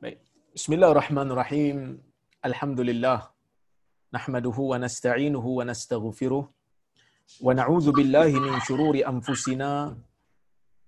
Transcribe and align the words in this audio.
بسم 0.00 0.72
الله 0.72 0.90
الرحمن 0.96 1.28
الرحيم. 1.30 1.76
الحمد 2.48 2.80
لله 2.80 3.20
نحمده 4.16 4.56
ونستعينه 4.72 5.44
ونستغفره 5.44 6.44
ونعوذ 7.44 7.86
بالله 7.92 8.30
من 8.40 8.54
شرور 8.64 8.96
أنفسنا 8.96 10.00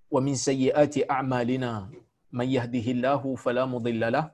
ومن 0.09 0.35
سيئات 0.35 1.11
أعمالنا. 1.11 1.93
من 2.33 2.49
يهده 2.57 2.87
الله 2.97 3.23
فلا 3.37 3.69
مضل 3.69 4.01
له 4.17 4.33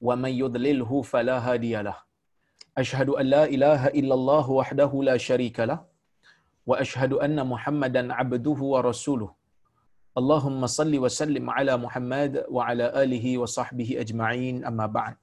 ومن 0.00 0.32
يضلله 0.32 0.90
فلا 1.02 1.36
هادي 1.36 1.76
له. 1.84 1.96
أشهد 2.72 3.20
أن 3.20 3.26
لا 3.26 3.44
إله 3.44 3.92
إلا 4.00 4.14
الله 4.16 4.46
وحده 4.50 4.92
لا 5.02 5.16
شريك 5.20 5.60
له 5.60 5.84
وأشهد 6.64 7.20
أن 7.20 7.36
محمدا 7.36 8.08
عبده 8.08 8.58
ورسوله. 8.72 9.35
Allahumma 10.16 10.64
salli 10.64 10.98
wa 11.04 11.12
sallim 11.12 11.46
ala 11.52 11.76
Muhammad 11.76 12.32
wa 12.48 12.64
ala 12.64 12.88
alihi 13.02 13.36
wa 13.36 13.44
sahbihi 13.44 14.00
ajma'in 14.02 14.64
amma 14.68 14.88
ba'd. 14.88 15.16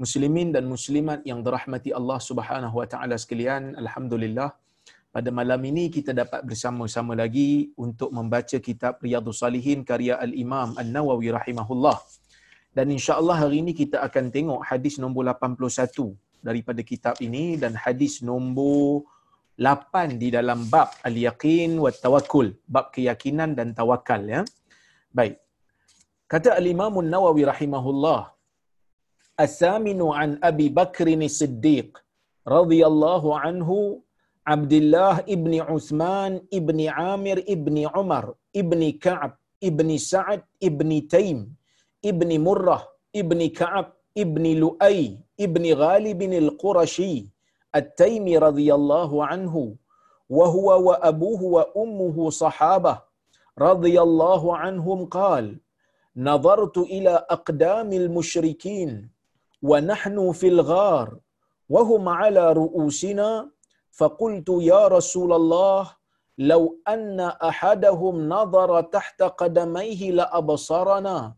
Muslimin 0.00 0.56
dan 0.56 0.64
muslimat 0.74 1.20
yang 1.30 1.44
dirahmati 1.44 1.92
Allah 1.98 2.16
Subhanahu 2.16 2.80
wa 2.80 2.86
taala 2.92 3.20
sekalian, 3.20 3.76
alhamdulillah 3.82 4.56
pada 5.12 5.28
malam 5.28 5.60
ini 5.68 5.92
kita 5.92 6.16
dapat 6.16 6.48
bersama-sama 6.48 7.12
lagi 7.12 7.72
untuk 7.76 8.08
membaca 8.08 8.56
kitab 8.56 9.00
Riyadhus 9.04 9.40
Salihin 9.44 9.84
karya 9.84 10.16
Al-Imam 10.16 10.72
An-Nawawi 10.80 11.36
rahimahullah. 11.36 12.00
Dan 12.76 12.92
insya-Allah 12.96 13.36
hari 13.44 13.60
ini 13.64 13.72
kita 13.76 14.00
akan 14.00 14.32
tengok 14.32 14.60
hadis 14.64 14.96
nombor 14.96 15.28
81 15.28 16.16
daripada 16.40 16.80
kitab 16.80 17.16
ini 17.20 17.60
dan 17.60 17.72
hadis 17.76 18.24
nombor 18.24 19.08
8 19.56 20.20
di 20.20 20.28
dalam 20.36 20.68
bab 20.72 20.88
al-yaqin 21.08 21.80
wa 21.80 21.88
tawakkul, 21.88 22.48
bab 22.68 22.92
keyakinan 22.94 23.56
dan 23.58 23.72
tawakal 23.72 24.20
ya. 24.34 24.44
Baik. 25.16 25.40
Kata 26.28 26.50
al-Imam 26.60 26.92
An-Nawawi 27.00 27.48
rahimahullah, 27.48 28.20
"As-saminu 29.44 30.12
an 30.12 30.36
Abi 30.44 30.68
Bakr 30.68 31.08
As-Siddiq 31.28 31.96
radhiyallahu 32.44 33.28
anhu 33.48 34.04
Abdullah 34.46 35.26
ibn 35.26 35.52
Uthman 35.76 36.38
ibn 36.58 36.78
Amir 36.94 37.42
ibn 37.50 37.76
Umar 38.00 38.38
ibn 38.54 38.80
Ka'ab 39.04 39.34
ibn 39.68 39.88
Sa'ad 39.98 40.46
ibn 40.62 40.90
Taim 41.10 41.38
ibn 42.10 42.30
Murrah 42.46 42.86
ibn 43.10 43.40
Ka'ab 43.50 43.90
ibn 44.14 44.44
Lu'ay 44.62 45.18
ibn 45.34 45.64
Ghalib 45.82 46.20
al-Qurashi 46.22 47.26
التيمي 47.74 48.38
رضي 48.38 48.74
الله 48.74 49.26
عنه 49.26 49.76
وهو 50.28 50.88
وأبوه 50.88 51.42
وأمه 51.42 52.30
صحابة 52.30 53.02
رضي 53.58 54.00
الله 54.02 54.56
عنهم 54.56 55.06
قال 55.06 55.60
نظرت 56.16 56.78
إلى 56.78 57.26
أقدام 57.30 57.92
المشركين 57.92 59.10
ونحن 59.62 60.32
في 60.32 60.48
الغار 60.48 61.18
وهم 61.68 62.08
على 62.08 62.52
رؤوسنا 62.52 63.50
فقلت 63.92 64.48
يا 64.48 64.88
رسول 64.88 65.32
الله 65.32 65.92
لو 66.38 66.78
أن 66.88 67.20
أحدهم 67.20 68.28
نظر 68.28 68.80
تحت 68.80 69.22
قدميه 69.22 70.10
لأبصرنا 70.10 71.34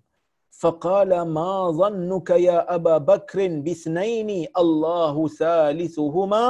فقال 0.61 1.11
ما 1.37 1.53
ظنك 1.81 2.29
يا 2.49 2.59
أبا 2.75 2.95
بكر 3.11 3.39
باثنين 3.65 4.29
الله 4.63 5.15
ثالثهما 5.41 6.45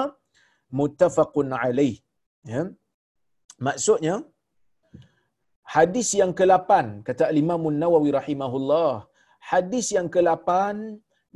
متفق 0.80 1.36
عليه 1.64 1.96
ya. 2.52 2.64
maksudnya 3.68 4.16
hadis 5.76 6.10
yang 6.22 6.32
ke-8 6.40 6.70
kata 7.08 7.32
Imam 7.44 7.64
Nawawi 7.84 8.12
rahimahullah 8.20 8.92
hadis 9.52 9.88
yang 9.98 10.10
ke-8 10.16 10.50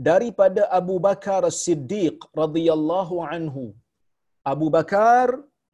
daripada 0.09 0.63
Abu 0.79 0.95
Bakar 1.07 1.41
As-Siddiq 1.51 2.17
radhiyallahu 2.41 3.15
anhu 3.35 3.63
Abu 4.53 4.67
Bakar 4.77 5.27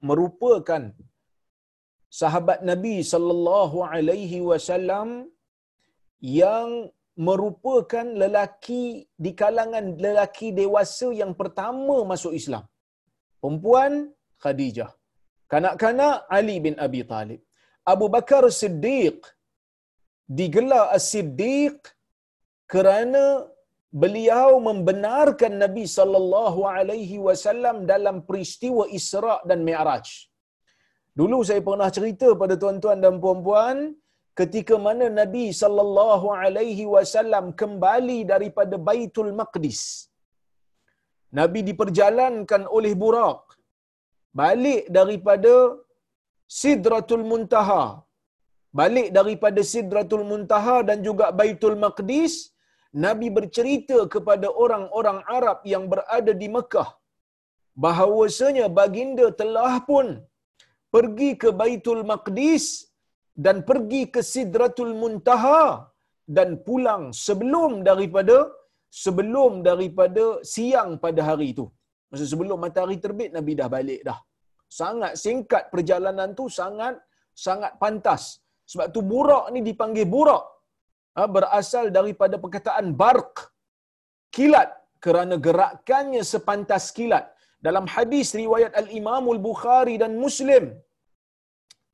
merupakan 0.09 0.83
sahabat 2.21 2.59
Nabi 2.71 2.95
sallallahu 3.11 3.77
alaihi 3.93 4.39
wasallam 4.49 5.07
yang 6.20 6.90
merupakan 7.18 8.06
lelaki 8.22 8.84
di 9.24 9.30
kalangan 9.40 9.98
lelaki 10.04 10.48
dewasa 10.60 11.08
yang 11.20 11.32
pertama 11.40 11.96
masuk 12.12 12.32
Islam. 12.40 12.64
Perempuan 13.42 13.92
Khadijah. 14.42 14.90
Kanak-kanak 15.52 16.26
Ali 16.38 16.56
bin 16.66 16.74
Abi 16.86 17.02
Talib. 17.12 17.40
Abu 17.92 18.06
Bakar 18.14 18.44
Siddiq 18.60 19.18
digelar 20.38 20.92
As-Siddiq 20.96 21.78
kerana 22.72 23.24
beliau 24.02 24.60
membenarkan 24.68 25.52
Nabi 25.64 25.84
sallallahu 25.98 26.60
alaihi 26.76 27.16
wasallam 27.26 27.88
dalam 27.92 28.16
peristiwa 28.28 28.84
Isra 28.98 29.36
dan 29.48 29.64
Mi'raj. 29.68 30.08
Dulu 31.18 31.38
saya 31.48 31.60
pernah 31.68 31.88
cerita 31.96 32.28
pada 32.42 32.54
tuan-tuan 32.62 32.98
dan 33.04 33.14
puan-puan, 33.22 33.76
ketika 34.38 34.74
mana 34.86 35.06
Nabi 35.20 35.44
sallallahu 35.60 36.26
alaihi 36.42 36.84
wasallam 36.94 37.46
kembali 37.60 38.18
daripada 38.32 38.76
Baitul 38.88 39.30
Maqdis. 39.40 39.80
Nabi 41.38 41.60
diperjalankan 41.68 42.62
oleh 42.76 42.92
Buraq 43.02 43.40
balik 44.40 44.84
daripada 44.98 45.54
Sidratul 46.60 47.24
Muntaha. 47.30 47.84
Balik 48.78 49.08
daripada 49.16 49.60
Sidratul 49.72 50.24
Muntaha 50.30 50.76
dan 50.88 50.98
juga 51.06 51.26
Baitul 51.40 51.76
Maqdis, 51.84 52.34
Nabi 53.04 53.28
bercerita 53.36 53.98
kepada 54.14 54.48
orang-orang 54.64 55.18
Arab 55.36 55.58
yang 55.72 55.84
berada 55.92 56.32
di 56.42 56.48
Mekah 56.56 56.88
bahawasanya 57.84 58.66
baginda 58.78 59.26
telah 59.40 59.74
pun 59.88 60.06
pergi 60.94 61.30
ke 61.42 61.50
Baitul 61.60 62.00
Maqdis 62.12 62.64
dan 63.46 63.56
pergi 63.68 64.02
ke 64.14 64.20
Sidratul 64.32 64.92
Muntaha 65.02 65.62
dan 66.36 66.48
pulang 66.66 67.04
sebelum 67.26 67.72
daripada 67.88 68.38
sebelum 69.02 69.52
daripada 69.68 70.24
siang 70.52 70.90
pada 71.04 71.20
hari 71.28 71.46
itu. 71.54 71.66
Maksud 72.10 72.28
sebelum 72.32 72.58
matahari 72.64 72.98
terbit 73.04 73.30
Nabi 73.36 73.52
dah 73.60 73.68
balik 73.76 74.00
dah. 74.08 74.18
Sangat 74.80 75.12
singkat 75.24 75.64
perjalanan 75.72 76.30
tu 76.38 76.44
sangat 76.60 76.94
sangat 77.46 77.72
pantas. 77.82 78.22
Sebab 78.70 78.86
tu 78.94 79.00
burak 79.12 79.44
ni 79.54 79.60
dipanggil 79.68 80.06
burak. 80.14 80.44
Ha, 81.16 81.24
berasal 81.36 81.86
daripada 81.98 82.36
perkataan 82.44 82.86
barq. 83.00 83.34
Kilat 84.36 84.70
kerana 85.04 85.34
gerakannya 85.46 86.22
sepantas 86.32 86.86
kilat. 86.96 87.26
Dalam 87.66 87.86
hadis 87.94 88.28
riwayat 88.40 88.72
Al-Imam 88.82 89.24
Al-Bukhari 89.34 89.94
dan 90.02 90.12
Muslim, 90.24 90.64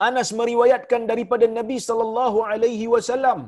Anas 0.08 0.30
meriwayatkan 0.40 1.02
daripada 1.10 1.46
Nabi 1.58 1.78
sallallahu 1.88 2.38
alaihi 2.50 2.86
wasallam. 2.94 3.40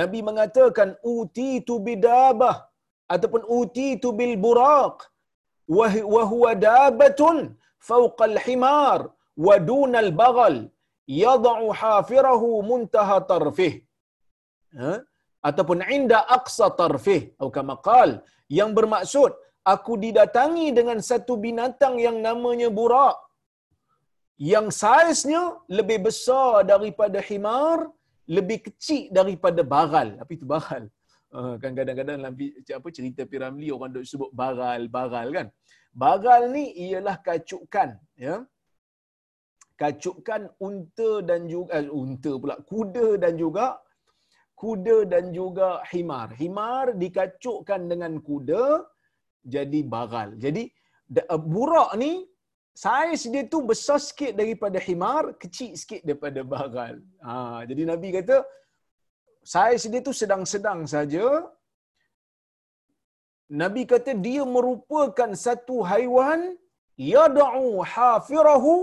Nabi 0.00 0.20
mengatakan 0.28 0.88
utitu 1.16 1.74
bidabah 1.88 2.56
ataupun 3.14 3.42
utitu 3.60 4.08
bil 4.18 4.34
buraq 4.46 4.96
wa 6.14 6.22
huwa 6.32 6.50
dabatun 6.68 7.56
fawqa 7.90 8.24
al 8.32 8.38
himar 8.46 9.00
wa 9.46 9.54
duna 9.70 9.98
al 10.06 10.12
baghal 10.22 10.56
yad'u 11.24 11.68
hafirahu 11.80 12.48
muntaha 12.70 13.18
tarfih. 13.32 13.74
Ha? 14.80 14.92
ataupun 15.48 15.78
inda 15.96 16.18
aqsa 16.36 16.66
tarfih 16.80 17.20
atau 17.36 17.50
kama 17.56 17.76
qal 17.88 18.10
yang 18.58 18.70
bermaksud 18.78 19.30
aku 19.72 19.92
didatangi 20.04 20.66
dengan 20.78 20.98
satu 21.10 21.34
binatang 21.44 21.94
yang 22.06 22.18
namanya 22.26 22.68
burak 22.78 23.16
yang 24.38 24.70
saiznya 24.70 25.42
lebih 25.66 25.98
besar 26.06 26.62
daripada 26.62 27.18
himar, 27.28 27.90
lebih 28.36 28.58
kecil 28.66 29.10
daripada 29.18 29.66
baral. 29.66 30.14
Apa 30.22 30.30
itu 30.36 30.46
baral? 30.46 30.86
Uh, 31.28 31.54
kan 31.60 31.76
kadang-kadang 31.76 32.16
dalam 32.22 32.34
apa 32.78 32.88
cerita 32.88 33.22
Piramli 33.28 33.68
orang 33.74 33.90
duk 33.92 34.06
sebut 34.06 34.30
baral, 34.32 34.86
baral 34.88 35.28
kan. 35.36 35.46
Baral 35.92 36.54
ni 36.54 36.64
ialah 36.86 37.18
kacukan, 37.28 37.98
ya. 38.14 38.46
Kacukan 39.82 40.42
unta 40.68 41.10
dan 41.28 41.46
juga 41.50 41.70
eh, 41.78 41.90
unta 41.90 42.32
pula, 42.42 42.56
kuda 42.70 43.08
dan 43.22 43.34
juga 43.42 43.66
kuda 44.62 44.96
dan 45.12 45.24
juga 45.38 45.68
himar. 45.90 46.34
Himar 46.40 46.84
dikacukkan 47.02 47.80
dengan 47.92 48.12
kuda 48.28 48.86
jadi 49.54 49.80
baral. 49.94 50.34
Jadi 50.44 50.66
burak 51.54 51.90
ni 52.02 52.12
saiz 52.82 53.22
dia 53.34 53.42
tu 53.52 53.58
besar 53.70 53.98
sikit 54.08 54.32
daripada 54.40 54.78
himar, 54.86 55.24
kecil 55.42 55.70
sikit 55.80 56.00
daripada 56.08 56.40
bagal. 56.54 56.94
Ha, 57.26 57.34
jadi 57.70 57.82
Nabi 57.90 58.08
kata, 58.16 58.36
saiz 59.54 59.84
dia 59.92 60.02
tu 60.08 60.14
sedang-sedang 60.20 60.80
saja. 60.94 61.26
Nabi 63.62 63.82
kata 63.92 64.12
dia 64.26 64.42
merupakan 64.56 65.30
satu 65.46 65.76
haiwan 65.90 66.40
yad'u 67.14 67.68
hafirahu 67.92 68.74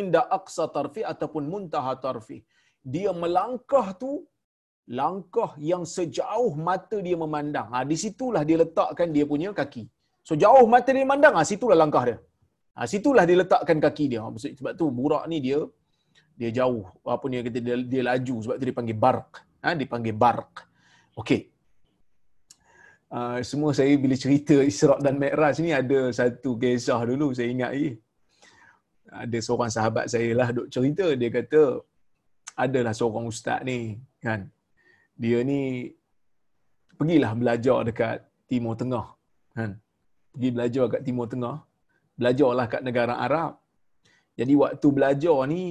inda 0.00 0.20
aqsa 0.38 0.66
tarfi 0.76 1.02
ataupun 1.12 1.44
muntaha 1.54 1.94
tarfi. 2.06 2.38
Dia 2.94 3.10
melangkah 3.22 3.86
tu 4.02 4.12
langkah 5.00 5.50
yang 5.70 5.84
sejauh 5.96 6.52
mata 6.68 6.96
dia 7.06 7.16
memandang. 7.24 7.68
Ha, 7.72 7.86
di 7.90 7.96
situlah 8.04 8.42
dia 8.48 8.58
letakkan 8.64 9.08
dia 9.16 9.24
punya 9.32 9.50
kaki. 9.60 9.84
So 10.28 10.34
jauh 10.44 10.66
mata 10.74 10.90
dia 10.94 11.04
memandang, 11.06 11.34
ha, 11.38 11.50
situlah 11.52 11.78
langkah 11.84 12.04
dia. 12.08 12.18
Ha, 12.74 12.86
situlah 12.90 13.24
dia 13.28 13.38
letakkan 13.38 13.78
kaki 13.78 14.04
dia. 14.10 14.20
Ha, 14.22 14.28
sebab 14.34 14.72
tu 14.74 14.90
burak 14.90 15.24
ni 15.30 15.38
dia 15.38 15.62
dia 16.34 16.50
jauh. 16.50 16.84
Apa 17.06 17.24
ni 17.30 17.38
kata 17.46 17.58
dia, 17.62 17.74
dia 17.78 18.02
laju 18.02 18.34
sebab 18.42 18.56
tu 18.58 18.64
dia 18.66 18.76
panggil 18.76 18.98
barq. 18.98 19.30
Ha, 19.62 19.78
dia 19.78 19.86
panggil 19.86 20.14
barq. 20.14 20.52
Okey. 21.14 21.50
Uh, 23.14 23.38
semua 23.46 23.70
saya 23.70 23.94
bila 23.94 24.18
cerita 24.18 24.58
Isra' 24.58 24.98
dan 24.98 25.14
Mi'raj 25.22 25.62
ni 25.62 25.70
ada 25.70 26.10
satu 26.10 26.58
kisah 26.58 26.98
dulu 27.06 27.30
saya 27.30 27.48
ingat 27.54 27.70
lagi. 27.70 27.92
Ada 29.14 29.38
seorang 29.38 29.70
sahabat 29.70 30.10
saya 30.10 30.34
lah 30.34 30.50
duk 30.50 30.66
cerita 30.74 31.06
dia 31.14 31.30
kata 31.30 31.78
adalah 32.58 32.90
seorang 32.90 33.30
ustaz 33.30 33.62
ni 33.66 33.98
kan 34.18 34.50
dia 35.14 35.42
ni 35.46 35.90
pergilah 36.98 37.32
belajar 37.34 37.78
dekat 37.86 38.16
Timur 38.50 38.74
Tengah 38.78 39.06
kan 39.54 39.78
pergi 40.34 40.48
belajar 40.54 40.84
kat 40.90 41.02
Timur 41.06 41.26
Tengah 41.30 41.56
belajarlah 42.18 42.66
kat 42.72 42.82
negara 42.86 43.14
Arab. 43.26 43.52
Jadi 44.38 44.52
waktu 44.62 44.88
belajar 44.90 45.38
ni 45.52 45.62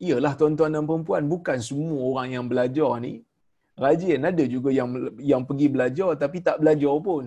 iyalah 0.00 0.32
tuan-tuan 0.38 0.72
dan 0.72 0.84
puan 0.86 1.24
bukan 1.32 1.58
semua 1.60 1.98
orang 2.08 2.28
yang 2.36 2.44
belajar 2.48 2.92
ni. 3.04 3.24
Rajin 3.78 4.26
ada 4.30 4.44
juga 4.54 4.70
yang 4.74 4.90
yang 5.22 5.42
pergi 5.48 5.66
belajar 5.70 6.10
tapi 6.22 6.38
tak 6.42 6.58
belajar 6.62 6.94
pun. 6.98 7.24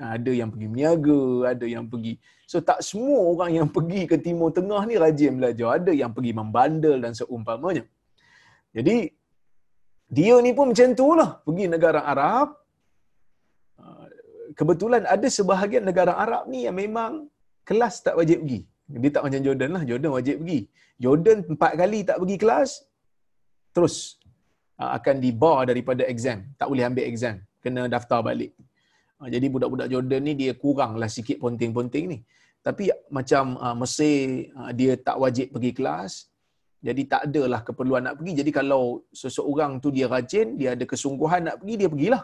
Ha, 0.00 0.18
ada 0.18 0.32
yang 0.34 0.48
pergi 0.50 0.66
meniaga 0.72 1.52
ada 1.52 1.66
yang 1.74 1.84
pergi. 1.86 2.18
So 2.48 2.58
tak 2.58 2.80
semua 2.82 3.20
orang 3.32 3.50
yang 3.58 3.68
pergi 3.76 4.02
ke 4.10 4.16
Timur 4.18 4.50
Tengah 4.56 4.82
ni 4.88 4.96
rajin 5.04 5.38
belajar. 5.38 5.68
Ada 5.78 5.92
yang 5.94 6.10
pergi 6.16 6.32
membandel 6.34 6.96
dan 7.04 7.12
seumpamanya. 7.14 7.84
Jadi 8.72 8.96
dia 10.12 10.34
ni 10.44 10.52
pun 10.56 10.72
macam 10.72 10.88
tu 10.96 11.08
lah. 11.16 11.40
Pergi 11.44 11.64
negara 11.70 12.00
Arab. 12.02 12.48
Ah, 13.78 14.08
kebetulan 14.58 15.06
ada 15.06 15.28
sebahagian 15.28 15.84
negara 15.86 16.12
Arab 16.18 16.50
ni 16.50 16.66
yang 16.66 16.76
memang 16.76 17.31
kelas 17.68 17.94
tak 18.06 18.14
wajib 18.20 18.44
pergi. 18.44 18.60
Dia 19.02 19.10
tak 19.14 19.22
macam 19.26 19.40
Jordan 19.46 19.70
lah. 19.76 19.82
Jordan 19.88 20.10
wajib 20.16 20.36
pergi. 20.42 20.60
Jordan 21.02 21.38
empat 21.54 21.72
kali 21.80 22.00
tak 22.08 22.16
pergi 22.22 22.36
kelas. 22.42 22.70
Terus 23.72 23.94
ah, 24.80 24.90
akan 24.98 25.16
dibar 25.24 25.58
daripada 25.70 26.02
exam. 26.12 26.44
Tak 26.60 26.66
boleh 26.70 26.84
ambil 26.88 27.06
exam. 27.08 27.36
Kena 27.64 27.88
daftar 27.88 28.20
balik. 28.20 28.52
Ah, 29.22 29.28
jadi 29.30 29.46
budak-budak 29.48 29.88
Jordan 29.92 30.20
ni 30.28 30.32
dia 30.42 30.52
kurang 30.52 30.98
lah 31.00 31.08
sikit 31.08 31.38
ponting-ponting 31.42 32.06
ni. 32.12 32.18
Tapi 32.62 32.94
macam 33.10 33.58
Mesir 33.74 34.46
dia 34.78 34.94
tak 34.94 35.18
wajib 35.18 35.50
pergi 35.54 35.72
kelas. 35.74 36.30
Jadi 36.82 37.02
tak 37.10 37.22
adalah 37.30 37.60
keperluan 37.66 38.02
nak 38.06 38.14
pergi. 38.18 38.32
Jadi 38.42 38.50
kalau 38.54 39.06
seseorang 39.10 39.78
tu 39.82 39.94
dia 39.94 40.06
rajin, 40.10 40.58
dia 40.58 40.74
ada 40.74 40.84
kesungguhan 40.86 41.46
nak 41.46 41.56
pergi, 41.62 41.74
dia 41.78 41.88
pergilah. 41.90 42.22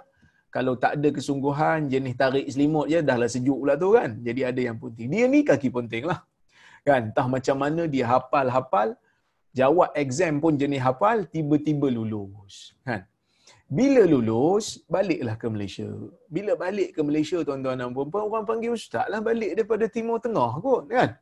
Kalau 0.49 0.75
tak 0.81 0.97
ada 0.97 1.09
kesungguhan, 1.13 1.93
jenis 1.93 2.15
tarik 2.17 2.47
selimut 2.49 2.89
je, 2.89 3.05
dah 3.05 3.17
lah 3.21 3.29
sejuk 3.29 3.59
pula 3.63 3.77
tu 3.77 3.93
kan. 3.93 4.17
Jadi 4.27 4.41
ada 4.51 4.61
yang 4.69 4.77
penting. 4.81 5.07
Dia 5.13 5.25
ni 5.29 5.45
kaki 5.45 5.69
penting 5.69 6.09
lah. 6.09 6.25
Kan? 6.89 7.13
Entah 7.13 7.29
macam 7.29 7.57
mana 7.61 7.85
dia 7.85 8.09
hafal-hafal, 8.09 8.97
jawab 9.53 9.93
exam 9.93 10.41
pun 10.41 10.57
jenis 10.57 10.81
hafal, 10.81 11.29
tiba-tiba 11.29 11.93
lulus. 11.93 12.73
Kan? 12.81 13.05
Bila 13.69 14.09
lulus, 14.09 14.81
baliklah 14.89 15.37
ke 15.37 15.47
Malaysia. 15.53 15.85
Bila 16.33 16.57
balik 16.57 16.97
ke 16.97 17.01
Malaysia, 17.05 17.45
tuan-tuan 17.45 17.77
dan 17.77 17.93
puan 17.93 18.09
orang 18.09 18.49
panggil 18.49 18.73
ustaz 18.73 19.05
lah 19.13 19.21
balik 19.21 19.53
daripada 19.53 19.85
Timur 19.93 20.17
Tengah 20.25 20.57
kot. 20.65 20.89
Kan? 20.89 21.21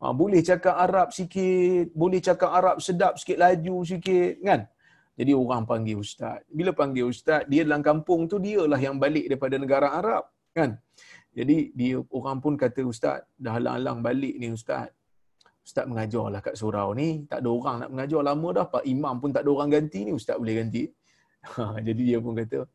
Ha, 0.00 0.12
boleh 0.12 0.44
cakap 0.44 0.76
Arab 0.76 1.08
sikit, 1.16 1.92
boleh 1.96 2.20
cakap 2.20 2.52
Arab 2.52 2.76
sedap 2.84 3.16
sikit, 3.16 3.40
laju 3.40 3.76
sikit, 3.88 4.32
kan? 4.44 4.68
Jadi 5.20 5.32
orang 5.36 5.62
panggil 5.68 6.00
ustaz. 6.00 6.40
Bila 6.48 6.72
panggil 6.72 7.04
ustaz, 7.12 7.44
dia 7.50 7.60
dalam 7.68 7.84
kampung 7.84 8.24
tu 8.24 8.40
dialah 8.40 8.80
yang 8.80 8.96
balik 8.96 9.28
daripada 9.28 9.60
negara 9.60 9.92
Arab, 10.00 10.24
kan? 10.56 10.80
Jadi 11.36 11.56
dia 11.76 12.00
orang 12.18 12.40
pun 12.40 12.56
kata 12.56 12.80
ustaz, 12.88 13.28
dah 13.36 13.52
halang-halang 13.60 14.00
balik 14.00 14.34
ni 14.40 14.48
ustaz. 14.48 14.88
Ustaz 15.60 15.84
mengajarlah 15.84 16.40
kat 16.40 16.56
surau 16.56 16.96
ni, 16.96 17.28
tak 17.28 17.44
ada 17.44 17.48
orang 17.52 17.76
nak 17.84 17.90
mengajar 17.92 18.20
lama 18.24 18.48
dah, 18.56 18.66
Pak 18.72 18.84
Imam 18.88 19.14
pun 19.20 19.28
tak 19.28 19.44
ada 19.44 19.50
orang 19.52 19.68
ganti 19.76 20.08
ni, 20.08 20.12
ustaz 20.16 20.40
boleh 20.40 20.56
ganti. 20.64 20.84
Ha, 21.40 21.80
jadi 21.80 22.02
dia 22.08 22.18
pun 22.20 22.36
kata, 22.36 22.68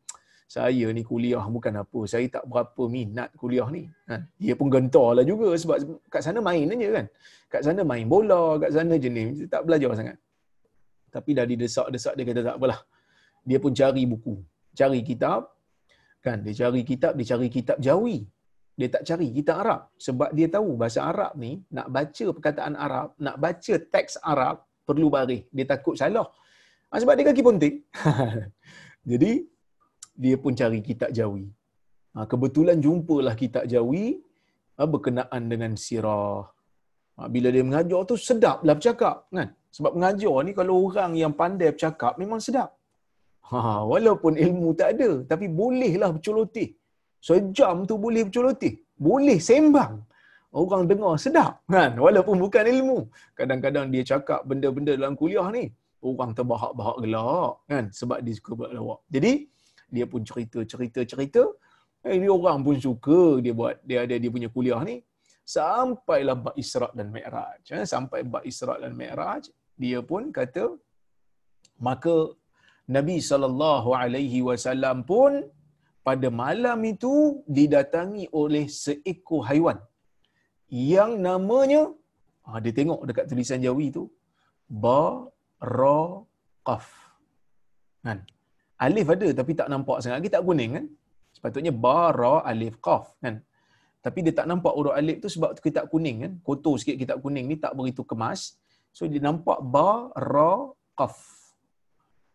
saya 0.46 0.86
ni 0.94 1.02
kuliah 1.06 1.42
bukan 1.46 1.74
apa. 1.82 2.00
Saya 2.06 2.26
tak 2.30 2.46
berapa 2.50 2.82
minat 2.86 3.30
kuliah 3.38 3.66
ni. 3.70 3.86
Ha? 4.10 4.22
Dia 4.38 4.54
pun 4.58 4.70
gentar 4.74 5.18
lah 5.18 5.24
juga 5.26 5.50
sebab 5.54 5.76
kat 6.06 6.22
sana 6.22 6.38
main 6.38 6.70
aja 6.70 6.88
kan. 6.98 7.06
Kat 7.50 7.62
sana 7.66 7.82
main 7.82 8.06
bola, 8.06 8.58
kat 8.62 8.70
sana 8.74 8.94
jenis. 8.94 9.46
Tak 9.50 9.66
belajar 9.66 9.90
sangat. 9.98 10.16
Tapi 11.16 11.30
dah 11.38 11.46
didesak-desak 11.48 12.12
dia 12.16 12.24
kata 12.28 12.40
tak 12.48 12.56
apalah. 12.60 12.80
Dia 13.48 13.58
pun 13.64 13.72
cari 13.80 14.02
buku. 14.12 14.34
Cari 14.78 15.00
kitab. 15.10 15.40
Kan? 16.24 16.38
Dia 16.44 16.54
cari 16.60 16.80
kitab, 16.90 17.12
dia 17.16 17.26
cari 17.32 17.46
kitab 17.56 17.78
Jawi. 17.86 18.18
Dia 18.76 18.88
tak 18.94 19.02
cari 19.08 19.26
kitab 19.36 19.56
Arab. 19.64 19.80
Sebab 20.06 20.30
dia 20.36 20.46
tahu 20.52 20.76
bahasa 20.80 21.00
Arab 21.10 21.32
ni, 21.40 21.52
nak 21.76 21.88
baca 21.96 22.26
perkataan 22.36 22.74
Arab, 22.86 23.08
nak 23.26 23.36
baca 23.44 23.74
teks 23.94 24.20
Arab, 24.32 24.56
perlu 24.84 25.08
baris. 25.14 25.42
Dia 25.56 25.64
takut 25.72 25.96
salah. 25.96 26.28
Ha, 26.90 27.00
sebab 27.00 27.14
dia 27.16 27.24
kaki 27.30 27.42
penting. 27.50 27.74
Jadi, 29.10 29.32
dia 30.12 30.36
pun 30.42 30.52
cari 30.60 30.78
kitab 30.84 31.10
Jawi. 31.18 31.46
Ha, 32.14 32.28
kebetulan 32.28 32.76
jumpalah 32.84 33.34
kitab 33.42 33.64
Jawi 33.72 34.20
ha, 34.76 34.84
berkenaan 34.84 35.42
dengan 35.52 35.72
sirah. 35.84 36.44
Ha, 37.16 37.28
bila 37.32 37.48
dia 37.54 37.64
mengajar 37.64 38.00
tu 38.04 38.16
sedaplah 38.28 38.76
bercakap 38.76 39.16
kan. 39.32 39.48
Sebab 39.76 39.92
mengajar 39.96 40.36
ni 40.46 40.52
kalau 40.58 40.74
orang 40.88 41.12
yang 41.22 41.32
pandai 41.40 41.68
bercakap 41.74 42.12
memang 42.22 42.40
sedap. 42.46 42.70
Ha, 43.50 43.58
walaupun 43.92 44.34
ilmu 44.44 44.68
tak 44.80 44.88
ada 44.96 45.10
tapi 45.30 45.46
bolehlah 45.60 46.10
berceloteh. 46.16 46.68
Sejam 47.28 47.76
tu 47.90 47.94
boleh 48.04 48.22
berceloteh. 48.26 48.74
Boleh 49.08 49.38
sembang. 49.48 49.94
Orang 50.62 50.82
dengar 50.90 51.14
sedap 51.24 51.52
kan 51.74 51.92
walaupun 52.04 52.36
bukan 52.44 52.64
ilmu. 52.74 52.98
Kadang-kadang 53.38 53.92
dia 53.92 54.02
cakap 54.12 54.40
benda-benda 54.48 54.92
dalam 55.00 55.14
kuliah 55.20 55.46
ni 55.56 55.64
orang 56.08 56.32
terbahak-bahak 56.38 56.96
gelak 57.04 57.52
kan 57.70 57.84
sebab 57.98 58.18
dia 58.24 58.34
suka 58.38 58.52
buat 58.60 58.70
lawak. 58.76 59.00
Jadi 59.14 59.32
dia 59.94 60.06
pun 60.12 60.22
cerita 60.28 60.58
cerita 60.72 61.00
cerita 61.10 61.42
eh, 62.06 62.16
dia 62.22 62.32
orang 62.38 62.58
pun 62.66 62.76
suka 62.86 63.20
dia 63.44 63.52
buat 63.60 63.76
dia 63.88 63.98
ada 64.06 64.16
dia 64.22 64.30
punya 64.36 64.48
kuliah 64.56 64.80
ni 64.88 64.96
sampailah 65.46 66.36
bab 66.44 66.54
Isra 66.62 66.88
dan 66.98 67.08
Mi'raj 67.14 67.62
eh, 67.70 67.86
sampai 67.86 68.26
bab 68.26 68.42
Isra 68.50 68.74
dan 68.82 68.92
Mi'raj 68.98 69.46
dia 69.82 70.00
pun 70.10 70.22
kata 70.38 70.64
maka 71.88 72.14
Nabi 72.96 73.16
sallallahu 73.28 73.90
alaihi 74.02 74.40
wasallam 74.48 74.98
pun 75.10 75.32
pada 76.08 76.28
malam 76.42 76.78
itu 76.92 77.14
didatangi 77.56 78.24
oleh 78.42 78.64
seekor 78.82 79.42
haiwan 79.48 79.78
yang 80.94 81.12
namanya 81.26 81.82
ha, 82.46 82.58
dia 82.64 82.72
tengok 82.78 83.00
dekat 83.08 83.24
tulisan 83.30 83.64
Jawi 83.66 83.86
tu 83.96 84.04
ba 84.84 85.02
ra 85.74 86.00
qaf 86.68 86.86
kan? 88.06 88.18
Alif 88.86 89.08
ada 89.14 89.28
tapi 89.40 89.52
tak 89.60 89.68
nampak 89.72 89.98
sangat 90.02 90.16
lagi 90.20 90.32
tak 90.34 90.44
kuning 90.48 90.72
kan? 90.76 90.86
Sepatutnya 91.34 91.72
ba 91.84 91.98
ra 92.20 92.34
alif 92.50 92.74
qaf 92.86 93.04
kan? 93.24 93.36
Tapi 94.04 94.18
dia 94.24 94.34
tak 94.38 94.46
nampak 94.50 94.74
huruf 94.78 94.94
alif 95.00 95.16
tu 95.24 95.28
sebab 95.34 95.50
kitab 95.66 95.84
kuning 95.92 96.16
kan? 96.24 96.32
Kotor 96.46 96.74
sikit 96.80 96.96
kitab 97.02 97.18
kuning 97.24 97.46
ni 97.50 97.56
tak 97.64 97.72
begitu 97.78 98.02
kemas 98.10 98.40
so 98.96 99.08
dia 99.12 99.22
nampak 99.28 99.58
ba 99.74 99.88
ra 100.30 100.52
qaf. 100.98 101.16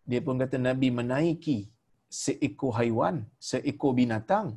Dia 0.09 0.19
pun 0.25 0.35
kata 0.41 0.57
nabi 0.67 0.87
menaiki 0.99 1.57
seekor 2.21 2.73
haiwan 2.79 3.15
seekor 3.49 3.91
binatang 3.99 4.47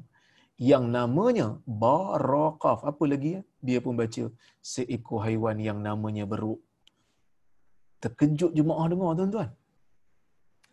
yang 0.71 0.85
namanya 0.97 1.47
baraqaf 1.83 2.81
apa 2.91 3.05
lagi 3.13 3.31
ya? 3.37 3.43
Dia 3.67 3.79
pun 3.85 3.95
baca 4.01 4.25
seekor 4.73 5.21
haiwan 5.27 5.59
yang 5.69 5.79
namanya 5.89 6.25
beruk. 6.33 6.61
Terkejut 8.03 8.53
jemaah 8.59 8.87
dengar 8.93 9.13
tuan-tuan. 9.19 9.51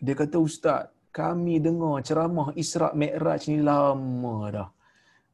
Dia 0.06 0.16
kata 0.22 0.38
ustaz 0.48 0.82
kami 1.20 1.56
dengar 1.66 1.96
ceramah 2.08 2.50
Isra 2.62 2.90
Mi'raj 3.02 3.44
ni 3.52 3.58
lama 3.70 4.36
dah. 4.56 4.70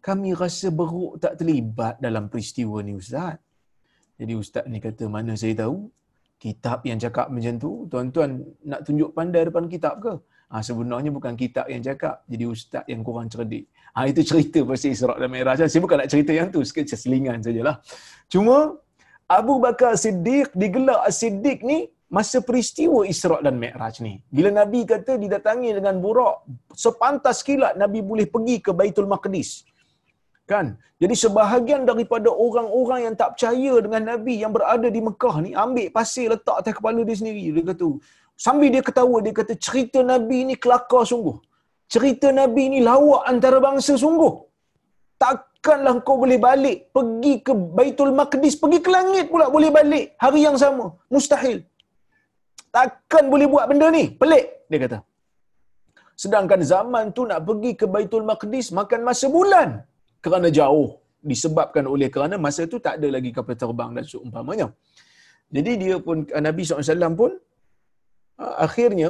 Kami 0.07 0.29
rasa 0.41 0.67
beruk 0.79 1.13
tak 1.23 1.33
terlibat 1.39 1.95
dalam 2.05 2.25
peristiwa 2.31 2.77
ni 2.87 2.93
Ustaz. 3.01 3.35
Jadi 4.17 4.33
Ustaz 4.33 4.65
ni 4.65 4.81
kata, 4.81 5.05
mana 5.05 5.37
saya 5.37 5.53
tahu? 5.53 5.93
Kitab 6.37 6.85
yang 6.85 6.97
cakap 7.01 7.33
macam 7.33 7.53
tu, 7.57 7.89
tuan-tuan 7.89 8.29
nak 8.65 8.85
tunjuk 8.85 9.09
pandai 9.17 9.49
depan 9.49 9.65
kitab 9.65 10.01
ke? 10.01 10.13
Ha, 10.47 10.61
sebenarnya 10.61 11.09
bukan 11.09 11.33
kitab 11.33 11.65
yang 11.67 11.81
cakap. 11.81 12.25
Jadi 12.29 12.43
Ustaz 12.45 12.83
yang 12.89 13.01
kurang 13.05 13.27
cerdik. 13.29 13.69
Ha, 13.97 14.05
itu 14.09 14.21
cerita 14.21 14.61
pasal 14.63 14.93
Isra 14.93 15.13
dan 15.17 15.29
Mi'raj. 15.33 15.65
Saya 15.65 15.81
bukan 15.81 15.97
nak 16.01 16.09
cerita 16.13 16.31
yang 16.33 16.49
tu, 16.53 16.61
sikit 16.61 16.85
selingan 16.93 17.41
sajalah. 17.41 17.81
Cuma, 18.29 18.77
Abu 19.27 19.59
Bakar 19.59 19.93
Siddiq, 19.99 20.53
digelar 20.55 21.03
Siddiq 21.11 21.65
ni, 21.65 21.89
masa 22.07 22.39
peristiwa 22.39 23.03
Isra' 23.03 23.43
dan 23.43 23.59
Mi'raj 23.59 23.99
ni. 23.99 24.23
Bila 24.31 24.49
Nabi 24.63 24.87
kata 24.87 25.19
didatangi 25.19 25.75
dengan 25.75 25.99
burak, 25.99 26.47
sepantas 26.71 27.43
kilat 27.43 27.75
Nabi 27.75 27.99
boleh 27.99 28.23
pergi 28.31 28.63
ke 28.63 28.71
Baitul 28.71 29.09
Maqdis. 29.11 29.67
Kan? 30.51 30.79
Jadi 31.01 31.15
sebahagian 31.23 31.81
daripada 31.89 32.31
orang-orang 32.31 32.99
yang 33.05 33.15
tak 33.21 33.35
percaya 33.35 33.73
dengan 33.85 34.03
Nabi 34.15 34.35
yang 34.43 34.51
berada 34.55 34.87
di 34.95 35.01
Mekah 35.07 35.35
ni, 35.45 35.51
ambil 35.65 35.87
pasir 35.97 36.31
letak 36.33 36.57
atas 36.63 36.73
kepala 36.79 37.03
dia 37.03 37.15
sendiri. 37.19 37.51
Dia 37.55 37.63
kata, 37.71 37.87
Sambil 38.45 38.69
dia 38.73 38.83
ketawa, 38.87 39.17
dia 39.25 39.33
kata 39.39 39.53
cerita 39.65 39.99
Nabi 40.11 40.37
ni 40.49 40.55
kelakar 40.63 41.03
sungguh. 41.11 41.37
Cerita 41.93 42.29
Nabi 42.39 42.63
ni 42.73 42.79
lawak 42.89 43.25
antarabangsa 43.31 43.93
sungguh. 44.03 44.33
Takkanlah 45.23 45.95
kau 46.07 46.17
boleh 46.23 46.37
balik 46.47 46.77
pergi 46.95 47.33
ke 47.45 47.53
Baitul 47.77 48.13
Maqdis, 48.19 48.55
pergi 48.61 48.79
ke 48.85 48.89
langit 48.97 49.25
pula 49.33 49.45
boleh 49.55 49.71
balik 49.77 50.05
hari 50.23 50.41
yang 50.47 50.57
sama. 50.63 50.85
Mustahil. 51.13 51.57
Takkan 52.77 53.25
boleh 53.33 53.47
buat 53.53 53.65
benda 53.69 53.89
ni? 53.97 54.05
Pelik, 54.21 54.45
dia 54.69 54.79
kata. 54.85 54.97
Sedangkan 56.23 56.61
zaman 56.73 57.05
tu 57.17 57.25
nak 57.29 57.41
pergi 57.47 57.71
ke 57.81 57.85
Baitul 57.95 58.25
Maqdis 58.31 58.69
makan 58.79 59.01
masa 59.09 59.27
bulan 59.37 59.69
kerana 60.27 60.49
jauh 60.59 60.89
disebabkan 61.31 61.85
oleh 61.93 62.07
kerana 62.15 62.35
masa 62.45 62.63
tu 62.73 62.77
tak 62.85 62.95
ada 62.99 63.07
lagi 63.15 63.31
kapal 63.37 63.55
terbang 63.63 63.91
dan 63.97 64.05
seumpamanya. 64.11 64.67
Jadi 65.55 65.71
dia 65.81 65.95
pun 66.05 66.17
Nabi 66.47 66.61
SAW 66.63 67.15
pun 67.21 67.31
ah, 68.43 68.55
akhirnya 68.65 69.09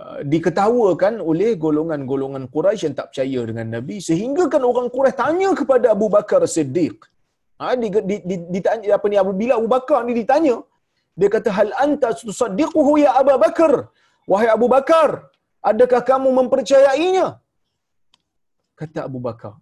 ah, 0.00 0.20
diketawakan 0.32 1.14
oleh 1.30 1.50
golongan-golongan 1.64 2.44
Quraisy 2.54 2.84
yang 2.86 2.96
tak 3.00 3.08
percaya 3.10 3.40
dengan 3.50 3.68
Nabi 3.76 3.98
sehingga 4.08 4.46
kan 4.54 4.64
orang 4.70 4.88
Quraisy 4.96 5.18
tanya 5.22 5.50
kepada 5.60 5.86
Abu 5.96 6.08
Bakar 6.16 6.42
Siddiq. 6.56 6.98
Ha, 7.60 7.74
di, 7.82 7.88
di, 8.10 8.16
di, 8.30 8.36
ditanya 8.54 8.94
apa 8.96 9.06
ni 9.10 9.16
Abu 9.22 9.32
bila 9.40 9.52
Abu 9.60 9.68
Bakar 9.76 10.00
ni 10.08 10.12
ditanya 10.20 10.56
dia 11.18 11.28
kata 11.34 11.50
hal 11.58 11.70
anta 11.84 12.08
tusaddiquhu 12.28 12.92
ya 13.04 13.10
Abu 13.20 13.34
Bakar 13.44 13.72
wahai 14.30 14.48
Abu 14.56 14.66
Bakar 14.74 15.08
adakah 15.70 16.00
kamu 16.10 16.28
mempercayainya 16.38 17.26
kata 18.80 19.00
Abu 19.08 19.18
Bakar 19.26 19.54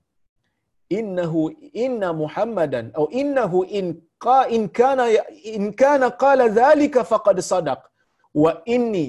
innahu 0.99 1.43
inna 1.85 2.09
muhammadan 2.23 2.87
atau 2.95 3.07
innahu 3.23 3.61
in 3.79 3.87
qa 4.25 4.39
in 4.57 4.65
kana 4.79 5.07
in 5.55 5.65
kana 5.83 6.09
qala 6.25 6.47
dhalika 6.61 7.03
faqad 7.13 7.39
sadaq. 7.53 7.81
Wa 8.43 8.53
inni 8.77 9.07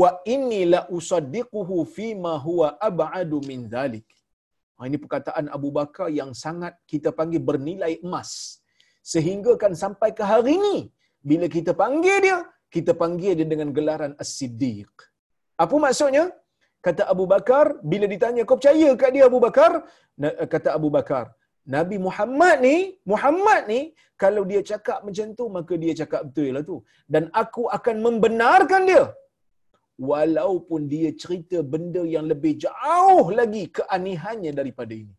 wa 0.00 0.10
inni 0.34 0.60
la 0.74 0.80
usaddiquhu 0.96 1.76
fi 1.96 2.08
ma 2.24 2.34
huwa 2.46 2.68
ab'adu 2.88 3.38
min 3.48 3.60
dhalik 3.74 4.06
ha, 4.76 4.86
ini 4.88 4.98
perkataan 5.02 5.46
Abu 5.56 5.68
Bakar 5.78 6.08
yang 6.20 6.30
sangat 6.44 6.76
kita 6.92 7.10
panggil 7.18 7.42
bernilai 7.48 7.92
emas. 8.06 8.60
Sehingga 9.12 9.52
kan 9.62 9.72
sampai 9.82 10.10
ke 10.18 10.24
hari 10.32 10.58
ini 10.60 10.76
bila 11.30 11.46
kita 11.56 11.72
panggil 11.82 12.16
dia 12.26 12.38
kita 12.74 12.92
panggil 13.02 13.32
dia 13.38 13.46
dengan 13.52 13.70
gelaran 13.76 14.12
as-siddiq. 14.22 14.90
Apa 15.64 15.74
maksudnya 15.84 16.24
kata 16.86 17.02
Abu 17.12 17.24
Bakar 17.32 17.66
bila 17.92 18.06
ditanya 18.14 18.42
kau 18.48 18.58
percaya 18.60 18.88
kat 19.02 19.10
dia 19.16 19.24
Abu 19.30 19.40
Bakar? 19.46 19.72
Kata 20.54 20.68
Abu 20.78 20.88
Bakar 20.96 21.24
Nabi 21.74 21.96
Muhammad 22.06 22.56
ni 22.66 22.76
Muhammad 23.12 23.62
ni 23.72 23.80
kalau 24.22 24.42
dia 24.50 24.60
cakap 24.70 24.98
macam 25.06 25.28
tu 25.38 25.44
maka 25.56 25.74
dia 25.82 25.92
cakap 26.00 26.20
betul 26.28 26.50
lah 26.56 26.62
tu. 26.70 26.76
Dan 27.12 27.22
aku 27.42 27.62
akan 27.76 27.96
membenarkan 28.06 28.82
dia. 28.90 29.04
Walaupun 30.10 30.80
dia 30.92 31.08
cerita 31.22 31.58
benda 31.72 32.02
yang 32.14 32.26
lebih 32.32 32.52
jauh 32.64 33.26
lagi 33.38 33.64
keanihannya 33.78 34.52
daripada 34.60 34.92
ini. 35.02 35.14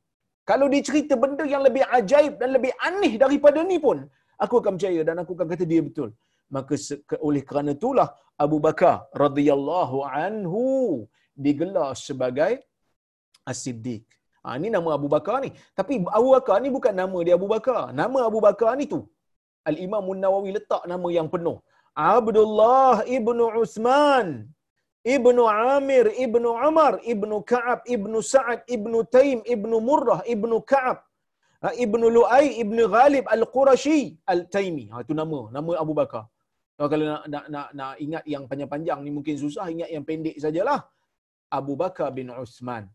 Kalau 0.49 0.67
dia 0.73 0.81
cerita 0.89 1.13
benda 1.23 1.43
yang 1.53 1.63
lebih 1.67 1.83
ajaib 1.97 2.33
dan 2.41 2.49
lebih 2.55 2.71
aneh 2.89 3.13
daripada 3.23 3.59
ni 3.71 3.77
pun 3.85 3.99
aku 4.43 4.55
akan 4.61 4.73
percaya 4.77 5.01
dan 5.07 5.15
aku 5.21 5.31
akan 5.37 5.47
kata 5.53 5.65
dia 5.71 5.81
betul. 5.87 6.09
Maka 6.55 6.75
oleh 7.27 7.43
kerana 7.49 7.71
itulah 7.77 8.07
Abu 8.45 8.57
Bakar 8.65 8.95
radhiyallahu 9.23 9.97
anhu 10.23 10.63
digelar 11.45 11.89
sebagai 12.07 12.51
As-Siddiq. 13.51 14.03
Ha, 14.43 14.55
ini 14.59 14.69
nama 14.75 14.89
Abu 14.97 15.07
Bakar 15.15 15.37
ni. 15.45 15.49
Tapi 15.77 15.93
Abu 16.19 16.29
Bakar 16.35 16.57
ni 16.63 16.69
bukan 16.77 16.93
nama 17.01 17.17
dia 17.27 17.35
Abu 17.39 17.47
Bakar. 17.55 17.81
Nama 18.01 18.19
Abu 18.29 18.39
Bakar 18.47 18.71
ni 18.79 18.85
tu. 18.93 18.99
Al-Imam 19.69 20.05
Nawawi 20.23 20.51
letak 20.57 20.83
nama 20.91 21.07
yang 21.17 21.27
penuh. 21.33 21.57
Abdullah 22.15 22.95
ibnu 23.17 23.45
Uthman 23.61 24.27
ibnu 25.15 25.43
Amir 25.49 26.05
ibnu 26.25 26.49
Umar 26.69 26.93
ibnu 27.13 27.35
Ka'ab 27.51 27.79
ibnu 27.95 28.17
Sa'ad 28.33 28.59
ibnu 28.75 28.97
Taim 29.15 29.39
ibnu 29.53 29.75
Murrah 29.87 30.21
ibnu 30.33 30.57
Ka'ab 30.71 30.97
ha, 31.63 31.73
ibnu 31.83 32.05
Lu'ay 32.17 32.47
ibnu 32.63 32.83
Ghalib 32.95 33.25
Al-Qurashi 33.35 33.99
Al-Taimi. 34.33 34.85
Ha, 34.91 35.01
itu 35.05 35.13
nama. 35.21 35.39
Nama 35.57 35.71
Abu 35.83 35.93
Bakar. 35.99 36.25
Kalau 36.77 37.05
nak, 37.09 37.23
nak, 37.33 37.45
nak, 37.53 37.67
nak 37.73 37.93
ingat 37.97 38.23
yang 38.29 38.43
panjang-panjang 38.49 38.99
ni 39.01 39.09
mungkin 39.09 39.35
susah. 39.43 39.65
Ingat 39.65 39.89
yang 39.89 40.05
pendek 40.05 40.37
sajalah. 40.37 40.85
Abu 41.59 41.73
Bakar 41.81 42.09
bin 42.17 42.29
Uthman. 42.43 42.85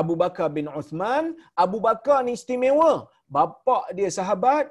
Abu 0.00 0.14
Bakar 0.22 0.48
bin 0.56 0.66
Uthman, 0.80 1.24
Abu 1.64 1.78
Bakar 1.86 2.18
ni 2.26 2.34
istimewa. 2.38 3.06
Bapa 3.34 3.78
dia 3.96 4.10
sahabat, 4.18 4.66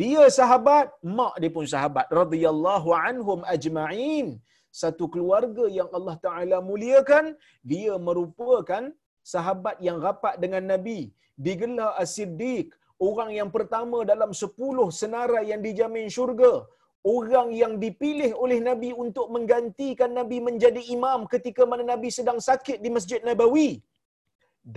dia 0.00 0.24
sahabat, 0.38 0.92
mak 1.18 1.34
dia 1.40 1.50
pun 1.56 1.64
sahabat. 1.74 2.06
Radhiyallahu 2.20 2.88
anhum 2.92 3.40
ajma'in. 3.54 4.36
Satu 4.80 5.04
keluarga 5.14 5.64
yang 5.78 5.88
Allah 5.96 6.16
Ta'ala 6.24 6.56
muliakan, 6.70 7.24
dia 7.64 7.96
merupakan 8.08 8.92
sahabat 9.24 9.76
yang 9.86 9.96
rapat 10.06 10.36
dengan 10.42 10.64
Nabi. 10.72 11.00
Digelar 11.46 11.96
As-Siddiq, 12.02 12.68
orang 13.08 13.30
yang 13.38 13.50
pertama 13.56 14.04
dalam 14.12 14.30
sepuluh 14.42 14.88
senarai 15.00 15.44
yang 15.50 15.64
dijamin 15.64 16.12
syurga 16.16 16.68
orang 17.06 17.48
yang 17.54 17.72
dipilih 17.84 18.34
oleh 18.44 18.58
Nabi 18.68 18.90
untuk 19.04 19.30
menggantikan 19.34 20.10
Nabi 20.10 20.38
menjadi 20.48 20.82
imam 20.96 21.30
ketika 21.32 21.62
mana 21.70 21.84
Nabi 21.86 22.10
sedang 22.18 22.42
sakit 22.48 22.78
di 22.84 22.90
Masjid 22.96 23.20
Nabawi 23.22 23.70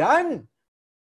dan 0.02 0.46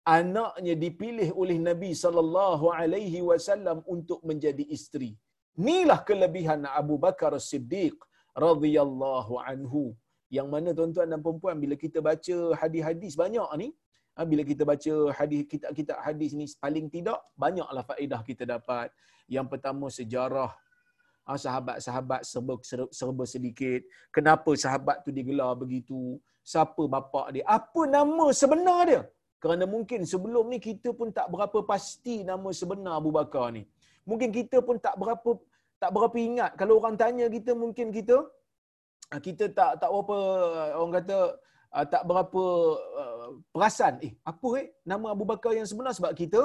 anaknya 0.06 0.76
dipilih 0.86 1.30
oleh 1.42 1.58
Nabi 1.70 1.92
sallallahu 2.04 2.72
alaihi 2.80 3.26
wasallam 3.30 3.82
untuk 3.96 4.22
menjadi 4.30 4.64
isteri. 4.78 5.12
Inilah 5.58 6.00
kelebihan 6.10 6.70
Abu 6.70 6.96
Bakar 7.06 7.34
Siddiq 7.50 7.98
radhiyallahu 8.38 9.42
anhu. 9.42 9.98
Yang 10.30 10.48
mana 10.54 10.70
tuan-tuan 10.78 11.10
dan 11.12 11.22
puan 11.24 11.58
bila 11.64 11.76
kita 11.84 12.00
baca 12.04 12.38
hadis-hadis 12.62 13.14
banyak 13.18 13.50
ni, 13.62 13.68
ha, 14.16 14.22
bila 14.32 14.44
kita 14.46 14.64
baca 14.72 14.94
hadis 15.18 15.42
kitab-kitab 15.52 15.98
hadis 16.08 16.32
ni 16.40 16.46
paling 16.64 16.88
tidak 16.96 17.20
banyaklah 17.44 17.84
faedah 17.90 18.22
kita 18.30 18.44
dapat. 18.46 18.94
Yang 19.36 19.48
pertama 19.52 19.88
sejarah 20.00 20.52
Ah, 20.52 20.67
sahabat-sahabat 21.36 22.22
serba, 22.24 22.56
serba 23.00 23.24
sedikit. 23.28 23.84
Kenapa 24.16 24.52
sahabat 24.56 25.04
tu 25.04 25.12
digelar 25.12 25.52
begitu? 25.60 26.16
Siapa 26.52 26.84
bapa 26.88 27.28
dia? 27.36 27.44
Apa 27.44 27.84
nama 27.84 28.32
sebenar 28.32 28.82
dia? 28.88 29.02
Kerana 29.44 29.68
mungkin 29.68 30.08
sebelum 30.12 30.46
ni 30.48 30.58
kita 30.64 30.90
pun 31.00 31.12
tak 31.18 31.28
berapa 31.34 31.60
pasti 31.72 32.24
nama 32.24 32.50
sebenar 32.60 32.94
Abu 33.02 33.12
Bakar 33.18 33.52
ni. 33.58 33.68
Mungkin 34.08 34.32
kita 34.32 34.64
pun 34.64 34.80
tak 34.80 34.96
berapa 35.02 35.36
tak 35.84 35.92
berapa 35.94 36.18
ingat. 36.18 36.52
Kalau 36.56 36.80
orang 36.80 36.96
tanya 37.02 37.26
kita 37.28 37.52
mungkin 37.54 37.92
kita 37.98 38.18
ah, 39.12 39.22
kita 39.28 39.52
tak 39.52 39.72
tak 39.84 39.90
berapa 39.94 40.18
orang 40.80 40.94
kata 41.04 41.18
ah, 41.76 41.86
tak 41.86 42.04
berapa 42.10 42.44
perasan. 43.52 43.94
Eh, 44.08 44.14
apa 44.24 44.50
eh 44.64 44.68
nama 44.88 45.12
Abu 45.12 45.28
Bakar 45.28 45.52
yang 45.60 45.68
sebenar 45.70 45.92
sebab 45.92 46.16
kita 46.16 46.42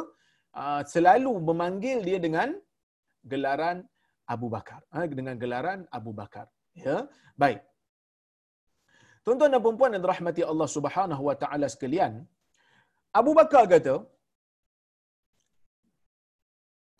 selalu 0.84 1.32
memanggil 1.48 2.04
dia 2.04 2.18
dengan 2.20 2.52
gelaran 3.24 3.88
Abu 4.34 4.46
Bakar. 4.54 4.80
Ha, 4.94 5.06
dengan 5.06 5.36
gelaran 5.42 5.80
Abu 5.98 6.12
Bakar. 6.20 6.46
Ya? 6.74 6.96
Baik. 7.42 7.60
Tuan-tuan 9.24 9.54
dan 9.54 9.62
puan-puan 9.64 9.94
yang 9.94 10.02
dirahmati 10.04 10.42
Allah 10.52 10.68
Subhanahu 10.76 11.22
wa 11.28 11.36
taala 11.42 11.66
sekalian 11.74 12.12
Abu 13.20 13.32
Bakar 13.38 13.64
kata 13.72 13.94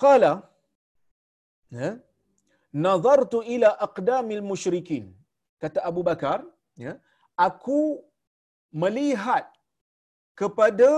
qala 0.03 0.33
ya 1.79 1.91
nazartu 2.87 3.41
ila 3.55 3.71
aqdamil 3.87 4.45
musyrikin. 4.53 5.05
Kata 5.63 5.81
Abu 5.91 6.03
Bakar 6.11 6.39
ya 6.85 6.95
aku 7.47 7.81
melihat 8.83 9.45
kepada 10.41 10.91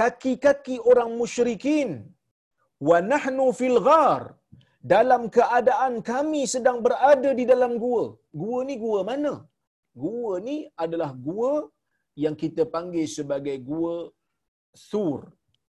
kaki-kaki 0.00 0.78
orang 0.90 1.10
musyrikin. 1.22 1.90
Wa 2.88 2.98
nahnu 3.12 3.46
fil 3.58 3.78
ghar 3.88 4.22
dalam 4.80 5.28
keadaan 5.36 6.00
kami 6.10 6.48
sedang 6.48 6.80
berada 6.80 7.30
di 7.36 7.44
dalam 7.44 7.76
gua. 7.76 8.16
Gua 8.32 8.58
ni 8.68 8.74
gua 8.80 9.00
mana? 9.04 9.44
Gua 9.92 10.40
ni 10.40 10.56
adalah 10.84 11.12
gua 11.12 11.68
yang 12.16 12.32
kita 12.42 12.64
panggil 12.64 13.04
sebagai 13.04 13.56
gua 13.60 14.08
Sur. 14.72 15.28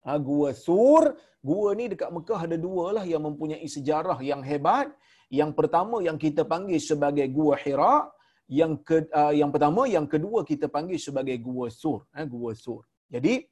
Ha, 0.05 0.17
gua 0.21 0.49
Sur, 0.57 1.17
gua 1.45 1.69
ni 1.79 1.93
dekat 1.93 2.11
Mekah 2.17 2.41
ada 2.47 2.57
dua 2.67 2.97
lah 2.97 3.05
yang 3.13 3.23
mempunyai 3.29 3.69
sejarah 3.77 4.19
yang 4.31 4.41
hebat. 4.41 4.89
Yang 5.33 5.53
pertama 5.59 5.99
yang 6.05 6.19
kita 6.25 6.43
panggil 6.45 6.81
sebagai 6.81 7.27
gua 7.37 7.55
Hira, 7.61 8.09
yang 8.49 8.77
ke, 8.89 9.09
uh, 9.09 9.33
yang 9.33 9.51
pertama 9.55 9.89
yang 9.89 10.05
kedua 10.05 10.45
kita 10.45 10.69
panggil 10.69 11.01
sebagai 11.01 11.37
gua 11.41 11.69
Sur, 11.73 12.09
ha, 12.13 12.25
gua 12.25 12.53
Sur. 12.57 12.85
Jadi 13.09 13.45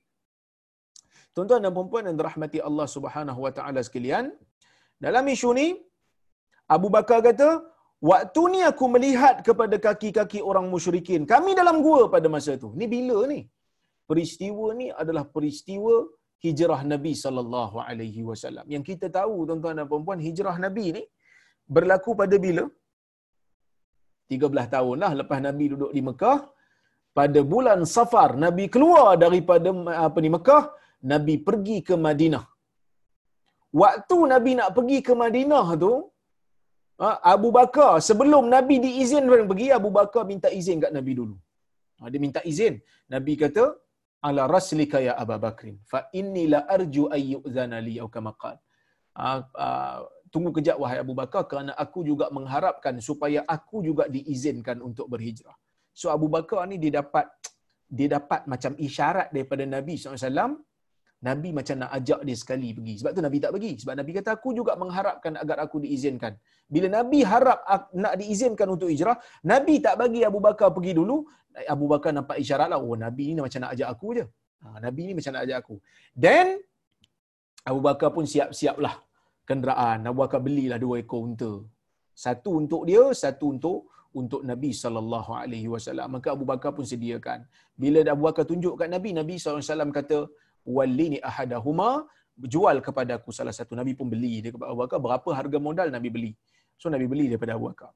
tuan-tuan 1.32 1.60
dan 1.64 1.72
puan-puan 1.76 2.08
yang 2.08 2.16
dirahmati 2.16 2.60
Allah 2.60 2.88
Subhanahu 2.88 3.40
wa 3.44 3.52
taala 3.56 3.80
sekalian, 3.80 4.32
dalam 5.04 5.24
isu 5.34 5.50
ni, 5.58 5.66
Abu 6.74 6.88
Bakar 6.96 7.18
kata, 7.28 7.48
waktu 8.10 8.42
ni 8.54 8.60
aku 8.70 8.84
melihat 8.94 9.36
kepada 9.48 9.76
kaki-kaki 9.86 10.40
orang 10.50 10.66
musyrikin. 10.74 11.22
Kami 11.32 11.52
dalam 11.60 11.76
gua 11.86 12.02
pada 12.14 12.28
masa 12.34 12.52
tu. 12.62 12.70
Ni 12.80 12.86
bila 12.94 13.18
ni? 13.32 13.40
Peristiwa 14.10 14.66
ni 14.80 14.86
adalah 15.02 15.24
peristiwa 15.34 15.94
hijrah 16.44 16.80
Nabi 16.92 17.12
sallallahu 17.24 17.76
alaihi 17.88 18.22
wasallam. 18.30 18.66
Yang 18.74 18.84
kita 18.90 19.06
tahu 19.18 19.34
tuan-tuan 19.48 19.78
dan 19.78 19.86
puan-puan, 19.90 20.20
hijrah 20.28 20.56
Nabi 20.66 20.86
ni 20.96 21.02
berlaku 21.76 22.12
pada 22.22 22.36
bila? 22.44 22.64
13 24.32 24.74
tahun 24.74 24.96
lah 25.02 25.12
lepas 25.20 25.38
Nabi 25.48 25.64
duduk 25.72 25.92
di 25.96 26.02
Mekah. 26.08 26.38
Pada 27.18 27.40
bulan 27.52 27.80
Safar, 27.94 28.30
Nabi 28.44 28.64
keluar 28.74 29.08
daripada 29.24 29.70
apa 30.06 30.18
ni 30.24 30.30
Mekah, 30.36 30.62
Nabi 31.12 31.34
pergi 31.48 31.76
ke 31.88 31.94
Madinah. 32.06 32.44
Waktu 33.80 34.18
Nabi 34.32 34.52
nak 34.60 34.70
pergi 34.76 34.98
ke 35.06 35.12
Madinah 35.22 35.66
tu, 35.84 35.92
ha, 37.02 37.08
Abu 37.34 37.48
Bakar 37.58 37.92
sebelum 38.08 38.44
Nabi 38.56 38.76
diizinkan 38.84 39.48
pergi, 39.50 39.68
Abu 39.80 39.90
Bakar 39.98 40.24
minta 40.32 40.48
izin 40.60 40.82
kat 40.84 40.92
Nabi 40.98 41.12
dulu. 41.20 41.36
Ha, 42.00 42.10
dia 42.12 42.20
minta 42.26 42.40
izin. 42.52 42.74
Nabi 43.14 43.32
kata, 43.42 43.64
ala 44.26 44.42
raslika 44.54 44.98
ya 45.06 45.14
Abu 45.22 45.36
Bakrin, 45.44 45.76
fa 45.92 46.00
inni 46.20 46.44
la 46.52 46.60
arju 46.76 47.04
ayyuzana 47.16 47.78
li 47.86 47.94
au 48.02 48.08
kama 48.16 48.32
qala 48.42 48.60
uh, 49.18 49.40
uh, 49.64 49.98
tunggu 50.32 50.50
kejap 50.56 50.76
wahai 50.82 50.98
Abu 51.04 51.14
Bakar 51.20 51.44
kerana 51.50 51.72
aku 51.84 52.00
juga 52.10 52.26
mengharapkan 52.36 52.96
supaya 53.08 53.44
aku 53.56 53.84
juga 53.88 54.04
diizinkan 54.14 54.80
untuk 54.80 55.06
berhijrah. 55.12 55.56
So 55.92 56.08
Abu 56.16 56.26
Bakar 56.32 56.64
ni 56.70 56.80
dia 56.80 57.04
dapat 57.04 57.28
dia 57.92 58.08
dapat 58.16 58.48
macam 58.48 58.72
isyarat 58.80 59.28
daripada 59.34 59.64
Nabi 59.68 60.00
SAW. 60.00 60.56
Nabi 61.22 61.48
macam 61.58 61.76
nak 61.82 61.90
ajak 61.96 62.20
dia 62.26 62.36
sekali 62.42 62.68
pergi. 62.76 62.94
Sebab 62.98 63.10
tu 63.16 63.22
Nabi 63.26 63.38
tak 63.44 63.52
pergi. 63.54 63.72
Sebab 63.82 63.94
Nabi 64.00 64.10
kata 64.18 64.30
aku 64.36 64.50
juga 64.58 64.72
mengharapkan 64.82 65.32
agar 65.42 65.56
aku 65.64 65.78
diizinkan. 65.84 66.34
Bila 66.74 66.86
Nabi 66.98 67.22
harap 67.32 67.62
nak 68.02 68.14
diizinkan 68.20 68.66
untuk 68.74 68.90
hijrah, 68.92 69.16
Nabi 69.52 69.74
tak 69.86 69.94
bagi 70.02 70.20
Abu 70.30 70.42
Bakar 70.46 70.74
pergi 70.76 70.92
dulu. 70.98 71.16
Abu 71.74 71.86
Bakar 71.92 72.10
nampak 72.16 72.36
isyarat 72.42 72.68
lah. 72.74 72.80
Oh 72.82 72.98
Nabi 72.98 73.26
ni 73.36 73.40
macam 73.46 73.60
nak 73.62 73.72
ajak 73.78 73.88
aku 73.94 74.08
je. 74.18 74.24
Ha, 74.62 74.66
Nabi 74.86 75.02
ni 75.08 75.12
macam 75.18 75.32
nak 75.34 75.42
ajak 75.46 75.58
aku. 75.62 75.76
Then 76.24 76.46
Abu 77.70 77.80
Bakar 77.86 78.10
pun 78.16 78.26
siap-siap 78.34 78.76
lah 78.82 78.94
kenderaan. 79.46 80.02
Abu 80.10 80.18
Bakar 80.24 80.40
belilah 80.46 80.78
dua 80.84 80.98
ekor 81.02 81.22
unta. 81.28 81.52
Satu 82.24 82.50
untuk 82.62 82.82
dia, 82.90 83.04
satu 83.22 83.46
untuk 83.54 83.78
untuk 84.20 84.40
Nabi 84.50 84.70
sallallahu 84.82 85.30
alaihi 85.40 85.68
wasallam. 85.74 86.18
Maka 86.18 86.28
Abu 86.36 86.44
Bakar 86.50 86.70
pun 86.76 86.84
sediakan. 86.92 87.46
Bila 87.82 87.98
Abu 88.14 88.22
Bakar 88.28 88.44
tunjuk 88.50 88.74
kat 88.80 88.88
Nabi, 88.94 89.10
Nabi 89.20 89.34
sallallahu 89.38 89.62
alaihi 89.62 89.72
wasallam 89.72 89.92
kata, 89.98 90.18
"Wallini 90.64 91.18
ahadahuma" 91.20 92.06
jual 92.38 92.80
kepada 92.80 93.20
aku 93.20 93.30
salah 93.38 93.52
satu 93.52 93.76
Nabi 93.76 93.92
pun 93.98 94.08
beli 94.08 94.40
dia 94.42 94.50
kepada 94.54 94.72
Abu 94.72 94.80
Bakar 94.84 94.98
berapa 95.04 95.28
harga 95.38 95.58
modal 95.60 95.88
Nabi 95.92 96.08
beli. 96.08 96.32
So 96.80 96.88
Nabi 96.88 97.06
beli 97.12 97.28
daripada 97.30 97.54
Abu 97.56 97.68
Bakar. 97.70 97.92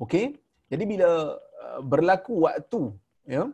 Okey. 0.00 0.36
Jadi 0.70 0.84
bila 0.86 1.08
uh, 1.34 1.80
berlaku 1.82 2.46
waktu 2.46 2.80
ya 3.26 3.44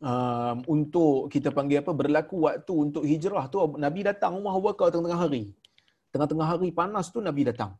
um, 0.00 0.56
untuk 0.74 1.28
kita 1.32 1.48
panggil 1.52 1.82
apa 1.82 1.92
berlaku 1.92 2.36
waktu 2.46 2.72
untuk 2.72 3.04
hijrah 3.04 3.44
tu 3.52 3.58
Nabi 3.76 4.00
datang 4.06 4.38
rumah 4.38 4.52
Abu 4.56 4.64
Bakar 4.70 4.92
tengah-tengah 4.92 5.20
hari. 5.26 5.44
Tengah-tengah 6.12 6.46
hari 6.56 6.68
panas 6.72 7.12
tu 7.12 7.20
Nabi 7.20 7.44
datang. 7.50 7.72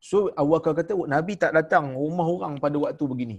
So 0.00 0.28
Abu 0.36 0.56
Bakar 0.56 0.72
kata 0.76 0.92
Nabi 1.08 1.32
tak 1.40 1.52
datang 1.56 1.96
rumah 1.96 2.26
orang 2.28 2.60
pada 2.60 2.76
waktu 2.76 3.04
begini. 3.08 3.38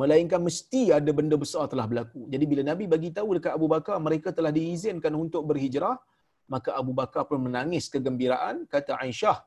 Melainkan 0.00 0.40
mesti 0.40 0.82
ada 0.98 1.10
benda 1.18 1.36
besar 1.36 1.68
telah 1.72 1.84
berlaku. 1.90 2.24
Jadi 2.32 2.44
bila 2.50 2.62
Nabi 2.70 2.84
bagi 2.88 3.12
tahu 3.16 3.36
dekat 3.36 3.52
Abu 3.58 3.68
Bakar 3.68 3.96
mereka 4.00 4.28
telah 4.36 4.48
diizinkan 4.48 5.12
untuk 5.12 5.44
berhijrah, 5.44 5.96
maka 6.48 6.70
Abu 6.80 6.92
Bakar 7.00 7.28
pun 7.28 7.44
menangis 7.46 7.92
kegembiraan. 7.92 8.64
Kata 8.72 8.96
Aisyah 9.04 9.38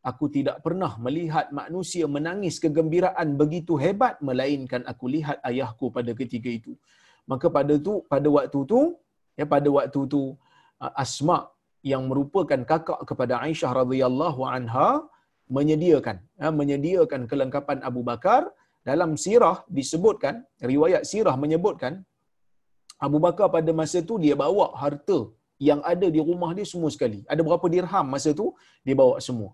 aku 0.00 0.32
tidak 0.32 0.64
pernah 0.64 0.96
melihat 0.96 1.52
manusia 1.52 2.08
menangis 2.16 2.56
kegembiraan 2.64 3.36
begitu 3.36 3.76
hebat 3.76 4.16
melainkan 4.24 4.80
aku 4.92 5.12
lihat 5.12 5.36
ayahku 5.44 5.92
pada 5.92 6.16
ketika 6.16 6.48
itu. 6.48 6.72
Maka 7.28 7.46
pada 7.52 7.76
tu 7.76 8.00
pada 8.12 8.28
waktu 8.36 8.60
tu 8.72 8.80
ya 9.36 9.44
pada 9.44 9.68
waktu 9.68 10.00
tu 10.08 10.22
Asma 10.80 11.38
yang 11.84 12.08
merupakan 12.08 12.60
kakak 12.64 13.00
kepada 13.04 13.40
Aisyah 13.44 13.84
radhiyallahu 13.84 14.40
anha 14.48 15.04
menyediakan 15.56 16.16
ya, 16.40 16.48
menyediakan 16.48 17.28
kelengkapan 17.30 17.84
Abu 17.84 18.00
Bakar 18.00 18.48
dalam 18.88 19.10
sirah 19.24 19.56
disebutkan 19.78 20.34
riwayat 20.72 21.02
sirah 21.10 21.34
menyebutkan 21.42 21.94
Abu 23.06 23.18
Bakar 23.24 23.48
pada 23.56 23.70
masa 23.80 23.98
tu 24.08 24.16
dia 24.24 24.34
bawa 24.42 24.66
harta 24.82 25.18
yang 25.68 25.80
ada 25.92 26.06
di 26.14 26.20
rumah 26.28 26.50
dia 26.56 26.66
semua 26.72 26.90
sekali. 26.94 27.20
Ada 27.32 27.40
berapa 27.46 27.66
dirham 27.74 28.06
masa 28.14 28.30
tu 28.40 28.46
dia 28.86 28.96
bawa 29.00 29.16
semua. 29.26 29.50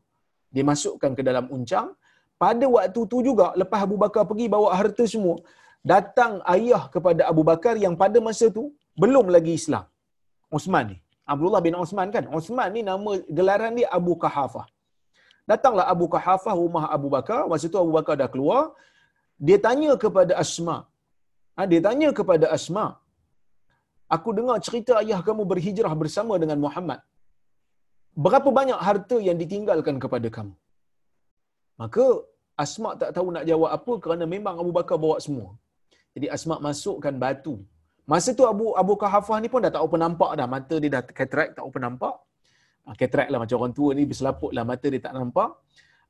Dia 0.54 0.64
masukkan 0.70 1.12
ke 1.18 1.22
dalam 1.28 1.46
uncang. 1.56 1.88
Pada 2.42 2.66
waktu 2.74 3.00
tu 3.12 3.18
juga 3.28 3.46
lepas 3.60 3.80
Abu 3.86 3.96
Bakar 4.02 4.22
pergi 4.30 4.46
bawa 4.54 4.68
harta 4.78 5.04
semua, 5.14 5.36
datang 5.92 6.32
ayah 6.54 6.82
kepada 6.94 7.22
Abu 7.32 7.42
Bakar 7.50 7.74
yang 7.84 7.94
pada 8.02 8.18
masa 8.28 8.46
tu 8.58 8.64
belum 9.02 9.26
lagi 9.34 9.52
Islam. 9.60 9.84
Osman 10.56 10.86
ni. 10.92 10.98
Abdullah 11.32 11.60
bin 11.66 11.74
Osman 11.82 12.08
kan. 12.14 12.24
Osman 12.38 12.68
ni 12.76 12.80
nama 12.90 13.12
gelaran 13.38 13.72
dia 13.78 13.88
Abu 13.98 14.14
Kahafah. 14.22 14.66
Datanglah 15.50 15.86
Abu 15.94 16.06
Kahafah 16.14 16.54
rumah 16.62 16.84
Abu 16.96 17.08
Bakar. 17.14 17.40
Masa 17.50 17.66
tu 17.72 17.78
Abu 17.84 17.92
Bakar 17.98 18.14
dah 18.22 18.28
keluar. 18.34 18.62
Dia 19.36 19.58
tanya 19.66 19.92
kepada 20.04 20.32
Asma. 20.42 20.76
Ha, 21.56 21.66
dia 21.70 21.80
tanya 21.86 22.08
kepada 22.18 22.46
Asma. 22.56 22.86
Aku 24.16 24.30
dengar 24.38 24.56
cerita 24.66 24.92
ayah 25.02 25.20
kamu 25.28 25.42
berhijrah 25.50 25.92
bersama 26.02 26.34
dengan 26.42 26.58
Muhammad. 26.64 27.00
Berapa 28.24 28.48
banyak 28.58 28.80
harta 28.86 29.16
yang 29.28 29.36
ditinggalkan 29.42 29.96
kepada 30.04 30.28
kamu? 30.36 30.54
Maka 31.82 32.04
Asma 32.64 32.90
tak 33.00 33.10
tahu 33.16 33.28
nak 33.36 33.44
jawab 33.50 33.70
apa 33.78 33.92
kerana 34.04 34.24
memang 34.34 34.56
Abu 34.62 34.72
Bakar 34.78 34.96
bawa 35.04 35.16
semua. 35.26 35.48
Jadi 36.16 36.26
Asma 36.36 36.56
masukkan 36.66 37.12
batu. 37.24 37.54
Masa 38.12 38.30
tu 38.38 38.44
Abu 38.52 38.66
Abu 38.82 38.94
Kahafah 39.02 39.36
ni 39.42 39.48
pun 39.52 39.60
dah 39.64 39.72
tak 39.74 39.82
apa 39.86 39.96
nampak 40.04 40.30
dah. 40.38 40.46
Mata 40.54 40.76
dia 40.82 40.90
dah 40.96 41.02
cataract 41.18 41.52
tak 41.58 41.64
apa 41.68 41.78
nampak. 41.86 42.14
Cataract 43.00 43.28
ah, 43.28 43.32
lah 43.34 43.40
macam 43.42 43.56
orang 43.60 43.74
tua 43.78 43.90
ni 43.98 44.02
berselaput 44.10 44.50
lah 44.56 44.64
mata 44.70 44.86
dia 44.94 45.02
tak 45.06 45.14
nampak. 45.18 45.50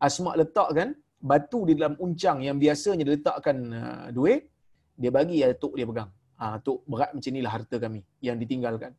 Asma 0.07 0.37
letakkan 0.41 0.93
batu 1.21 1.65
di 1.69 1.73
dalam 1.79 1.97
uncang 2.01 2.45
yang 2.45 2.57
biasanya 2.61 3.03
dia 3.07 3.15
letakkan 3.17 3.57
uh, 3.73 4.07
duit. 4.13 4.49
Dia 4.97 5.13
bagi 5.13 5.45
atuk 5.45 5.77
dia 5.77 5.85
pegang. 5.85 6.09
Ha, 6.41 6.57
tok 6.61 6.85
berat 6.89 7.13
macam 7.17 7.31
inilah 7.33 7.53
harta 7.53 7.77
kami 7.77 8.01
yang 8.25 8.37
ditinggalkan. 8.41 8.93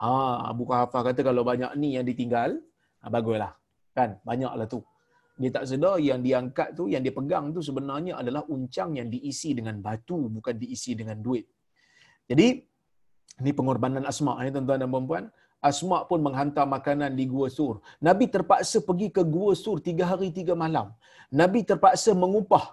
Ha, 0.00 0.08
Abu 0.52 0.64
Kahafah 0.68 1.12
kata 1.12 1.20
kalau 1.24 1.44
banyak 1.44 1.72
ni 1.80 1.96
yang 1.96 2.04
ditinggal, 2.04 2.60
ha, 3.00 3.08
baguslah. 3.08 3.52
Kan? 3.96 4.20
Banyaklah 4.24 4.68
tu 4.68 4.84
dia 5.40 5.50
tak 5.56 5.64
sedar 5.64 5.96
yang 5.96 6.20
diangkat 6.20 6.76
tu, 6.76 6.84
yang 6.92 7.00
dia 7.00 7.16
pegang 7.16 7.48
tu 7.56 7.64
sebenarnya 7.64 8.20
adalah 8.20 8.44
uncang 8.52 9.00
yang 9.00 9.08
diisi 9.08 9.56
dengan 9.56 9.80
batu, 9.80 10.28
bukan 10.28 10.52
diisi 10.60 10.92
dengan 10.92 11.16
duit. 11.16 11.48
Jadi, 12.28 12.60
ini 13.40 13.50
pengorbanan 13.56 14.04
Asma' 14.04 14.36
ni 14.44 14.52
tuan-tuan 14.52 14.84
dan 14.84 14.92
puan 14.92 15.24
Asma' 15.68 16.08
pun 16.08 16.20
menghantar 16.26 16.64
makanan 16.64 17.12
di 17.18 17.24
Gua 17.32 17.48
Sur. 17.56 17.74
Nabi 18.08 18.24
terpaksa 18.34 18.80
pergi 18.88 19.08
ke 19.16 19.22
Gua 19.34 19.52
Sur 19.62 19.76
tiga 19.88 20.04
hari, 20.10 20.28
tiga 20.38 20.56
malam. 20.56 20.88
Nabi 21.40 21.60
terpaksa 21.68 22.16
mengupah 22.22 22.64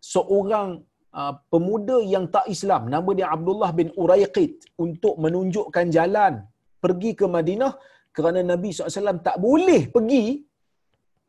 seorang 0.00 0.80
uh, 1.12 1.32
pemuda 1.52 2.00
yang 2.14 2.24
tak 2.34 2.48
Islam, 2.54 2.88
nama 2.94 3.10
dia 3.18 3.28
Abdullah 3.36 3.70
bin 3.80 3.88
Uraiqid, 4.02 4.52
untuk 4.84 5.14
menunjukkan 5.24 5.86
jalan 5.96 6.42
pergi 6.82 7.10
ke 7.20 7.26
Madinah 7.36 7.72
kerana 8.16 8.40
Nabi 8.52 8.68
SAW 8.72 9.20
tak 9.28 9.36
boleh 9.46 9.82
pergi 9.94 10.24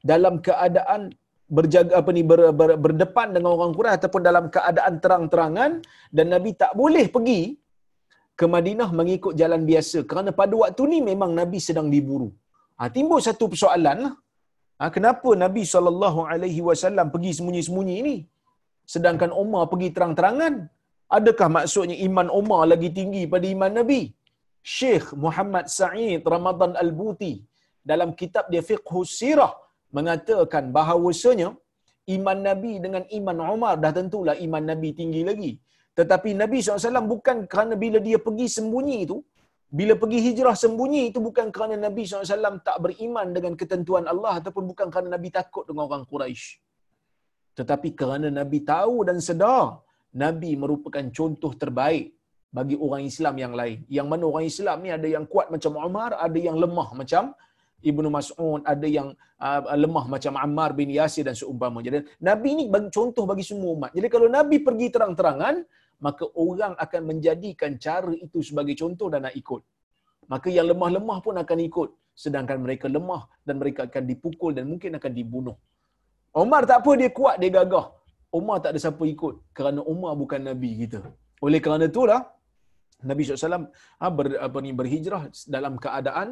dalam 0.04 0.40
keadaan 0.48 1.02
berjaga 1.48 2.02
apa 2.02 2.10
ni 2.16 2.24
ber, 2.26 2.40
ber, 2.60 2.70
berdepan 2.84 3.36
dengan 3.36 3.56
orang 3.56 3.72
Quraisy 3.78 3.98
ataupun 4.00 4.22
dalam 4.26 4.46
keadaan 4.56 4.94
terang-terangan 5.04 5.72
dan 6.10 6.26
Nabi 6.34 6.52
tak 6.58 6.74
boleh 6.74 7.06
pergi 7.16 7.42
ke 8.40 8.46
Madinah 8.54 8.90
mengikut 9.00 9.34
jalan 9.42 9.62
biasa 9.70 9.98
kerana 10.10 10.32
pada 10.40 10.56
waktu 10.62 10.84
ni 10.92 11.00
memang 11.10 11.32
Nabi 11.40 11.60
sedang 11.68 11.88
diburu. 11.94 12.30
Ha, 12.78 12.90
timbul 12.96 13.20
satu 13.28 13.46
persoalan 13.54 13.98
lah. 14.06 14.14
Ha, 14.80 14.90
kenapa 14.96 15.30
Nabi 15.44 15.62
SAW 15.70 17.10
pergi 17.14 17.32
sembunyi-sembunyi 17.38 17.96
ini? 18.04 18.16
Sedangkan 18.94 19.32
Umar 19.44 19.64
pergi 19.72 19.90
terang-terangan. 19.96 20.54
Adakah 21.18 21.48
maksudnya 21.58 21.96
iman 22.08 22.28
Umar 22.40 22.62
lagi 22.72 22.90
tinggi 22.98 23.24
pada 23.34 23.46
iman 23.56 23.72
Nabi? 23.80 24.02
Syekh 24.76 25.08
Muhammad 25.24 25.66
Sa'id 25.78 26.24
Ramadan 26.34 26.72
Al-Buti 26.84 27.34
dalam 27.92 28.10
kitab 28.20 28.48
dia 28.52 28.64
Fiqhus 28.70 29.12
Sirah 29.20 29.54
mengatakan 29.98 30.72
bahawasanya 30.78 31.50
iman 32.16 32.38
Nabi 32.50 32.74
dengan 32.86 33.04
iman 33.18 33.38
Umar 33.56 33.74
dah 33.84 33.92
tentulah 33.98 34.36
iman 34.46 34.64
Nabi 34.72 34.90
tinggi 35.00 35.22
lagi. 35.30 35.52
Tetapi 36.00 36.30
Nabi 36.42 36.58
SAW 36.60 37.06
bukan 37.14 37.38
kerana 37.52 37.74
bila 37.84 37.98
dia 38.08 38.18
pergi 38.18 38.48
sembunyi 38.58 38.98
itu, 39.06 39.18
bila 39.74 39.94
pergi 40.02 40.20
hijrah 40.26 40.56
sembunyi 40.64 41.02
itu 41.10 41.20
bukan 41.28 41.48
kerana 41.54 41.76
Nabi 41.86 42.02
SAW 42.06 42.62
tak 42.68 42.78
beriman 42.86 43.28
dengan 43.36 43.54
ketentuan 43.62 44.06
Allah 44.12 44.34
ataupun 44.42 44.64
bukan 44.72 44.88
kerana 44.94 45.10
Nabi 45.18 45.30
takut 45.34 45.66
dengan 45.70 45.90
orang 45.90 46.04
Quraisy. 46.10 46.62
Tetapi 47.58 47.90
kerana 48.00 48.28
Nabi 48.40 48.66
tahu 48.66 49.06
dan 49.08 49.18
sedar 49.22 49.82
Nabi 50.14 50.52
merupakan 50.64 51.06
contoh 51.18 51.54
terbaik 51.58 52.14
bagi 52.54 52.78
orang 52.78 53.02
Islam 53.10 53.36
yang 53.44 53.54
lain. 53.58 53.82
Yang 53.90 54.08
mana 54.14 54.24
orang 54.30 54.46
Islam 54.46 54.78
ni 54.86 54.90
ada 54.94 55.08
yang 55.10 55.26
kuat 55.26 55.50
macam 55.50 55.74
Umar, 55.78 56.12
ada 56.22 56.38
yang 56.38 56.58
lemah 56.64 56.90
macam 56.94 57.34
Ibnu 57.84 58.08
Mas'ud, 58.14 58.62
ada 58.64 58.88
yang 58.88 59.10
uh, 59.42 59.62
lemah 59.74 60.06
macam 60.06 60.34
Ammar 60.38 60.72
bin 60.78 60.94
Yasir 60.94 61.26
dan 61.28 61.36
seumpama. 61.36 61.82
Jadi 61.82 62.06
Nabi 62.22 62.50
ni 62.62 62.64
bagi 62.70 62.90
contoh 62.94 63.26
bagi 63.26 63.42
semua 63.42 63.74
umat. 63.76 63.92
Jadi 63.98 64.08
kalau 64.08 64.30
Nabi 64.30 64.62
pergi 64.62 64.88
terang-terangan, 64.94 65.66
maka 66.06 66.26
orang 66.46 66.74
akan 66.84 67.02
menjadikan 67.10 67.72
cara 67.86 68.14
itu 68.26 68.40
sebagai 68.48 68.76
contoh 68.82 69.08
dan 69.14 69.22
nak 69.26 69.36
ikut. 69.42 69.62
Maka 70.32 70.48
yang 70.58 70.68
lemah-lemah 70.72 71.18
pun 71.26 71.36
akan 71.44 71.60
ikut. 71.70 71.90
Sedangkan 72.24 72.58
mereka 72.66 72.86
lemah 72.96 73.22
dan 73.48 73.56
mereka 73.62 73.82
akan 73.88 74.04
dipukul 74.12 74.52
dan 74.58 74.66
mungkin 74.72 75.00
akan 75.00 75.12
dibunuh. 75.20 75.56
Umar 76.44 76.62
tak 76.70 76.78
apa, 76.82 76.92
dia 77.02 77.10
kuat, 77.20 77.36
dia 77.42 77.52
gagah. 77.58 77.86
Umar 78.40 78.58
tak 78.64 78.72
ada 78.74 78.80
siapa 78.86 79.04
ikut 79.16 79.36
kerana 79.58 79.82
Umar 79.94 80.14
bukan 80.22 80.42
Nabi 80.50 80.70
kita. 80.82 81.02
Oleh 81.46 81.60
kerana 81.66 81.86
itulah, 81.92 82.22
Nabi 83.10 83.22
SAW 83.24 83.68
ha, 84.02 84.06
ber, 84.18 84.28
apa 84.48 84.58
ni, 84.66 84.72
berhijrah 84.80 85.24
dalam 85.56 85.74
keadaan 85.84 86.28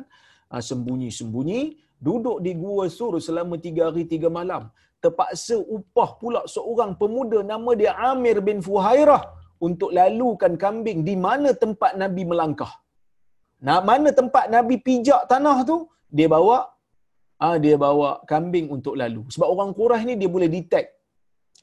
ha, 0.52 0.62
sembunyi-sembunyi, 0.70 1.62
duduk 2.08 2.38
di 2.46 2.52
Gua 2.64 2.86
Sur 2.98 3.14
selama 3.28 3.56
tiga 3.66 3.84
hari, 3.90 4.04
tiga 4.14 4.30
malam. 4.40 4.64
Terpaksa 5.04 5.58
upah 5.76 6.10
pula 6.22 6.42
seorang 6.56 6.92
pemuda 7.02 7.40
nama 7.52 7.72
dia 7.82 7.94
Amir 8.10 8.38
bin 8.48 8.60
Fuhairah 8.66 9.41
untuk 9.68 9.90
lalukan 9.98 10.54
kambing 10.64 11.00
di 11.10 11.16
mana 11.26 11.50
tempat 11.64 11.92
Nabi 12.02 12.24
melangkah. 12.32 12.74
Nah, 13.68 13.78
mana 13.90 14.10
tempat 14.20 14.46
Nabi 14.56 14.76
pijak 14.86 15.22
tanah 15.32 15.58
tu, 15.70 15.78
dia 16.18 16.28
bawa 16.36 16.58
ah 17.46 17.56
dia 17.64 17.76
bawa 17.86 18.10
kambing 18.32 18.68
untuk 18.76 18.94
lalu. 19.02 19.22
Sebab 19.34 19.48
orang 19.54 19.72
Quraisy 19.78 20.06
ni 20.10 20.16
dia 20.22 20.30
boleh 20.36 20.50
detect. 20.56 20.90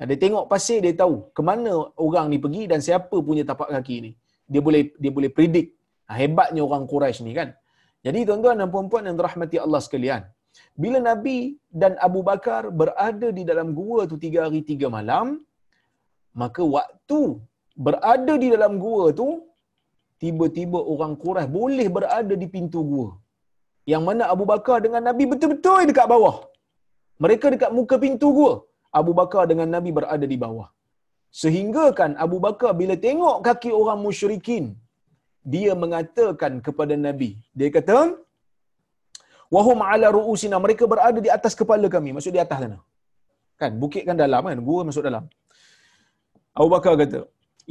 Dia 0.09 0.19
tengok 0.25 0.45
pasir 0.53 0.79
dia 0.85 0.95
tahu 1.03 1.15
ke 1.37 1.43
mana 1.49 1.73
orang 2.07 2.27
ni 2.33 2.39
pergi 2.45 2.63
dan 2.71 2.81
siapa 2.87 3.17
punya 3.29 3.43
tapak 3.51 3.69
kaki 3.75 3.97
ni. 4.07 4.11
Dia 4.53 4.61
boleh 4.67 4.83
dia 5.03 5.11
boleh 5.17 5.31
predict. 5.37 5.71
Hebatnya 6.21 6.63
orang 6.69 6.85
Quraisy 6.91 7.23
ni 7.27 7.33
kan. 7.39 7.51
Jadi 8.07 8.19
tuan-tuan 8.27 8.57
dan 8.63 8.69
puan-puan 8.75 9.05
yang 9.11 9.17
dirahmati 9.19 9.57
Allah 9.65 9.81
sekalian, 9.87 10.23
bila 10.83 10.99
Nabi 11.11 11.39
dan 11.67 11.93
Abu 12.07 12.21
Bakar 12.29 12.63
berada 12.81 13.29
di 13.39 13.43
dalam 13.51 13.75
gua 13.79 14.07
tu 14.11 14.17
tiga 14.25 14.47
hari 14.47 14.63
tiga 14.71 14.87
malam, 14.87 15.43
maka 16.43 16.63
waktu 16.63 17.43
berada 17.87 18.35
di 18.43 18.49
dalam 18.55 18.73
gua 18.85 19.05
tu, 19.21 19.29
tiba-tiba 20.23 20.79
orang 20.93 21.13
Quraisy 21.23 21.53
boleh 21.59 21.89
berada 21.97 22.35
di 22.43 22.49
pintu 22.55 22.81
gua. 22.93 23.09
Yang 23.93 24.03
mana 24.09 24.25
Abu 24.35 24.45
Bakar 24.53 24.79
dengan 24.85 25.03
Nabi 25.09 25.25
betul-betul 25.33 25.83
dekat 25.91 26.07
bawah. 26.13 26.37
Mereka 27.25 27.47
dekat 27.55 27.71
muka 27.79 27.97
pintu 28.05 28.29
gua. 28.39 28.53
Abu 29.01 29.13
Bakar 29.21 29.45
dengan 29.51 29.69
Nabi 29.77 29.91
berada 29.99 30.27
di 30.33 30.39
bawah. 30.45 30.69
Sehingga 31.41 31.85
kan 31.99 32.11
Abu 32.25 32.37
Bakar 32.47 32.71
bila 32.81 32.95
tengok 33.07 33.37
kaki 33.47 33.71
orang 33.81 33.99
musyrikin, 34.07 34.65
dia 35.55 35.73
mengatakan 35.83 36.53
kepada 36.67 36.95
Nabi. 37.07 37.31
Dia 37.59 37.69
kata, 37.77 37.99
Wahum 39.55 39.79
ala 39.91 40.07
ru'usina. 40.17 40.57
Mereka 40.65 40.85
berada 40.93 41.19
di 41.27 41.31
atas 41.37 41.53
kepala 41.61 41.87
kami. 41.95 42.11
Maksud 42.17 42.33
di 42.37 42.41
atas 42.45 42.59
sana. 42.63 42.79
Kan, 43.61 43.73
bukit 43.83 44.03
kan 44.09 44.17
dalam 44.23 44.45
kan. 44.51 44.59
Gua 44.69 44.81
masuk 44.89 45.05
dalam. 45.09 45.25
Abu 46.59 46.69
Bakar 46.75 46.93
kata, 47.01 47.21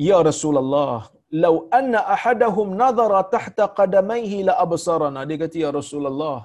Ya 0.05 0.17
Rasulullah, 0.29 1.09
lau 1.43 1.53
anna 1.77 1.99
ahadahum 2.15 2.67
nadhara 2.81 3.21
tahta 3.35 3.65
qadamaihi 3.79 4.45
la 4.49 4.53
absarana. 4.65 5.21
Dia 5.29 5.37
kata 5.43 5.57
ya 5.65 5.69
Rasulullah 5.79 6.39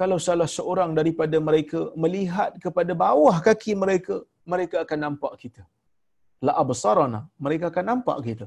kalau 0.00 0.18
salah 0.26 0.48
seorang 0.56 0.90
daripada 0.98 1.36
mereka 1.48 1.80
melihat 2.02 2.50
kepada 2.64 2.92
bawah 3.04 3.36
kaki 3.48 3.72
mereka 3.82 4.14
mereka 4.52 4.76
akan 4.84 4.98
nampak 5.06 5.32
kita. 5.42 5.62
La 6.46 6.54
absarana 6.62 7.20
mereka 7.46 7.64
akan 7.72 7.84
nampak 7.92 8.18
kita. 8.28 8.46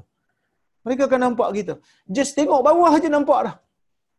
Mereka 0.86 1.02
akan 1.08 1.20
nampak 1.26 1.48
kita. 1.58 1.74
Just 2.16 2.32
tengok 2.38 2.60
bawah 2.68 2.90
aja 2.98 3.08
nampak 3.16 3.40
dah. 3.46 3.56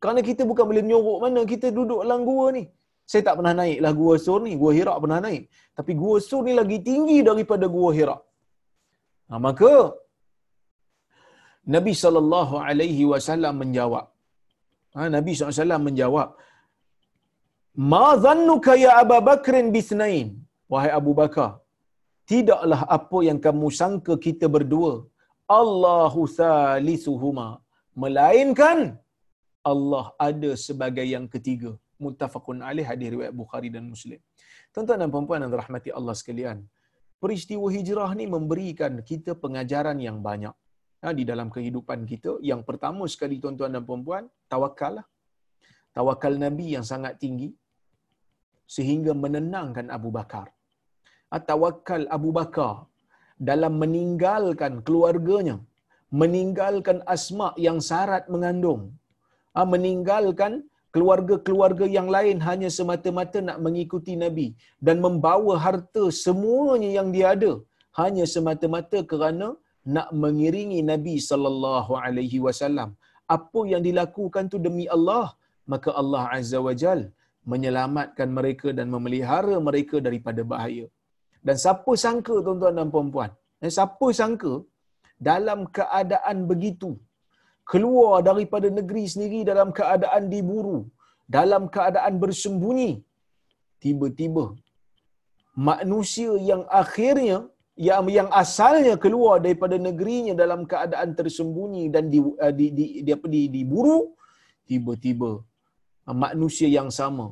Kerana 0.01 0.19
kita 0.29 0.41
bukan 0.49 0.65
boleh 0.69 0.83
menyorok 0.85 1.17
mana 1.23 1.41
kita 1.53 1.67
duduk 1.77 2.01
dalam 2.05 2.21
gua 2.29 2.45
ni. 2.57 2.63
Saya 3.11 3.21
tak 3.27 3.35
pernah 3.39 3.53
naik 3.61 3.79
lah 3.83 3.93
gua 3.99 4.13
sur 4.25 4.39
ni. 4.47 4.51
Gua 4.61 4.71
hira 4.77 4.93
pernah 5.03 5.19
naik. 5.27 5.43
Tapi 5.77 5.91
gua 6.01 6.15
sur 6.27 6.41
ni 6.47 6.53
lagi 6.59 6.77
tinggi 6.89 7.19
daripada 7.29 7.67
gua 7.75 7.89
hira 7.97 8.15
ha, 9.31 9.39
maka 9.47 9.71
Nabi 11.75 11.93
sallallahu 12.03 12.55
alaihi 12.67 13.05
wasallam 13.11 13.55
menjawab. 13.61 14.05
Ha, 14.95 15.07
Nabi 15.15 15.31
SAW 15.39 15.83
menjawab, 15.87 16.29
"Ma 17.91 18.07
dhannuka 18.23 18.73
ya 18.85 18.91
Abu 19.03 19.17
Bakr 19.27 19.53
bithnain?" 19.75 20.27
Wahai 20.71 20.91
Abu 20.99 21.11
Bakar, 21.19 21.49
tidaklah 22.31 22.81
apa 22.97 23.19
yang 23.27 23.39
kamu 23.45 23.67
sangka 23.79 24.13
kita 24.25 24.47
berdua. 24.55 24.93
Allahu 25.61 26.21
salisuhuma. 26.39 27.47
Melainkan 28.03 28.79
Allah 29.71 30.05
ada 30.27 30.51
sebagai 30.67 31.03
yang 31.15 31.25
ketiga. 31.33 31.71
Muttafaqun 32.03 32.63
alaih 32.69 32.85
hadis 32.91 33.11
riwayat 33.13 33.33
Bukhari 33.41 33.69
dan 33.75 33.83
Muslim. 33.93 34.19
Tuan-tuan 34.73 34.99
dan 35.03 35.09
puan-puan 35.13 35.43
yang 35.43 35.51
dirahmati 35.53 35.89
Allah 35.99 36.15
sekalian, 36.19 36.57
peristiwa 37.23 37.67
hijrah 37.75 38.09
ni 38.19 38.25
memberikan 38.35 38.93
kita 39.09 39.31
pengajaran 39.43 39.99
yang 40.07 40.17
banyak 40.27 40.55
di 41.19 41.23
dalam 41.29 41.47
kehidupan 41.55 41.99
kita. 42.11 42.31
Yang 42.49 42.61
pertama 42.69 43.03
sekali 43.13 43.35
tuan-tuan 43.43 43.73
dan 43.75 43.83
puan-puan, 43.89 44.25
tawakal 44.53 44.93
lah. 44.99 45.07
Tawakal 45.97 46.33
Nabi 46.45 46.65
yang 46.75 46.85
sangat 46.91 47.13
tinggi 47.23 47.49
sehingga 48.75 49.11
menenangkan 49.23 49.87
Abu 49.97 50.09
Bakar. 50.17 50.47
Ha, 51.31 51.41
tawakal 51.49 52.03
Abu 52.17 52.29
Bakar 52.37 52.73
dalam 53.49 53.73
meninggalkan 53.83 54.73
keluarganya, 54.87 55.57
meninggalkan 56.21 56.97
asma 57.15 57.49
yang 57.65 57.79
syarat 57.89 58.23
mengandung, 58.33 58.83
ha, 59.55 59.65
meninggalkan 59.73 60.53
keluarga-keluarga 60.95 61.85
yang 61.97 62.07
lain 62.15 62.37
hanya 62.47 62.69
semata-mata 62.77 63.39
nak 63.47 63.57
mengikuti 63.65 64.13
Nabi 64.23 64.47
dan 64.87 64.97
membawa 65.05 65.53
harta 65.65 66.03
semuanya 66.23 66.89
yang 66.97 67.09
dia 67.15 67.27
ada 67.35 67.51
hanya 67.99 68.25
semata-mata 68.33 68.99
kerana 69.11 69.47
nak 69.95 70.09
mengiringi 70.23 70.79
Nabi 70.91 71.15
sallallahu 71.29 71.91
alaihi 72.03 72.39
wasallam. 72.45 72.89
Apa 73.35 73.61
yang 73.71 73.81
dilakukan 73.87 74.45
tu 74.51 74.57
demi 74.67 74.85
Allah, 74.95 75.25
maka 75.73 75.89
Allah 76.01 76.23
Azza 76.37 76.59
wa 76.67 76.73
Jal 76.81 77.01
menyelamatkan 77.51 78.29
mereka 78.37 78.69
dan 78.77 78.87
memelihara 78.95 79.55
mereka 79.67 79.97
daripada 80.07 80.41
bahaya. 80.51 80.85
Dan 81.47 81.55
siapa 81.63 81.91
sangka 82.03 82.35
tuan-tuan 82.45 82.75
dan 82.79 82.89
puan-puan? 82.93 83.31
Dan 83.61 83.69
siapa 83.77 84.07
sangka 84.19 84.53
dalam 85.29 85.59
keadaan 85.77 86.37
begitu 86.51 86.91
keluar 87.71 88.15
daripada 88.29 88.67
negeri 88.79 89.03
sendiri 89.13 89.39
dalam 89.51 89.69
keadaan 89.79 90.23
diburu, 90.33 90.79
dalam 91.37 91.63
keadaan 91.75 92.15
bersembunyi, 92.23 92.91
tiba-tiba 93.83 94.45
manusia 95.69 96.31
yang 96.49 96.63
akhirnya 96.81 97.37
yang 97.75 98.07
yang 98.11 98.29
asalnya 98.43 98.95
keluar 99.03 99.39
daripada 99.39 99.75
negerinya 99.79 100.33
dalam 100.35 100.67
keadaan 100.71 101.15
tersembunyi 101.19 101.87
dan 101.93 102.11
di 102.13 102.19
uh, 102.19 102.53
di 102.59 102.67
di, 102.77 102.85
di 103.05 103.11
apa 103.15 103.27
di 103.31 103.41
diburu 103.47 104.11
tiba-tiba 104.69 105.31
uh, 106.07 106.17
manusia 106.25 106.67
yang 106.67 106.91
sama 106.91 107.27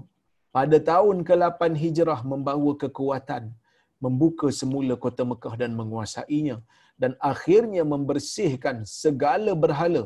pada 0.50 0.78
tahun 0.92 1.22
ke-8 1.28 1.62
Hijrah 1.82 2.22
membawa 2.32 2.72
kekuatan 2.84 3.52
membuka 4.00 4.48
semula 4.60 4.96
kota 4.96 5.24
Mekah 5.28 5.56
dan 5.62 5.76
menguasainya 5.80 6.58
dan 7.02 7.12
akhirnya 7.32 7.84
membersihkan 7.94 8.88
segala 8.88 9.52
berhala 9.64 10.04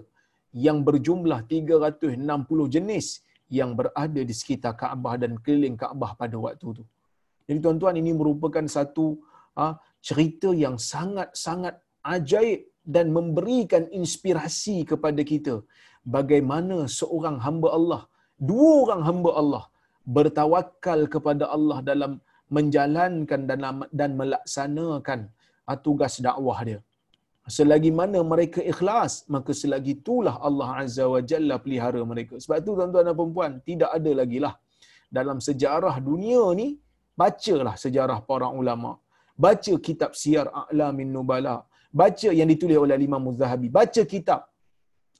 yang 0.53 0.85
berjumlah 0.87 1.39
360 1.49 2.73
jenis 2.75 3.25
yang 3.49 3.71
berada 3.79 4.21
di 4.29 4.33
sekitar 4.41 4.73
Kaabah 4.81 5.13
dan 5.21 5.37
keliling 5.45 5.77
Kaabah 5.77 6.11
pada 6.21 6.37
waktu 6.45 6.65
itu. 6.73 6.83
Jadi 7.47 7.57
tuan-tuan 7.65 7.95
ini 8.01 8.11
merupakan 8.19 8.65
satu 8.75 9.05
ha, 9.57 9.77
cerita 10.07 10.49
yang 10.63 10.75
sangat-sangat 10.91 11.75
ajaib 12.15 12.61
dan 12.95 13.07
memberikan 13.17 13.83
inspirasi 13.99 14.77
kepada 14.91 15.21
kita 15.31 15.55
bagaimana 16.15 16.77
seorang 16.99 17.37
hamba 17.45 17.69
Allah, 17.77 18.01
dua 18.49 18.71
orang 18.83 19.01
hamba 19.07 19.31
Allah 19.41 19.63
bertawakal 20.15 21.01
kepada 21.13 21.47
Allah 21.55 21.77
dalam 21.91 22.13
menjalankan 22.55 23.41
dan 23.49 23.59
dan 23.99 24.11
melaksanakan 24.21 25.19
tugas 25.85 26.15
dakwah 26.27 26.59
dia. 26.67 26.79
Selagi 27.55 27.91
mana 27.99 28.19
mereka 28.33 28.59
ikhlas, 28.71 29.13
maka 29.33 29.51
selagi 29.61 29.93
itulah 29.99 30.35
Allah 30.47 30.67
Azza 30.81 31.05
wa 31.13 31.21
Jalla 31.29 31.55
pelihara 31.63 32.01
mereka. 32.11 32.35
Sebab 32.43 32.57
tu 32.65 32.71
tuan-tuan 32.77 33.07
dan 33.07 33.15
puan 33.35 33.53
tidak 33.69 33.91
ada 33.97 34.11
lagi 34.19 34.39
lah 34.45 34.53
dalam 35.17 35.37
sejarah 35.47 35.95
dunia 36.09 36.43
ni, 36.59 36.67
bacalah 37.19 37.75
sejarah 37.83 38.19
para 38.29 38.47
ulama 38.61 38.91
baca 39.37 39.73
kitab 39.81 40.11
Siyar 40.13 40.47
A'lamin 40.61 41.09
Nubala, 41.09 41.65
baca 41.93 42.29
yang 42.33 42.49
ditulis 42.49 42.77
oleh 42.77 42.97
Imam 42.97 43.21
Muzahabi, 43.21 43.69
baca 43.69 44.01
kitab 44.05 44.49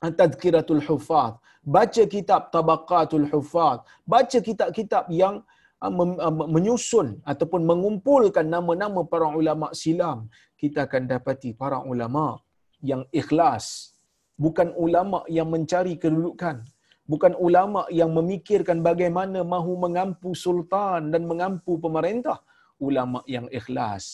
Tadhkiratul 0.04 0.84
Hufaz, 0.84 1.40
baca 1.64 2.04
kitab 2.14 2.52
Tabaqatul 2.52 3.28
Hufaz, 3.32 3.80
baca 4.04 4.38
kitab-kitab 4.44 5.08
yang 5.08 5.40
uh, 5.80 5.94
uh, 5.94 6.34
menyusun 6.56 7.24
ataupun 7.24 7.64
mengumpulkan 7.64 8.44
nama-nama 8.44 9.08
para 9.08 9.32
ulama 9.32 9.72
silam, 9.72 10.28
kita 10.60 10.84
akan 10.88 11.08
dapati 11.08 11.56
para 11.56 11.80
ulama 11.88 12.40
yang 12.84 13.08
ikhlas, 13.16 13.96
bukan 14.36 14.76
ulama 14.76 15.24
yang 15.32 15.48
mencari 15.48 15.96
kedudukan, 15.96 16.68
bukan 17.08 17.34
ulama 17.40 17.88
yang 17.88 18.12
memikirkan 18.12 18.84
bagaimana 18.84 19.40
mahu 19.44 19.80
mengampu 19.80 20.36
sultan 20.36 21.16
dan 21.16 21.24
mengampu 21.24 21.80
pemerintah, 21.80 22.44
ulama 22.88 23.20
yang 23.36 23.48
ikhlas 23.60 24.06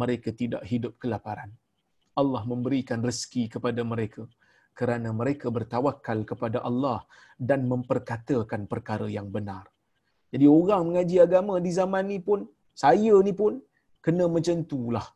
mereka 0.00 0.30
tidak 0.40 0.62
hidup 0.72 0.92
kelaparan 1.02 1.50
Allah 2.20 2.42
memberikan 2.52 3.00
rezeki 3.08 3.44
kepada 3.54 3.82
mereka 3.92 4.22
kerana 4.80 5.08
mereka 5.20 5.46
bertawakal 5.56 6.18
kepada 6.30 6.58
Allah 6.68 6.98
dan 7.48 7.60
memperkatakan 7.72 8.62
perkara 8.72 9.08
yang 9.18 9.28
benar 9.36 9.64
jadi 10.32 10.46
orang 10.58 10.82
mengaji 10.88 11.16
agama 11.26 11.54
di 11.66 11.72
zaman 11.80 12.04
ni 12.12 12.20
pun 12.28 12.40
saya 12.84 13.14
ni 13.26 13.34
pun 13.40 13.54
kena 14.04 14.24
macam 14.34 14.56
itulah 14.64 15.06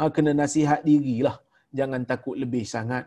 Ha, 0.00 0.08
kena 0.16 0.32
nasihat 0.32 0.80
dirilah. 0.88 1.36
Jangan 1.78 2.02
takut 2.10 2.36
lebih 2.42 2.64
sangat. 2.74 3.04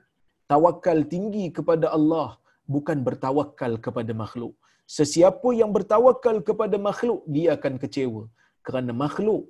Tawakal 0.51 0.99
tinggi 1.13 1.45
kepada 1.57 1.89
Allah 1.97 2.37
bukan 2.69 3.01
bertawakal 3.07 3.81
kepada 3.85 4.13
makhluk. 4.13 4.53
Sesiapa 4.97 5.49
yang 5.57 5.73
bertawakal 5.73 6.37
kepada 6.49 6.77
makhluk, 6.87 7.25
dia 7.35 7.57
akan 7.57 7.81
kecewa. 7.81 8.23
Kerana 8.67 8.91
makhluk 9.03 9.43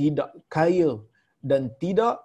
tidak 0.00 0.30
kaya 0.56 0.90
dan 1.50 1.62
tidak 1.82 2.16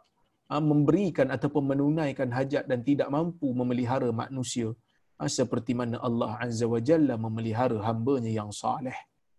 ha, 0.49 0.59
memberikan 0.71 1.27
ataupun 1.35 1.63
menunaikan 1.71 2.29
hajat 2.37 2.63
dan 2.71 2.79
tidak 2.89 3.09
mampu 3.15 3.47
memelihara 3.59 4.09
manusia 4.23 4.69
ha, 5.17 5.29
seperti 5.37 5.73
mana 5.79 5.97
Allah 6.07 6.31
Azza 6.45 6.67
wa 6.73 6.81
Jalla 6.87 7.15
memelihara 7.25 7.77
hambanya 7.87 8.31
yang 8.39 8.51
saleh. 8.61 8.97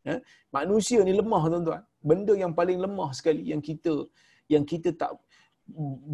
Ya? 0.09 0.17
Manusia 0.59 1.01
ni 1.07 1.13
lemah 1.21 1.43
tuan-tuan. 1.53 1.83
Benda 2.11 2.33
yang 2.43 2.53
paling 2.59 2.79
lemah 2.85 3.11
sekali 3.19 3.45
yang 3.53 3.63
kita 3.69 3.93
yang 4.55 4.65
kita 4.73 4.91
tak 5.01 5.13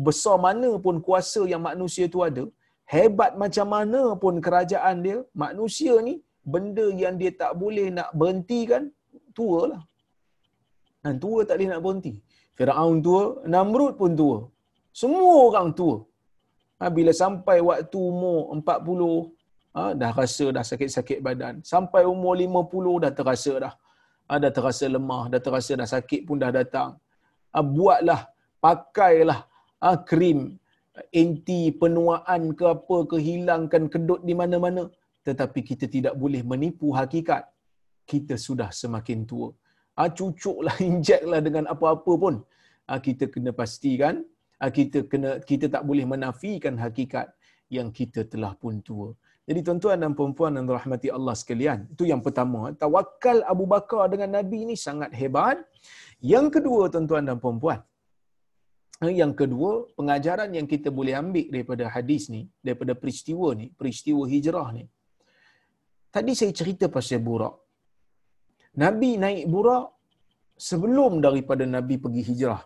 besar 0.06 0.36
mana 0.46 0.70
pun 0.84 0.96
kuasa 1.06 1.42
yang 1.52 1.62
manusia 1.70 2.06
tu 2.14 2.20
ada, 2.28 2.44
hebat 2.94 3.32
macam 3.42 3.66
mana 3.74 4.02
pun 4.22 4.34
kerajaan 4.46 4.96
dia, 5.06 5.18
manusia 5.44 5.94
ni 6.08 6.14
benda 6.52 6.86
yang 7.02 7.14
dia 7.20 7.32
tak 7.42 7.52
boleh 7.62 7.86
nak 7.98 8.10
berhentikan, 8.20 8.82
tua 9.36 9.60
lah. 9.70 9.82
Dan 11.04 11.14
tua 11.22 11.40
tak 11.48 11.56
boleh 11.58 11.68
nak 11.72 11.82
berhenti. 11.84 12.14
Fir'aun 12.56 12.96
tua, 13.06 13.22
Namrud 13.54 13.94
pun 14.00 14.12
tua. 14.20 14.36
Semua 15.00 15.32
orang 15.48 15.68
tua. 15.78 15.96
Ha, 16.80 16.88
bila 16.96 17.12
sampai 17.22 17.58
waktu 17.68 17.98
umur 18.12 18.38
40, 18.56 19.32
ha, 19.76 19.82
dah 20.00 20.12
rasa 20.20 20.46
dah 20.56 20.64
sakit-sakit 20.70 21.18
badan. 21.26 21.54
Sampai 21.72 22.02
umur 22.14 22.34
50 22.36 23.04
dah 23.04 23.12
terasa 23.18 23.54
dah. 23.64 23.74
Ha, 24.28 24.32
dah 24.42 24.52
terasa 24.56 24.86
lemah, 24.96 25.24
dah 25.32 25.40
terasa 25.46 25.72
dah 25.80 25.88
sakit 25.94 26.20
pun 26.28 26.36
dah 26.42 26.52
datang. 26.58 26.90
Ha, 27.52 27.58
buatlah, 27.64 28.20
pakailah 28.64 29.40
ha, 29.82 29.96
krim 30.10 30.40
anti 31.22 31.60
penuaan 31.82 32.42
ke 32.58 32.64
apa 32.74 32.96
ke 33.10 33.16
hilangkan 33.26 33.84
kedut 33.92 34.20
di 34.28 34.34
mana-mana 34.40 34.84
tetapi 35.28 35.60
kita 35.70 35.86
tidak 35.94 36.14
boleh 36.22 36.42
menipu 36.50 36.92
hakikat 36.98 37.42
kita 38.10 38.34
sudah 38.46 38.68
semakin 38.80 39.24
tua 39.30 39.48
ah 40.00 40.10
cucuklah 40.18 40.76
injeklah 40.88 41.40
dengan 41.46 41.64
apa-apa 41.72 42.12
pun 42.22 42.34
ah 42.90 43.00
kita 43.06 43.26
kena 43.34 43.50
pastikan 43.60 44.14
ah 44.62 44.70
kita 44.78 45.06
kena 45.10 45.30
kita 45.50 45.66
tak 45.74 45.82
boleh 45.88 46.06
menafikan 46.14 46.76
hakikat 46.84 47.28
yang 47.76 47.88
kita 47.98 48.22
telah 48.32 48.52
pun 48.62 48.82
tua 48.88 49.10
jadi 49.48 49.60
tuan-tuan 49.66 49.98
dan 49.98 50.12
puan-puan 50.18 50.54
yang 50.54 50.66
rahmati 50.70 51.08
Allah 51.10 51.34
sekalian, 51.34 51.78
itu 51.90 52.06
yang 52.06 52.22
pertama. 52.22 52.70
Tawakal 52.70 53.42
Abu 53.52 53.66
Bakar 53.66 54.06
dengan 54.06 54.30
Nabi 54.38 54.62
ini 54.62 54.78
sangat 54.78 55.10
hebat. 55.20 55.58
Yang 56.22 56.46
kedua 56.54 56.86
tuan-tuan 56.86 57.26
dan 57.26 57.42
puan-puan, 57.42 57.82
yang 59.08 59.32
kedua, 59.32 59.88
pengajaran 59.96 60.52
yang 60.52 60.68
kita 60.68 60.92
boleh 60.92 61.16
ambil 61.16 61.48
daripada 61.48 61.88
hadis 61.88 62.28
ni, 62.28 62.52
daripada 62.60 62.92
peristiwa 62.92 63.56
ni, 63.56 63.72
peristiwa 63.72 64.28
hijrah 64.28 64.68
ni. 64.76 64.84
Tadi 66.12 66.32
saya 66.36 66.52
cerita 66.52 66.92
pasal 66.92 67.24
burak. 67.24 67.56
Nabi 68.82 69.18
naik 69.22 69.46
burak 69.52 69.90
sebelum 70.68 71.18
daripada 71.26 71.64
Nabi 71.76 71.94
pergi 71.98 72.22
hijrah. 72.30 72.62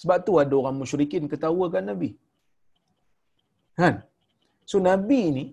Sebab 0.00 0.18
tu 0.26 0.32
ada 0.42 0.54
orang 0.60 0.76
musyrikin 0.80 1.24
ketawakan 1.32 1.84
Nabi. 1.90 2.10
Kan? 3.78 4.04
So 4.70 4.78
Nabi 4.78 5.20
ni 5.36 5.44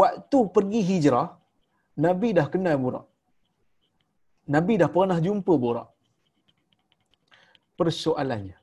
waktu 0.00 0.38
pergi 0.56 0.80
hijrah, 0.90 1.28
Nabi 2.06 2.28
dah 2.38 2.46
kenal 2.52 2.78
burak. 2.84 3.06
Nabi 4.54 4.74
dah 4.80 4.90
pernah 4.94 5.18
jumpa 5.26 5.52
burak. 5.64 5.88
Persoalannya, 7.80 8.56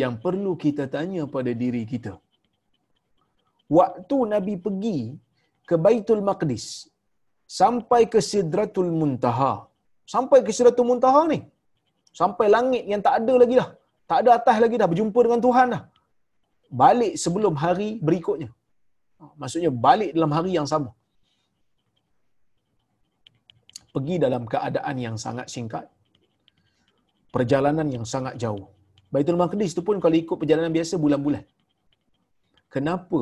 yang 0.00 0.14
perlu 0.24 0.52
kita 0.64 0.84
tanya 0.94 1.24
pada 1.34 1.52
diri 1.62 1.82
kita. 1.92 2.12
Waktu 3.78 4.16
Nabi 4.32 4.54
pergi 4.60 4.98
ke 5.64 5.80
Baitul 5.80 6.20
Maqdis 6.20 6.92
sampai 7.58 8.00
ke 8.12 8.20
Sidratul 8.30 8.90
Muntaha. 9.00 9.52
Sampai 10.14 10.38
ke 10.46 10.50
Sidratul 10.56 10.88
Muntaha 10.90 11.22
ni. 11.32 11.38
Sampai 12.20 12.46
langit 12.54 12.82
yang 12.92 13.02
tak 13.06 13.14
ada 13.20 13.34
lagi 13.42 13.54
dah. 13.60 13.68
Tak 14.10 14.18
ada 14.22 14.30
atas 14.38 14.56
lagi 14.64 14.76
dah 14.80 14.88
berjumpa 14.92 15.20
dengan 15.26 15.40
Tuhan 15.46 15.66
dah. 15.74 15.82
Balik 16.82 17.14
sebelum 17.24 17.54
hari 17.64 17.88
berikutnya. 18.08 18.50
Maksudnya 19.40 19.70
balik 19.86 20.10
dalam 20.16 20.32
hari 20.36 20.52
yang 20.58 20.68
sama. 20.72 20.90
Pergi 23.94 24.14
dalam 24.24 24.42
keadaan 24.52 24.96
yang 25.06 25.16
sangat 25.24 25.46
singkat. 25.54 25.84
Perjalanan 27.34 27.88
yang 27.96 28.04
sangat 28.12 28.34
jauh. 28.42 28.64
Baitul 29.12 29.40
Maqdis 29.40 29.72
tu 29.76 29.82
pun 29.88 29.96
kalau 30.04 30.16
ikut 30.22 30.36
perjalanan 30.40 30.72
biasa 30.76 30.94
bulan-bulan. 31.04 31.44
Kenapa 32.74 33.20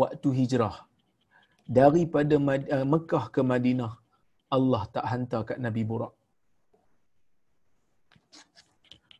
waktu 0.00 0.28
hijrah 0.38 0.74
daripada 1.78 2.34
eh, 2.74 2.86
Mekah 2.92 3.24
ke 3.34 3.40
Madinah 3.52 3.92
Allah 4.56 4.82
tak 4.96 5.06
hantar 5.12 5.42
kat 5.48 5.58
Nabi 5.66 5.82
Burak? 5.90 6.14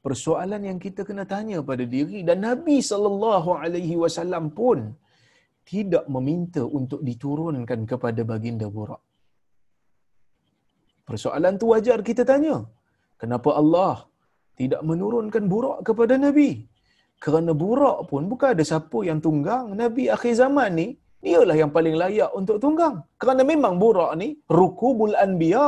Persoalan 0.05 0.63
yang 0.69 0.79
kita 0.85 1.01
kena 1.09 1.25
tanya 1.25 1.59
pada 1.65 1.85
diri 1.95 2.21
dan 2.29 2.45
Nabi 2.49 2.77
sallallahu 2.91 3.51
alaihi 3.57 3.97
wasallam 3.97 4.53
pun 4.53 4.93
tidak 5.65 6.05
meminta 6.15 6.63
untuk 6.79 7.01
diturunkan 7.09 7.89
kepada 7.89 8.21
baginda 8.31 8.69
Burak. 8.69 9.01
Persoalan 11.09 11.57
tu 11.61 11.69
wajar 11.73 11.99
kita 12.09 12.23
tanya. 12.31 12.57
Kenapa 13.21 13.51
Allah 13.61 14.09
tidak 14.61 14.83
menurunkan 14.91 15.45
burak 15.53 15.79
kepada 15.89 16.15
Nabi. 16.27 16.51
Kerana 17.25 17.53
burak 17.63 17.99
pun 18.11 18.23
bukan 18.31 18.49
ada 18.55 18.65
siapa 18.71 18.99
yang 19.09 19.21
tunggang. 19.27 19.73
Nabi 19.83 20.05
akhir 20.17 20.35
zaman 20.43 20.71
ni, 20.81 20.89
dialah 21.27 21.57
yang 21.63 21.71
paling 21.77 21.97
layak 22.03 22.31
untuk 22.39 22.57
tunggang. 22.65 22.97
Kerana 23.21 23.43
memang 23.53 23.75
burak 23.83 24.13
ni, 24.21 24.29
rukubul 24.59 25.15
anbiya. 25.25 25.67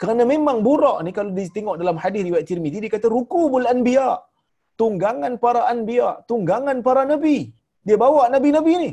Kerana 0.00 0.22
memang 0.32 0.58
burak 0.66 0.98
ni, 1.04 1.10
kalau 1.18 1.30
ditengok 1.38 1.76
dalam 1.82 1.96
hadis 2.02 2.22
riwayat 2.26 2.46
Tirmidhi, 2.50 2.78
dia 2.84 2.92
kata 2.96 3.08
rukubul 3.16 3.68
anbiya. 3.72 4.10
Tunggangan 4.80 5.32
para 5.44 5.62
anbiya, 5.72 6.10
tunggangan 6.30 6.76
para 6.86 7.02
nabi. 7.12 7.38
Dia 7.86 7.96
bawa 8.04 8.22
nabi-nabi 8.34 8.74
ni. 8.84 8.90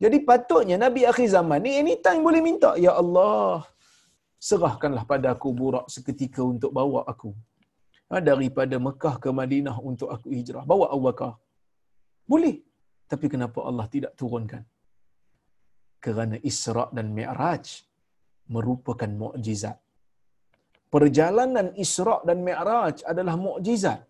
Jadi 0.00 0.16
patutnya 0.28 0.76
Nabi 0.84 1.00
akhir 1.10 1.28
zaman 1.36 1.60
ni 1.64 1.70
anytime 1.76 2.24
boleh 2.26 2.40
minta, 2.40 2.70
Ya 2.84 2.92
Allah, 2.96 3.68
serahkanlah 4.48 5.04
pada 5.04 5.36
aku 5.36 5.48
burak 5.52 5.86
seketika 5.94 6.40
untuk 6.52 6.72
bawa 6.72 7.04
aku 7.12 7.30
Ha, 8.10 8.18
daripada 8.18 8.74
Mekah 8.86 9.22
ke 9.22 9.30
Madinah 9.30 9.76
untuk 9.78 10.10
aku 10.10 10.34
hijrah. 10.34 10.66
Bawa 10.66 10.90
Abu 10.90 11.02
Bakar. 11.06 11.32
Boleh. 12.26 12.58
Tapi 13.06 13.26
kenapa 13.30 13.62
Allah 13.62 13.86
tidak 13.86 14.18
turunkan? 14.18 14.66
Kerana 16.04 16.36
Isra' 16.50 16.88
dan 16.96 17.06
Mi'raj 17.18 17.64
merupakan 18.54 19.10
mukjizat. 19.22 19.78
Perjalanan 20.94 21.66
Isra' 21.84 22.20
dan 22.28 22.38
Mi'raj 22.48 22.96
adalah 23.12 23.34
mukjizat. 23.48 24.00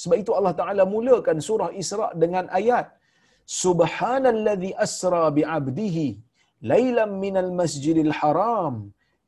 Sebab 0.00 0.16
itu 0.22 0.32
Allah 0.38 0.54
Ta'ala 0.60 0.84
mulakan 0.94 1.38
surah 1.48 1.70
Isra' 1.82 2.12
dengan 2.22 2.46
ayat 2.60 2.86
Subhanalladzi 3.62 4.70
asra 4.84 5.24
bi'abdihi 5.36 6.06
laylan 6.72 7.12
minal 7.24 7.50
masjidil 7.60 8.12
haram 8.18 8.74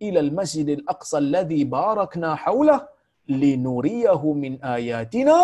ilal 0.06 0.30
masjidil 0.38 0.82
aqsa 0.94 1.16
alladhi 1.22 1.60
barakna 1.76 2.30
hawlah 2.44 2.80
linuriyahu 3.42 4.36
min 4.42 4.52
ayatina 4.76 5.38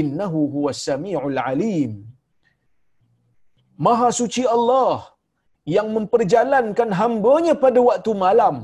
innahu 0.00 0.40
huwas 0.54 0.80
samiul 0.88 1.38
alim 1.50 1.92
Maha 3.86 4.08
suci 4.20 4.44
Allah 4.56 4.96
yang 5.74 5.88
memperjalankan 5.96 6.90
hambanya 7.00 7.54
pada 7.64 7.80
waktu 7.88 8.10
malam 8.24 8.56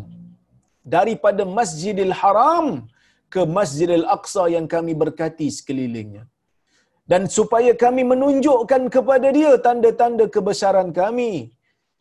daripada 0.95 1.43
Masjidil 1.59 2.15
Haram 2.21 2.67
ke 3.35 3.43
Masjidil 3.57 4.07
Aqsa 4.17 4.45
yang 4.55 4.67
kami 4.75 4.93
berkati 5.03 5.49
sekelilingnya. 5.59 6.25
Dan 7.13 7.23
supaya 7.37 7.73
kami 7.85 8.03
menunjukkan 8.13 8.83
kepada 8.97 9.29
dia 9.39 9.53
tanda-tanda 9.67 10.25
kebesaran 10.35 10.91
kami. 11.01 11.33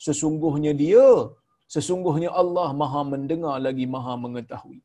Sesungguhnya 0.06 0.74
dia, 0.84 1.08
sesungguhnya 1.76 2.30
Allah 2.42 2.70
maha 2.82 3.02
mendengar 3.14 3.56
lagi 3.68 3.86
maha 3.96 4.14
mengetahui. 4.26 4.80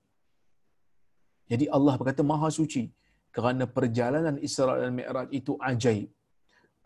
Jadi 1.52 1.66
Allah 1.76 1.94
berkata 2.00 2.22
maha 2.32 2.48
suci 2.58 2.84
kerana 3.36 3.64
perjalanan 3.76 4.36
Isra 4.46 4.74
dan 4.82 4.92
Mi'raj 4.98 5.28
itu 5.38 5.52
ajaib. 5.70 6.08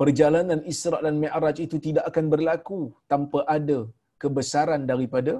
Perjalanan 0.00 0.60
Isra 0.72 0.98
dan 1.06 1.16
Mi'raj 1.22 1.56
itu 1.66 1.76
tidak 1.86 2.04
akan 2.10 2.26
berlaku 2.32 2.78
tanpa 3.12 3.40
ada 3.56 3.78
kebesaran 4.22 4.82
daripada 4.90 5.32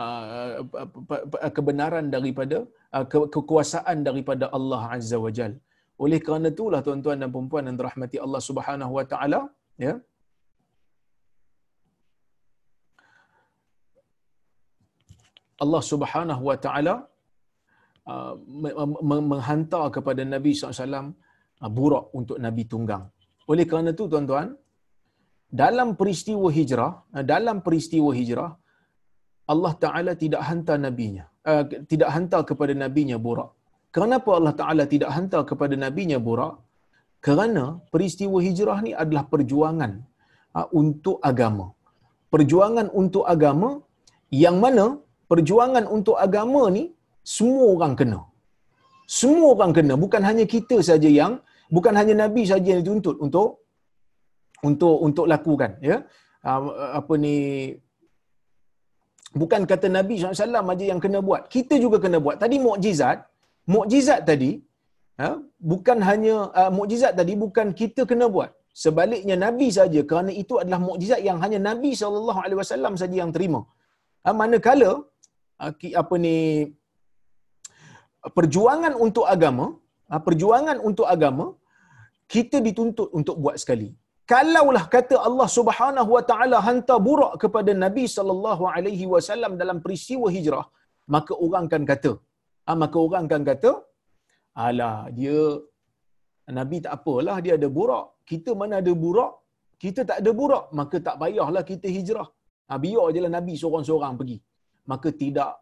uh, 0.00 1.50
kebenaran 1.56 2.06
daripada 2.16 2.58
uh, 2.96 3.06
kekuasaan 3.36 3.98
daripada 4.08 4.46
Allah 4.58 4.82
Azza 4.96 5.18
wa 5.24 5.32
Jal. 5.38 5.54
Oleh 6.04 6.18
kerana 6.26 6.48
itulah 6.54 6.80
tuan-tuan 6.86 7.18
dan 7.22 7.30
puan-puan 7.34 7.64
yang 7.68 7.78
dirahmati 7.80 8.18
Allah 8.26 8.42
Subhanahu 8.48 8.92
wa 8.98 9.04
taala, 9.12 9.40
ya. 9.86 9.94
Allah 15.64 15.82
Subhanahu 15.92 16.42
wa 16.50 16.56
taala 16.66 16.94
uh, 18.10 18.34
menghantar 19.32 19.84
kepada 19.96 20.24
Nabi 20.34 20.52
SAW 20.56 20.94
uh, 21.00 21.08
burak 21.68 22.08
untuk 22.16 22.40
Nabi 22.40 22.64
tunggang. 22.72 23.04
Oleh 23.50 23.64
kerana 23.68 23.90
itu 23.96 24.04
tuan-tuan, 24.12 24.56
dalam 25.62 25.88
peristiwa 26.00 26.48
hijrah, 26.58 26.92
uh, 27.16 27.24
dalam 27.32 27.60
peristiwa 27.66 28.10
hijrah, 28.14 28.50
Allah 29.52 29.72
Taala 29.84 30.12
tidak 30.14 30.42
hantar 30.48 30.78
nabinya, 30.86 31.24
uh, 31.50 31.62
tidak 31.92 32.10
hantar 32.16 32.40
kepada 32.50 32.72
nabinya 32.82 33.18
burak. 33.18 33.50
Kenapa 33.96 34.30
Allah 34.38 34.54
Taala 34.60 34.84
tidak 34.86 35.10
hantar 35.16 35.42
kepada 35.50 35.74
nabinya 35.84 36.18
burak? 36.28 36.54
Kerana 37.26 37.64
peristiwa 37.92 38.38
hijrah 38.46 38.78
ni 38.86 38.92
adalah 39.02 39.24
perjuangan 39.32 39.92
uh, 40.56 40.68
untuk 40.80 41.18
agama. 41.30 41.66
Perjuangan 42.34 42.86
untuk 42.94 43.26
agama 43.34 43.82
yang 44.30 44.56
mana 44.64 44.86
perjuangan 45.30 45.84
untuk 45.96 46.16
agama 46.26 46.62
ni 46.76 46.84
semua 47.34 47.66
orang 47.74 47.94
kena. 47.98 48.20
Semua 49.20 49.46
orang 49.54 49.72
kena, 49.76 49.94
bukan 50.04 50.22
hanya 50.28 50.44
kita 50.54 50.76
saja 50.88 51.10
yang 51.20 51.32
bukan 51.74 51.94
hanya 52.00 52.14
nabi 52.22 52.42
saja 52.52 52.68
yang 52.72 52.82
dituntut 52.82 53.16
untuk 53.26 53.48
untuk 54.68 54.96
untuk 55.08 55.26
lakukan 55.32 55.72
ya. 55.90 55.96
Uh, 56.50 56.96
apa 57.00 57.14
ni 57.24 57.36
bukan 59.40 59.62
kata 59.70 59.86
Nabi 59.98 60.14
SAW 60.18 60.72
aja 60.74 60.84
yang 60.92 61.00
kena 61.04 61.20
buat. 61.28 61.42
Kita 61.54 61.74
juga 61.84 61.98
kena 62.04 62.18
buat. 62.24 62.36
Tadi 62.42 62.56
mukjizat, 62.66 63.18
mukjizat 63.74 64.20
tadi 64.30 64.50
ha, 65.20 65.36
bukan 65.72 65.98
hanya 66.08 66.34
uh, 66.60 66.70
mukjizat 66.78 67.12
tadi 67.20 67.34
bukan 67.44 67.76
kita 67.80 68.04
kena 68.10 68.28
buat. 68.36 68.50
Sebaliknya 68.84 69.36
Nabi 69.46 69.68
saja 69.78 70.00
kerana 70.10 70.32
itu 70.42 70.56
adalah 70.62 70.80
mukjizat 70.88 71.20
yang 71.28 71.38
hanya 71.44 71.58
Nabi 71.68 71.90
SAW 71.98 72.96
saja 73.02 73.16
yang 73.22 73.32
terima. 73.36 73.60
Ha, 74.24 74.32
manakala 74.40 74.90
uh, 75.62 75.72
apa 76.02 76.14
ni 76.24 76.36
perjuangan 78.36 78.92
untuk 79.06 79.26
agama, 79.34 79.66
uh, 80.12 80.22
perjuangan 80.26 80.78
untuk 80.88 81.08
agama 81.14 81.46
kita 82.34 82.56
dituntut 82.66 83.08
untuk 83.18 83.36
buat 83.44 83.56
sekali. 83.62 83.90
Kalaulah 84.32 84.84
kata 84.94 85.14
Allah 85.28 85.48
Subhanahu 85.58 86.10
wa 86.16 86.22
taala 86.30 86.58
hantar 86.66 86.98
burak 87.06 87.32
kepada 87.42 87.72
Nabi 87.84 88.04
sallallahu 88.16 88.64
alaihi 88.74 89.06
wasallam 89.12 89.52
dalam 89.62 89.78
peristiwa 89.84 90.26
hijrah 90.36 90.66
maka 91.14 91.32
orang 91.46 91.64
kan 91.72 91.82
kata 91.92 92.12
ah 92.70 92.76
maka 92.82 92.96
orang 93.06 93.24
kan 93.32 93.42
kata 93.50 93.70
alah 94.66 94.96
dia 95.18 95.38
Nabi 96.58 96.76
tak 96.84 96.92
apalah 96.98 97.36
dia 97.44 97.54
ada 97.58 97.68
burak. 97.78 98.06
Kita 98.30 98.50
mana 98.60 98.74
ada 98.82 98.92
burak? 99.02 99.32
Kita 99.82 100.00
tak 100.10 100.18
ada 100.22 100.30
burak. 100.40 100.64
Maka 100.78 100.96
tak 101.06 101.16
payahlah 101.22 101.62
kita 101.70 101.88
hijrah. 101.96 102.28
Ha, 102.68 102.78
biar 102.84 103.06
jelah 103.14 103.32
Nabi 103.38 103.54
seorang-seorang 103.62 104.14
pergi. 104.20 104.38
Maka 104.90 105.08
tidak 105.22 105.52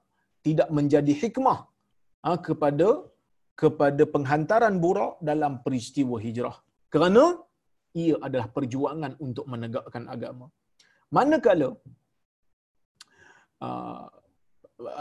tidak 0.47 0.69
menjadi 0.79 1.13
hikmah 1.23 1.59
ha, 2.25 2.37
kepada 2.47 2.89
kepada 3.61 4.03
penghantaran 4.15 4.75
burak 4.85 5.13
dalam 5.31 5.53
peristiwa 5.65 6.17
hijrah 6.27 6.57
kerana 6.95 7.25
ia 8.01 8.17
adalah 8.27 8.49
perjuangan 8.57 9.13
untuk 9.27 9.45
menegakkan 9.53 10.05
agama. 10.15 10.47
Manakala 11.17 11.71
uh, 13.67 14.05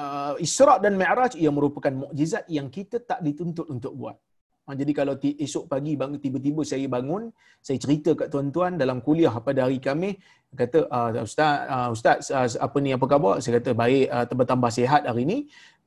uh, 0.01 0.33
Isra 0.45 0.75
dan 0.83 0.93
Mi'raj 1.01 1.33
ia 1.43 1.51
merupakan 1.57 1.93
mukjizat 2.03 2.45
yang 2.57 2.67
kita 2.77 2.97
tak 3.09 3.19
dituntut 3.27 3.67
untuk 3.75 3.93
buat. 3.99 4.17
Ha, 4.67 4.75
jadi 4.75 4.91
kalau 4.99 5.13
esok 5.45 5.65
pagi 5.71 5.95
bangun 5.99 6.19
tiba-tiba 6.19 6.61
saya 6.71 6.87
bangun, 6.91 7.31
saya 7.63 7.77
cerita 7.83 8.11
kat 8.19 8.27
tuan-tuan 8.33 8.75
dalam 8.81 8.99
kuliah 9.05 9.31
pada 9.47 9.63
hari 9.63 9.79
Khamis, 9.85 10.19
kata 10.59 10.79
uh, 10.91 11.23
ustaz 11.23 11.55
uh, 11.71 11.89
ustaz 11.95 12.27
uh, 12.35 12.47
apa 12.65 12.77
ni 12.83 12.91
apa 12.97 13.05
khabar? 13.07 13.39
Saya 13.39 13.63
kata 13.63 13.71
baik 13.83 14.05
uh, 14.11 14.25
bertambah 14.39 14.71
sihat 14.77 15.07
hari 15.07 15.23
ini 15.23 15.37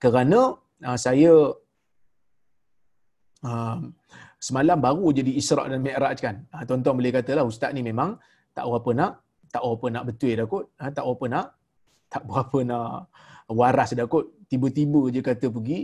kerana 0.01 0.57
uh, 0.89 0.99
saya 1.07 1.33
uh, 3.45 3.79
semalam 4.41 4.79
baru 4.81 5.07
jadi 5.13 5.33
Isra' 5.37 5.69
dan 5.69 5.81
Mi'raj 5.85 6.19
kan. 6.21 6.37
Ha, 6.53 6.65
tuan-tuan 6.69 6.97
boleh 6.99 7.13
katalah 7.13 7.45
ustaz 7.45 7.71
ni 7.77 7.85
memang 7.85 8.17
tak 8.57 8.65
apa 8.67 8.91
nak, 8.97 9.13
tak 9.53 9.63
apa 9.63 9.87
nak 9.95 10.03
betul 10.09 10.33
dah 10.39 10.47
kot. 10.49 10.65
Ha, 10.81 10.91
tak 10.91 11.05
apa 11.05 11.25
nak, 11.29 11.47
tak 12.11 12.23
berapa 12.27 12.59
nak 12.67 12.89
waras 13.53 13.91
dah 13.99 14.07
kot. 14.09 14.27
Tiba-tiba 14.51 15.01
je 15.15 15.21
kata 15.23 15.47
pergi 15.53 15.79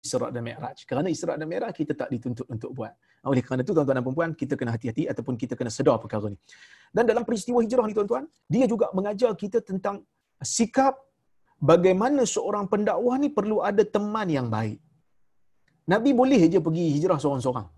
Isra' 0.00 0.32
dan 0.32 0.42
Mi'raj. 0.44 0.84
Kerana 0.88 1.08
Isra' 1.12 1.36
dan 1.36 1.46
Mi'raj 1.48 1.72
kita 1.76 1.92
tak 1.92 2.08
dituntut 2.08 2.48
untuk 2.48 2.72
buat. 2.72 2.92
Oleh 3.28 3.44
kerana 3.44 3.60
itu 3.60 3.76
tuan-tuan 3.76 4.00
dan 4.00 4.04
perempuan, 4.04 4.30
kita 4.32 4.56
kena 4.56 4.72
hati-hati 4.72 5.04
ataupun 5.04 5.36
kita 5.36 5.52
kena 5.52 5.68
sedar 5.68 6.00
perkara 6.00 6.32
ni. 6.32 6.40
Dan 6.88 7.04
dalam 7.04 7.20
peristiwa 7.20 7.60
hijrah 7.60 7.84
ni 7.84 7.92
tuan-tuan, 7.92 8.24
dia 8.48 8.64
juga 8.64 8.88
mengajar 8.96 9.36
kita 9.36 9.60
tentang 9.60 10.00
sikap 10.40 10.96
bagaimana 11.70 12.22
seorang 12.34 12.64
pendakwah 12.72 13.16
ni 13.22 13.28
perlu 13.38 13.58
ada 13.70 13.84
teman 13.96 14.28
yang 14.36 14.48
baik. 14.56 14.78
Nabi 15.92 16.10
boleh 16.20 16.42
je 16.52 16.58
pergi 16.66 16.84
hijrah 16.96 17.18
seorang-seorang. 17.22 17.68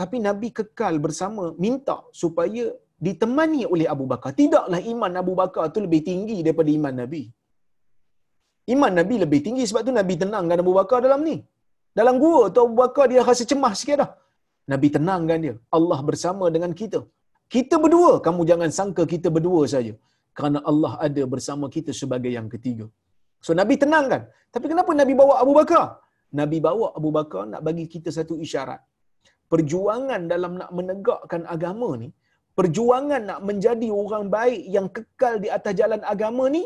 Tapi 0.00 0.16
Nabi 0.28 0.48
kekal 0.58 0.94
bersama 1.04 1.42
minta 1.64 1.96
supaya 2.22 2.64
ditemani 3.06 3.62
oleh 3.74 3.86
Abu 3.94 4.04
Bakar. 4.12 4.30
Tidaklah 4.40 4.80
iman 4.92 5.12
Abu 5.22 5.32
Bakar 5.40 5.64
tu 5.74 5.80
lebih 5.86 6.00
tinggi 6.08 6.38
daripada 6.46 6.70
iman 6.78 6.94
Nabi. 7.02 7.22
Iman 8.74 8.92
Nabi 8.98 9.14
lebih 9.24 9.40
tinggi 9.46 9.64
sebab 9.68 9.82
tu 9.88 9.92
Nabi 10.00 10.14
tenangkan 10.22 10.58
Abu 10.64 10.74
Bakar 10.78 10.98
dalam 11.06 11.22
ni. 11.28 11.36
Dalam 11.98 12.16
gua 12.22 12.48
tu 12.54 12.60
Abu 12.66 12.76
Bakar 12.82 13.06
dia 13.12 13.22
rasa 13.30 13.44
cemas 13.50 13.74
sikit 13.82 13.96
dah. 14.02 14.10
Nabi 14.72 14.88
tenangkan 14.96 15.38
dia. 15.44 15.54
Allah 15.78 15.98
bersama 16.08 16.44
dengan 16.54 16.72
kita. 16.80 17.00
Kita 17.54 17.76
berdua, 17.84 18.12
kamu 18.26 18.42
jangan 18.50 18.70
sangka 18.78 19.04
kita 19.14 19.28
berdua 19.36 19.62
saja. 19.74 19.92
Kerana 20.36 20.58
Allah 20.70 20.92
ada 21.06 21.22
bersama 21.32 21.66
kita 21.74 21.90
sebagai 22.00 22.32
yang 22.36 22.48
ketiga. 22.54 22.86
So 23.46 23.50
Nabi 23.60 23.74
tenangkan. 23.82 24.22
Tapi 24.54 24.66
kenapa 24.72 24.90
Nabi 25.00 25.12
bawa 25.20 25.34
Abu 25.44 25.52
Bakar? 25.58 25.84
Nabi 26.40 26.58
bawa 26.66 26.86
Abu 26.98 27.10
Bakar 27.16 27.42
nak 27.52 27.62
bagi 27.66 27.84
kita 27.94 28.08
satu 28.18 28.34
isyarat. 28.44 28.80
Perjuangan 29.52 30.20
dalam 30.32 30.52
nak 30.60 30.70
menegakkan 30.78 31.42
agama 31.54 31.88
ni, 32.02 32.08
perjuangan 32.58 33.22
nak 33.30 33.40
menjadi 33.48 33.88
orang 34.02 34.24
baik 34.36 34.62
yang 34.76 34.86
kekal 34.96 35.34
di 35.44 35.48
atas 35.56 35.74
jalan 35.80 36.00
agama 36.12 36.44
ni, 36.56 36.62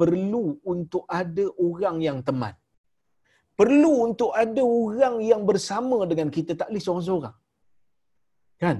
perlu 0.00 0.44
untuk 0.72 1.04
ada 1.20 1.44
orang 1.68 1.96
yang 2.06 2.18
teman. 2.28 2.54
Perlu 3.60 3.92
untuk 4.06 4.30
ada 4.42 4.62
orang 4.82 5.16
yang 5.30 5.42
bersama 5.50 5.98
dengan 6.10 6.28
kita, 6.36 6.54
tak 6.60 6.68
boleh 6.70 6.82
seorang-seorang. 6.86 7.36
Kan? 8.62 8.76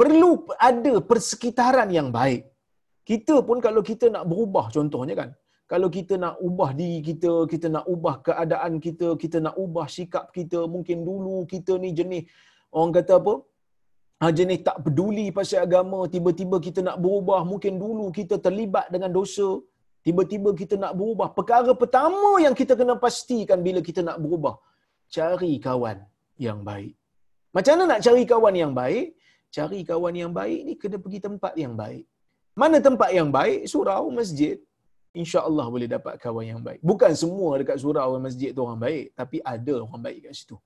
Perlu 0.00 0.30
ada 0.68 0.92
persekitaran 1.10 1.88
yang 1.98 2.08
baik. 2.18 2.42
Kita 3.08 3.34
pun 3.48 3.58
kalau 3.66 3.80
kita 3.90 4.06
nak 4.14 4.24
berubah 4.30 4.68
contohnya 4.76 5.14
kan, 5.20 5.30
kalau 5.72 5.88
kita 5.96 6.14
nak 6.24 6.34
ubah 6.48 6.70
diri 6.78 6.98
kita, 7.08 7.32
kita 7.52 7.66
nak 7.74 7.84
ubah 7.94 8.14
keadaan 8.26 8.72
kita, 8.86 9.08
kita 9.22 9.38
nak 9.46 9.54
ubah 9.64 9.86
sikap 9.96 10.26
kita, 10.36 10.60
mungkin 10.74 10.98
dulu 11.08 11.36
kita 11.52 11.74
ni 11.84 11.90
jenis 11.98 12.22
orang 12.70 12.92
kata 12.98 13.14
apa? 13.20 13.34
Ha, 14.22 14.30
jenis 14.38 14.60
tak 14.68 14.76
peduli 14.84 15.26
pasal 15.38 15.60
agama, 15.66 16.00
tiba-tiba 16.14 16.56
kita 16.66 16.80
nak 16.88 16.96
berubah, 17.04 17.40
mungkin 17.50 17.82
dulu 17.82 18.06
kita 18.18 18.38
terlibat 18.46 18.86
dengan 18.94 19.10
dosa, 19.18 19.48
tiba-tiba 20.06 20.50
kita 20.60 20.74
nak 20.82 20.92
berubah. 20.98 21.28
Perkara 21.38 21.72
pertama 21.82 22.30
yang 22.44 22.54
kita 22.60 22.72
kena 22.80 22.94
pastikan 23.06 23.58
bila 23.66 23.82
kita 23.88 24.00
nak 24.08 24.22
berubah, 24.22 24.54
cari 25.10 25.52
kawan 25.66 25.98
yang 26.46 26.60
baik. 26.62 26.94
Macam 27.56 27.72
mana 27.74 27.84
nak 27.92 28.00
cari 28.06 28.22
kawan 28.32 28.54
yang 28.62 28.72
baik? 28.80 29.06
Cari 29.56 29.80
kawan 29.90 30.14
yang 30.22 30.32
baik 30.38 30.60
ni 30.68 30.72
kena 30.80 30.96
pergi 31.02 31.20
tempat 31.26 31.52
yang 31.58 31.74
baik. 31.82 32.04
Mana 32.62 32.76
tempat 32.86 33.10
yang 33.18 33.28
baik? 33.34 33.68
Surau, 33.72 34.08
masjid, 34.18 34.56
insya-Allah 35.16 35.66
boleh 35.72 35.88
dapat 35.88 36.20
kawan 36.20 36.44
yang 36.44 36.60
baik. 36.60 36.84
Bukan 36.84 37.12
semua 37.16 37.56
dekat 37.56 37.80
surau 37.80 38.20
masjid 38.20 38.52
tu 38.52 38.60
orang 38.62 38.78
baik, 38.78 39.16
tapi 39.16 39.40
ada 39.40 39.72
orang 39.80 40.02
baik 40.04 40.28
kat 40.28 40.32
situ. 40.36 40.56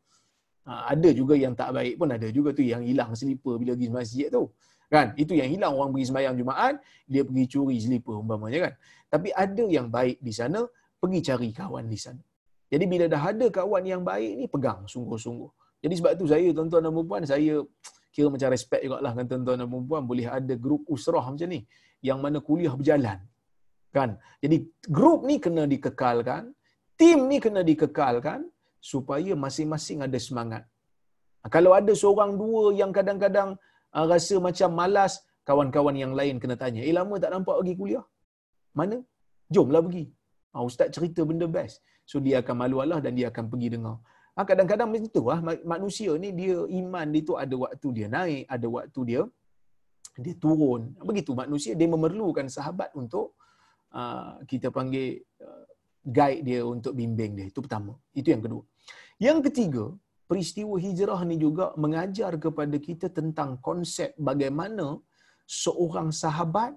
Ha, 0.67 0.93
ada 0.93 1.09
juga 1.15 1.35
yang 1.39 1.55
tak 1.57 1.71
baik 1.73 1.95
pun 1.97 2.09
ada 2.11 2.29
juga 2.29 2.53
tu 2.53 2.61
yang 2.61 2.83
hilang 2.85 3.15
selipar 3.15 3.57
bila 3.57 3.73
pergi 3.79 3.91
masjid 3.91 4.27
tu. 4.29 4.51
Kan? 4.91 5.15
Itu 5.15 5.39
yang 5.39 5.49
hilang 5.55 5.79
orang 5.79 5.95
pergi 5.95 6.07
sembahyang 6.11 6.35
Jumaat, 6.35 6.75
dia 7.07 7.23
pergi 7.23 7.45
curi 7.47 7.77
selipar 7.79 8.19
umpamanya 8.19 8.59
kan. 8.69 8.73
Tapi 9.07 9.29
ada 9.31 9.65
yang 9.71 9.87
baik 9.87 10.19
di 10.19 10.33
sana, 10.35 10.67
pergi 10.99 11.19
cari 11.23 11.49
kawan 11.55 11.87
di 11.87 11.99
sana. 11.99 12.23
Jadi 12.71 12.85
bila 12.87 13.07
dah 13.07 13.23
ada 13.23 13.47
kawan 13.51 13.83
yang 13.87 14.03
baik 14.03 14.33
ni 14.35 14.47
pegang 14.51 14.87
sungguh-sungguh. 14.87 15.51
Jadi 15.81 15.95
sebab 15.97 16.13
tu 16.19 16.27
saya 16.29 16.49
tuan-tuan 16.53 16.83
dan 16.85 16.93
puan 16.93 17.23
saya 17.25 17.65
kira 18.11 18.27
macam 18.29 18.51
respect 18.53 18.83
jugalah 18.85 19.15
dengan 19.15 19.27
tuan-tuan 19.27 19.57
dan 19.65 19.69
puan 19.71 20.03
boleh 20.05 20.27
ada 20.27 20.55
grup 20.59 20.83
usrah 20.91 21.23
macam 21.23 21.49
ni 21.49 21.65
yang 22.05 22.19
mana 22.19 22.43
kuliah 22.43 22.75
berjalan 22.75 23.23
kan? 23.97 24.11
Jadi 24.43 24.57
grup 24.97 25.21
ni 25.29 25.37
kena 25.45 25.65
dikekalkan 25.73 26.43
tim 27.01 27.19
ni 27.31 27.37
kena 27.45 27.61
dikekalkan 27.71 28.41
supaya 28.91 29.33
masing-masing 29.45 29.99
ada 30.07 30.19
semangat. 30.27 30.63
Kalau 31.55 31.73
ada 31.79 31.93
seorang 32.03 32.33
dua 32.43 32.63
yang 32.81 32.93
kadang-kadang 32.99 33.51
uh, 33.97 34.07
rasa 34.13 34.37
macam 34.47 34.71
malas 34.81 35.13
kawan-kawan 35.49 35.97
yang 36.03 36.13
lain 36.19 36.37
kena 36.43 36.57
tanya 36.63 36.81
eh 36.89 36.93
lama 36.99 37.17
tak 37.23 37.33
nampak 37.35 37.57
pergi 37.61 37.75
kuliah? 37.81 38.05
Mana? 38.79 38.97
Jomlah 39.55 39.81
pergi. 39.87 40.05
Uh, 40.53 40.65
ustaz 40.69 40.93
cerita 40.97 41.25
benda 41.31 41.49
best. 41.57 41.81
So 42.11 42.21
dia 42.27 42.37
akan 42.45 42.55
malu 42.63 42.77
Allah 42.85 43.01
dan 43.05 43.17
dia 43.19 43.27
akan 43.33 43.45
pergi 43.53 43.69
dengar. 43.75 43.97
Uh, 44.37 44.45
kadang-kadang 44.51 44.89
macam 44.93 45.11
tu 45.17 45.25
lah 45.33 45.41
manusia 45.75 46.13
ni 46.25 46.31
dia 46.41 46.57
iman 46.81 47.07
dia 47.15 47.23
tu 47.29 47.35
ada 47.45 47.55
waktu 47.65 47.89
dia 47.97 48.07
naik 48.17 48.45
ada 48.57 48.67
waktu 48.77 49.01
dia 49.11 49.23
dia 50.25 50.35
turun. 50.45 50.93
Begitu 51.09 51.33
manusia 51.33 51.73
dia 51.81 51.89
memerlukan 51.89 52.47
sahabat 52.57 52.93
untuk 53.03 53.40
Ah, 53.91 54.39
kita 54.51 54.69
panggil 54.77 55.19
uh, 55.43 55.65
guide 56.17 56.43
dia 56.49 56.61
untuk 56.75 56.93
bimbing 56.99 57.33
dia. 57.39 57.47
Itu 57.51 57.61
pertama. 57.65 57.93
Itu 58.21 58.29
yang 58.35 58.43
kedua. 58.45 58.63
Yang 59.27 59.39
ketiga, 59.47 59.85
peristiwa 60.31 60.75
hijrah 60.85 61.21
ni 61.31 61.37
juga 61.45 61.67
mengajar 61.85 62.33
kepada 62.45 62.77
kita 62.87 63.07
tentang 63.19 63.51
konsep 63.69 64.15
bagaimana 64.31 64.87
seorang 65.63 66.09
sahabat, 66.23 66.73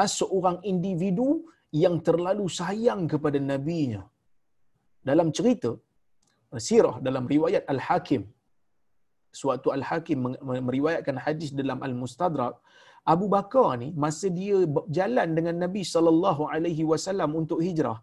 ah, 0.00 0.10
seorang 0.20 0.58
individu 0.72 1.28
yang 1.70 2.02
terlalu 2.08 2.46
sayang 2.60 3.06
kepada 3.12 3.38
nabinya. 3.50 4.02
Dalam 5.10 5.30
cerita 5.36 5.70
sirah 6.66 6.96
dalam 7.06 7.24
riwayat 7.30 7.64
Al-Hakim 7.72 8.22
suatu 9.40 9.68
Al-Hakim 9.76 10.18
meriwayatkan 10.68 11.16
hadis 11.26 11.50
dalam 11.60 11.78
Al-Mustadrak 11.86 12.54
Abu 13.04 13.26
Bakar 13.32 13.80
ni 13.82 13.90
masa 13.96 14.28
dia 14.28 14.60
jalan 14.88 15.28
dengan 15.34 15.56
Nabi 15.56 15.82
sallallahu 15.82 16.46
alaihi 16.52 16.84
wasallam 16.84 17.32
untuk 17.32 17.60
hijrah 17.64 17.98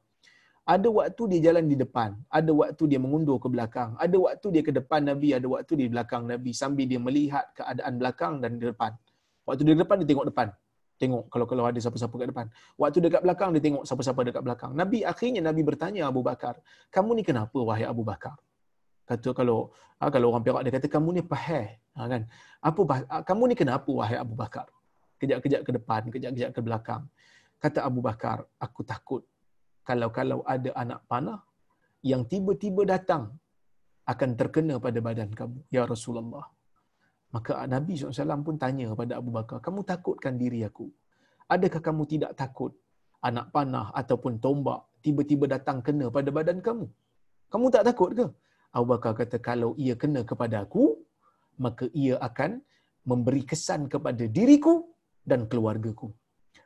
ada 0.68 0.92
waktu 0.92 1.24
dia 1.32 1.40
jalan 1.48 1.64
di 1.72 1.80
depan, 1.80 2.12
ada 2.28 2.52
waktu 2.52 2.84
dia 2.92 3.00
mengundur 3.00 3.40
ke 3.40 3.48
belakang, 3.48 3.96
ada 4.04 4.18
waktu 4.20 4.48
dia 4.52 4.64
ke 4.68 4.76
depan 4.76 5.00
Nabi, 5.00 5.32
ada 5.32 5.48
waktu 5.48 5.80
dia 5.80 5.88
di 5.88 5.94
belakang 5.96 6.28
Nabi 6.28 6.52
sambil 6.52 6.84
dia 6.92 7.00
melihat 7.00 7.48
keadaan 7.56 7.96
belakang 7.96 8.44
dan 8.44 8.60
di 8.60 8.68
depan. 8.68 8.92
Waktu 9.48 9.64
dia 9.64 9.80
depan 9.80 10.04
dia 10.04 10.12
tengok 10.12 10.28
depan. 10.28 10.52
Tengok 11.00 11.24
kalau 11.32 11.46
kalau 11.48 11.64
ada 11.72 11.80
siapa-siapa 11.80 12.12
kat 12.20 12.28
depan. 12.36 12.46
Waktu 12.76 12.98
dekat 13.00 13.22
belakang 13.24 13.50
dia 13.56 13.64
tengok 13.64 13.84
siapa-siapa 13.88 14.20
dekat 14.28 14.44
belakang. 14.44 14.72
Nabi 14.76 15.08
akhirnya 15.08 15.40
Nabi 15.40 15.62
bertanya 15.64 16.12
Abu 16.12 16.20
Bakar, 16.20 16.60
"Kamu 16.92 17.16
ni 17.16 17.24
kenapa 17.24 17.56
wahai 17.64 17.88
Abu 17.88 18.04
Bakar?" 18.04 18.36
Kata 19.08 19.32
kalau 19.32 19.72
ha, 20.04 20.12
kalau 20.12 20.36
orang 20.36 20.44
Perak 20.44 20.68
dia 20.68 20.74
kata 20.76 20.92
kamu 20.92 21.10
ni 21.16 21.22
paheh, 21.24 21.80
ha, 21.96 22.12
kan? 22.12 22.28
Apa 22.60 22.82
kamu 23.24 23.44
ni 23.54 23.56
kenapa 23.56 23.88
wahai 23.88 24.20
Abu 24.20 24.36
Bakar? 24.36 24.68
Kejap-kejap 25.18 25.62
ke 25.68 25.72
depan, 25.78 26.02
kejap-kejap 26.14 26.52
ke 26.54 26.62
belakang. 26.62 27.04
Kata 27.58 27.80
Abu 27.90 28.00
Bakar, 28.06 28.46
aku 28.62 28.82
takut 28.86 29.22
kalau-kalau 29.88 30.44
ada 30.46 30.70
anak 30.78 31.00
panah 31.10 31.40
yang 32.06 32.22
tiba-tiba 32.32 32.86
datang 32.86 33.24
akan 34.06 34.30
terkena 34.40 34.76
pada 34.78 35.00
badan 35.02 35.32
kamu, 35.40 35.60
ya 35.74 35.84
Rasulullah. 35.94 36.46
Maka 37.36 37.66
Nabi 37.68 38.00
SAW 38.00 38.46
pun 38.48 38.56
tanya 38.56 38.86
kepada 38.94 39.14
Abu 39.20 39.32
Bakar, 39.38 39.58
kamu 39.60 39.84
takutkan 39.84 40.36
diri 40.40 40.64
aku? 40.64 40.88
Adakah 41.48 41.82
kamu 41.88 42.04
tidak 42.08 42.32
takut 42.42 42.72
anak 43.24 43.48
panah 43.56 43.90
ataupun 43.96 44.40
tombak 44.44 44.80
tiba-tiba 45.04 45.48
datang 45.56 45.80
kena 45.82 46.08
pada 46.14 46.30
badan 46.38 46.60
kamu? 46.68 46.86
Kamu 47.52 47.66
tak 47.74 47.84
takut 47.90 48.12
ke? 48.16 48.28
Abu 48.76 48.86
Bakar 48.92 49.12
kata, 49.16 49.40
kalau 49.40 49.72
ia 49.80 49.96
kena 49.96 50.22
kepada 50.28 50.68
aku, 50.68 51.00
maka 51.58 51.88
ia 51.96 52.16
akan 52.20 52.60
memberi 53.08 53.44
kesan 53.48 53.88
kepada 53.88 54.24
diriku 54.28 54.84
dan 55.30 55.44
keluargaku. 55.52 56.08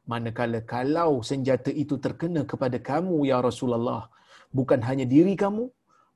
Manakala 0.05 0.61
kalau 0.73 1.25
senjata 1.29 1.73
itu 1.83 1.97
terkena 1.97 2.41
kepada 2.51 2.77
kamu, 2.77 3.25
Ya 3.25 3.37
Rasulullah, 3.41 4.09
bukan 4.53 4.79
hanya 4.85 5.05
diri 5.13 5.33
kamu, 5.43 5.65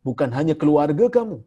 bukan 0.06 0.30
hanya 0.38 0.54
keluarga 0.62 1.06
kamu, 1.18 1.38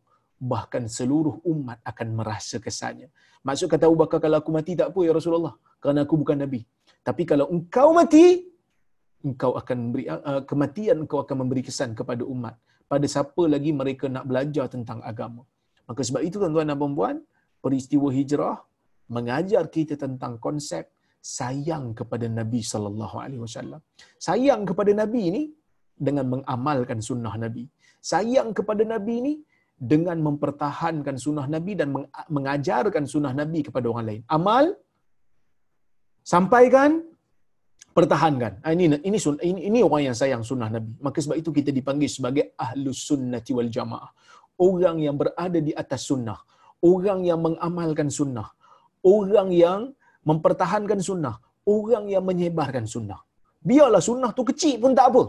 bahkan 0.42 0.90
seluruh 0.90 1.38
umat 1.52 1.78
akan 1.90 2.08
merasa 2.18 2.58
kesannya. 2.58 3.08
Maksud 3.46 3.70
kata 3.70 3.86
Abu 3.86 3.98
Bakar, 4.02 4.18
kalau 4.18 4.42
aku 4.42 4.50
mati 4.50 4.74
tak 4.74 4.90
apa 4.90 5.00
ya 5.06 5.12
Rasulullah, 5.14 5.54
kerana 5.78 6.02
aku 6.06 6.14
bukan 6.22 6.38
Nabi. 6.42 6.60
Tapi 7.06 7.22
kalau 7.30 7.46
engkau 7.54 7.94
mati, 7.94 8.26
engkau 9.22 9.54
akan 9.60 9.76
memberi 9.78 10.04
uh, 10.10 10.42
kematian 10.50 10.96
engkau 11.06 11.18
akan 11.22 11.36
memberi 11.46 11.62
kesan 11.68 11.94
kepada 11.98 12.22
umat. 12.22 12.54
Pada 12.88 13.06
siapa 13.14 13.42
lagi 13.54 13.70
mereka 13.80 14.06
nak 14.08 14.24
belajar 14.30 14.66
tentang 14.74 14.98
agama. 15.04 15.42
Maka 15.88 16.00
sebab 16.04 16.22
itu 16.24 16.36
tuan-tuan 16.40 16.68
dan 16.68 16.78
puan 16.78 17.16
peristiwa 17.64 18.08
hijrah 18.12 18.56
mengajar 19.16 19.64
kita 19.76 19.94
tentang 20.04 20.32
konsep 20.46 20.84
sayang 21.38 21.84
kepada 21.98 22.26
Nabi 22.38 22.60
sallallahu 22.72 23.16
alaihi 23.24 23.42
wasallam. 23.46 23.80
Sayang 24.28 24.62
kepada 24.70 24.92
Nabi 25.02 25.22
ini 25.30 25.42
dengan 26.08 26.26
mengamalkan 26.34 26.98
sunnah 27.08 27.34
Nabi. 27.44 27.64
Sayang 28.12 28.50
kepada 28.58 28.82
Nabi 28.94 29.14
ini 29.22 29.34
dengan 29.78 30.18
mempertahankan 30.26 31.16
sunnah 31.24 31.46
Nabi 31.54 31.72
dan 31.80 31.88
mengajarkan 32.36 33.04
sunnah 33.12 33.32
Nabi 33.40 33.60
kepada 33.66 33.86
orang 33.92 34.06
lain. 34.10 34.22
Amal, 34.38 34.64
sampaikan, 36.32 36.90
pertahankan. 37.94 38.52
Ah, 38.66 38.72
ini 38.74 38.84
ini 39.08 39.18
ini, 39.50 39.60
ini 39.70 39.78
orang 39.86 40.02
yang 40.10 40.16
sayang 40.20 40.42
sunnah 40.50 40.70
Nabi. 40.76 40.92
Maka 41.06 41.18
sebab 41.24 41.36
itu 41.42 41.50
kita 41.58 41.70
dipanggil 41.78 42.10
sebagai 42.10 42.44
ahlus 42.66 43.00
sunnati 43.10 43.50
wal 43.58 43.70
jamaah. 43.70 44.10
Orang 44.58 44.98
yang 45.06 45.14
berada 45.14 45.58
di 45.68 45.70
atas 45.82 46.10
sunnah. 46.10 46.38
Orang 46.82 47.26
yang 47.26 47.42
mengamalkan 47.46 48.10
sunnah. 48.10 48.48
Orang 49.14 49.48
yang 49.64 49.80
mempertahankan 50.28 50.98
sunnah. 51.08 51.36
Orang 51.76 52.04
yang 52.14 52.24
menyebarkan 52.30 52.84
sunnah. 52.94 53.20
Biarlah 53.68 54.02
sunnah 54.08 54.30
tu 54.38 54.42
kecil 54.50 54.74
pun 54.82 54.92
tak 54.98 55.06
apa. 55.10 55.22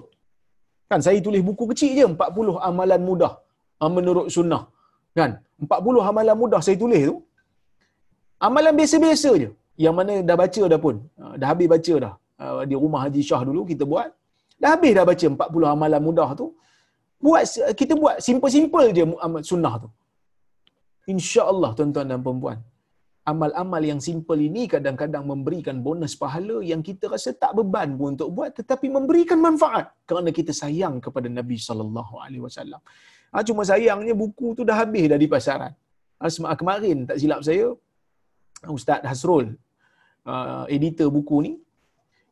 Kan 0.89 0.99
saya 1.05 1.19
tulis 1.25 1.41
buku 1.47 1.63
kecil 1.71 1.91
je 1.97 2.05
40 2.07 2.57
amalan 2.69 3.01
mudah 3.09 3.33
ah, 3.81 3.91
menurut 3.97 4.27
sunnah. 4.35 4.63
Kan? 5.19 5.31
40 5.61 6.09
amalan 6.09 6.35
mudah 6.41 6.61
saya 6.65 6.77
tulis 6.83 7.01
tu. 7.09 7.15
Amalan 8.47 8.73
biasa-biasa 8.79 9.31
je. 9.43 9.49
Yang 9.83 9.95
mana 9.99 10.13
dah 10.29 10.37
baca 10.41 10.63
dah 10.71 10.79
pun. 10.85 10.95
Ah, 11.21 11.35
dah 11.39 11.47
habis 11.51 11.67
baca 11.73 11.93
dah. 12.05 12.13
Ah, 12.41 12.63
di 12.69 12.75
rumah 12.83 13.01
Haji 13.05 13.21
Shah 13.29 13.41
dulu 13.49 13.61
kita 13.71 13.83
buat. 13.91 14.09
Dah 14.61 14.69
habis 14.75 14.91
dah 14.97 15.05
baca 15.11 15.25
40 15.35 15.75
amalan 15.75 16.01
mudah 16.07 16.29
tu. 16.39 16.47
Buat 17.19 17.75
kita 17.79 17.93
buat 18.01 18.17
simple-simple 18.23 18.85
je 18.97 19.03
sunnah 19.51 19.73
tu. 19.83 19.89
Insya-Allah 21.13 21.71
tuan-tuan 21.77 22.07
dan 22.11 22.19
puan-puan 22.25 22.57
amal-amal 23.31 23.83
yang 23.91 23.99
simple 24.07 24.39
ini 24.49 24.63
kadang-kadang 24.73 25.23
memberikan 25.31 25.77
bonus 25.85 26.13
pahala 26.21 26.57
yang 26.71 26.81
kita 26.87 27.05
rasa 27.13 27.29
tak 27.43 27.51
beban 27.57 27.89
pun 27.99 28.07
untuk 28.13 28.29
buat 28.37 28.51
tetapi 28.59 28.87
memberikan 28.97 29.39
manfaat 29.47 29.85
kerana 30.09 30.29
kita 30.39 30.53
sayang 30.61 30.95
kepada 31.05 31.27
Nabi 31.39 31.57
sallallahu 31.67 32.13
alaihi 32.23 32.43
wasallam. 32.47 32.81
Ah 33.35 33.43
cuma 33.47 33.63
sayangnya 33.71 34.13
buku 34.23 34.47
tu 34.57 34.63
dah 34.69 34.77
habis 34.81 35.05
dah 35.11 35.19
di 35.23 35.29
pasaran. 35.35 35.73
Ah 36.23 36.55
kemarin 36.61 36.97
tak 37.09 37.17
silap 37.21 37.41
saya 37.47 37.65
Ustaz 38.77 39.01
Hasrul 39.09 39.47
uh, 40.31 40.63
editor 40.75 41.09
buku 41.17 41.37
ni 41.47 41.53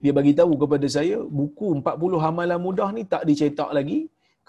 dia 0.03 0.13
bagi 0.17 0.33
tahu 0.39 0.53
kepada 0.61 0.87
saya 0.95 1.17
buku 1.39 1.67
40 1.81 2.27
amalan 2.29 2.59
mudah 2.67 2.89
ni 2.97 3.03
tak 3.13 3.23
dicetak 3.29 3.69
lagi 3.77 3.99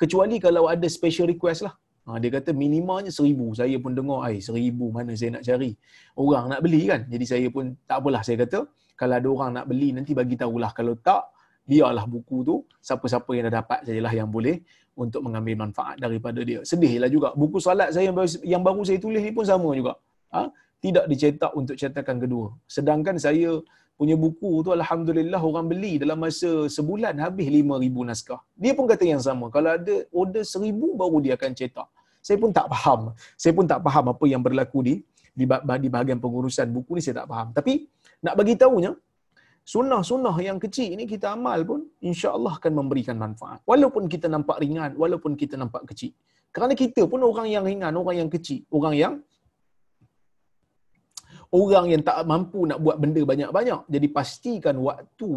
kecuali 0.01 0.37
kalau 0.47 0.65
ada 0.73 0.87
special 0.97 1.29
request 1.33 1.61
lah. 1.67 1.75
Ha, 2.09 2.17
dia 2.17 2.31
kata 2.33 2.57
minimanya 2.57 3.13
seribu. 3.13 3.53
Saya 3.53 3.77
pun 3.85 3.93
dengar, 3.93 4.25
ay, 4.25 4.41
seribu 4.41 4.89
mana 4.89 5.13
saya 5.13 5.37
nak 5.37 5.45
cari. 5.45 5.77
Orang 6.17 6.49
nak 6.49 6.61
beli 6.65 6.89
kan. 6.89 7.05
Jadi 7.05 7.25
saya 7.29 7.47
pun 7.53 7.77
tak 7.85 8.01
apalah 8.01 8.25
saya 8.25 8.41
kata. 8.49 8.65
Kalau 8.97 9.15
ada 9.21 9.29
orang 9.29 9.51
nak 9.61 9.67
beli 9.69 9.93
nanti 9.93 10.17
bagi 10.17 10.33
tahulah. 10.41 10.73
Kalau 10.73 10.97
tak, 10.97 11.29
biarlah 11.69 12.09
buku 12.09 12.37
tu. 12.49 12.65
Siapa-siapa 12.81 13.29
yang 13.37 13.45
dah 13.53 13.61
dapat 13.61 13.85
sajalah 13.85 14.13
yang 14.17 14.33
boleh 14.33 14.57
untuk 14.97 15.21
mengambil 15.21 15.69
manfaat 15.69 16.01
daripada 16.01 16.41
dia. 16.41 16.65
Sedihlah 16.65 17.13
juga. 17.13 17.37
Buku 17.37 17.61
salat 17.61 17.93
saya 17.93 18.09
yang 18.41 18.65
baru 18.65 18.83
saya 18.89 18.97
tulis 18.97 19.21
ni 19.21 19.31
pun 19.37 19.45
sama 19.45 19.69
juga. 19.77 19.93
Ha? 20.33 20.49
Tidak 20.81 21.05
dicetak 21.13 21.53
untuk 21.53 21.77
cetakan 21.77 22.17
kedua. 22.25 22.57
Sedangkan 22.65 23.21
saya 23.21 23.61
punya 24.01 24.17
buku 24.17 24.65
tu 24.65 24.71
Alhamdulillah 24.73 25.43
orang 25.43 25.69
beli 25.69 26.01
dalam 26.01 26.25
masa 26.25 26.73
sebulan 26.73 27.21
habis 27.21 27.53
5,000 27.53 28.09
naskah. 28.09 28.41
Dia 28.57 28.73
pun 28.73 28.89
kata 28.89 29.05
yang 29.05 29.21
sama. 29.21 29.53
Kalau 29.53 29.77
ada 29.77 29.95
order 30.09 30.41
1,000 30.41 30.73
baru 30.73 31.19
dia 31.21 31.37
akan 31.37 31.53
cetak 31.53 31.98
saya 32.27 32.37
pun 32.43 32.51
tak 32.59 32.67
faham. 32.73 33.01
Saya 33.35 33.53
pun 33.57 33.65
tak 33.65 33.81
faham 33.87 34.05
apa 34.13 34.25
yang 34.29 34.43
berlaku 34.45 34.81
di 34.89 34.95
di, 35.39 35.45
bahagian 35.47 36.19
pengurusan 36.19 36.67
buku 36.75 36.99
ni 36.99 37.03
saya 37.05 37.23
tak 37.23 37.29
faham. 37.31 37.49
Tapi 37.55 37.87
nak 38.27 38.35
bagi 38.35 38.55
tahunya 38.59 38.91
sunnah-sunnah 39.63 40.37
yang 40.43 40.59
kecil 40.65 40.89
ini 40.97 41.05
kita 41.07 41.37
amal 41.37 41.61
pun 41.71 41.81
insya-Allah 42.03 42.59
akan 42.59 42.73
memberikan 42.75 43.17
manfaat. 43.25 43.63
Walaupun 43.71 44.11
kita 44.11 44.27
nampak 44.27 44.59
ringan, 44.65 44.99
walaupun 44.99 45.39
kita 45.39 45.55
nampak 45.63 45.87
kecil. 45.91 46.13
Kerana 46.51 46.75
kita 46.75 47.05
pun 47.07 47.21
orang 47.23 47.49
yang 47.55 47.63
ringan, 47.71 47.93
orang 47.95 48.17
yang 48.27 48.31
kecil, 48.35 48.61
orang 48.73 48.95
yang 49.03 49.15
orang 51.55 51.87
yang 51.93 52.03
tak 52.05 52.19
mampu 52.29 52.61
nak 52.69 52.79
buat 52.85 52.97
benda 53.03 53.23
banyak-banyak. 53.31 53.81
Jadi 53.95 54.07
pastikan 54.11 54.77
waktu 54.89 55.31